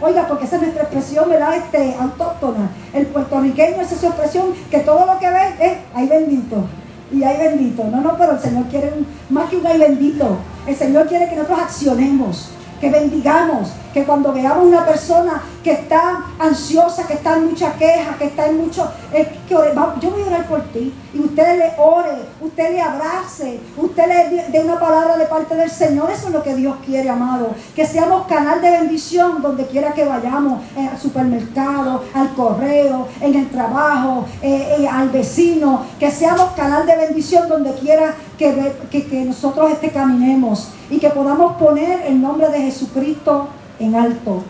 Oiga, 0.01 0.27
porque 0.27 0.45
esa 0.45 0.57
es 0.57 0.63
nuestra 0.63 0.85
expresión, 0.85 1.29
¿verdad? 1.29 1.57
Este, 1.57 1.95
autóctona. 2.01 2.71
El 2.95 3.07
puertorriqueño 3.07 3.83
es 3.83 3.93
esa 3.93 4.09
expresión 4.09 4.47
que 4.71 4.79
todo 4.81 5.07
lo 5.07 5.19
que 5.19 5.31
ve 5.31 5.55
es, 5.61 5.79
ay 5.95 6.09
bendito. 6.09 6.65
Y 7.13 7.23
ay 7.23 7.37
bendito. 7.39 7.85
No, 7.85 8.01
no, 8.01 8.17
pero 8.17 8.33
el 8.33 8.41
Señor 8.41 8.65
quiere 8.65 8.93
más 9.29 9.51
que 9.51 9.57
un 9.57 9.67
ay 9.67 9.79
bendito. 9.79 10.39
El 10.67 10.77
Señor 10.77 11.07
quiere 11.07 11.29
que 11.29 11.37
nosotros 11.37 11.61
accionemos 11.61 12.51
que 12.81 12.91
bendigamos, 12.91 13.73
que 13.93 14.05
cuando 14.05 14.33
veamos 14.33 14.67
una 14.67 14.85
persona 14.85 15.43
que 15.63 15.73
está 15.73 16.25
ansiosa, 16.39 17.07
que 17.07 17.15
está 17.15 17.37
en 17.37 17.47
mucha 17.47 17.75
queja, 17.75 18.17
que 18.19 18.27
está 18.27 18.47
en 18.47 18.57
mucho, 18.59 18.91
eh, 19.13 19.29
yo 19.49 20.11
voy 20.11 20.23
a 20.23 20.27
orar 20.27 20.47
por 20.47 20.63
ti 20.73 20.95
y 21.13 21.19
usted 21.19 21.59
le 21.59 21.73
ore, 21.79 22.17
usted 22.41 22.73
le 22.73 22.81
abrace, 22.81 23.61
usted 23.77 24.07
le 24.07 24.45
dé 24.51 24.65
una 24.65 24.79
palabra 24.79 25.17
de 25.17 25.27
parte 25.27 25.55
del 25.55 25.71
Señor, 25.71 26.11
eso 26.11 26.29
es 26.29 26.33
lo 26.33 26.43
que 26.43 26.55
Dios 26.55 26.77
quiere, 26.85 27.11
amado, 27.11 27.55
que 27.75 27.85
seamos 27.85 28.27
canal 28.27 28.61
de 28.61 28.71
bendición 28.71 29.43
donde 29.43 29.67
quiera 29.67 29.93
que 29.93 30.05
vayamos, 30.05 30.63
eh, 30.77 30.89
al 30.91 30.99
supermercado, 30.99 32.05
al 32.15 32.33
correo, 32.35 33.09
en 33.21 33.35
el 33.35 33.51
trabajo, 33.51 34.27
eh, 34.43 34.89
al 34.91 35.11
vecino, 35.11 35.85
que 35.99 36.11
seamos 36.11 36.53
canal 36.53 36.87
de 36.87 36.97
bendición 36.97 37.49
donde 37.49 37.75
quiera 37.75 38.15
que, 38.39 38.73
que, 38.91 39.07
que 39.07 39.25
nosotros 39.25 39.71
este 39.73 39.91
caminemos 39.91 40.71
y 40.89 40.99
que 40.99 41.11
podamos 41.11 41.57
poner 41.57 42.03
el 42.07 42.21
nombre 42.21 42.49
de 42.49 42.63
Jesucristo 42.63 43.49
en 43.81 43.97
alto. 43.97 44.45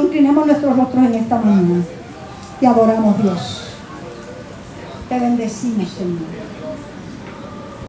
Inclinemos 0.00 0.46
nuestros 0.46 0.76
rostros 0.76 1.04
en 1.06 1.14
esta 1.14 1.38
mañana. 1.38 1.82
Te 2.60 2.66
adoramos, 2.66 3.22
Dios. 3.22 3.68
Te 5.08 5.18
bendecimos, 5.18 5.88
Señor. 5.88 6.45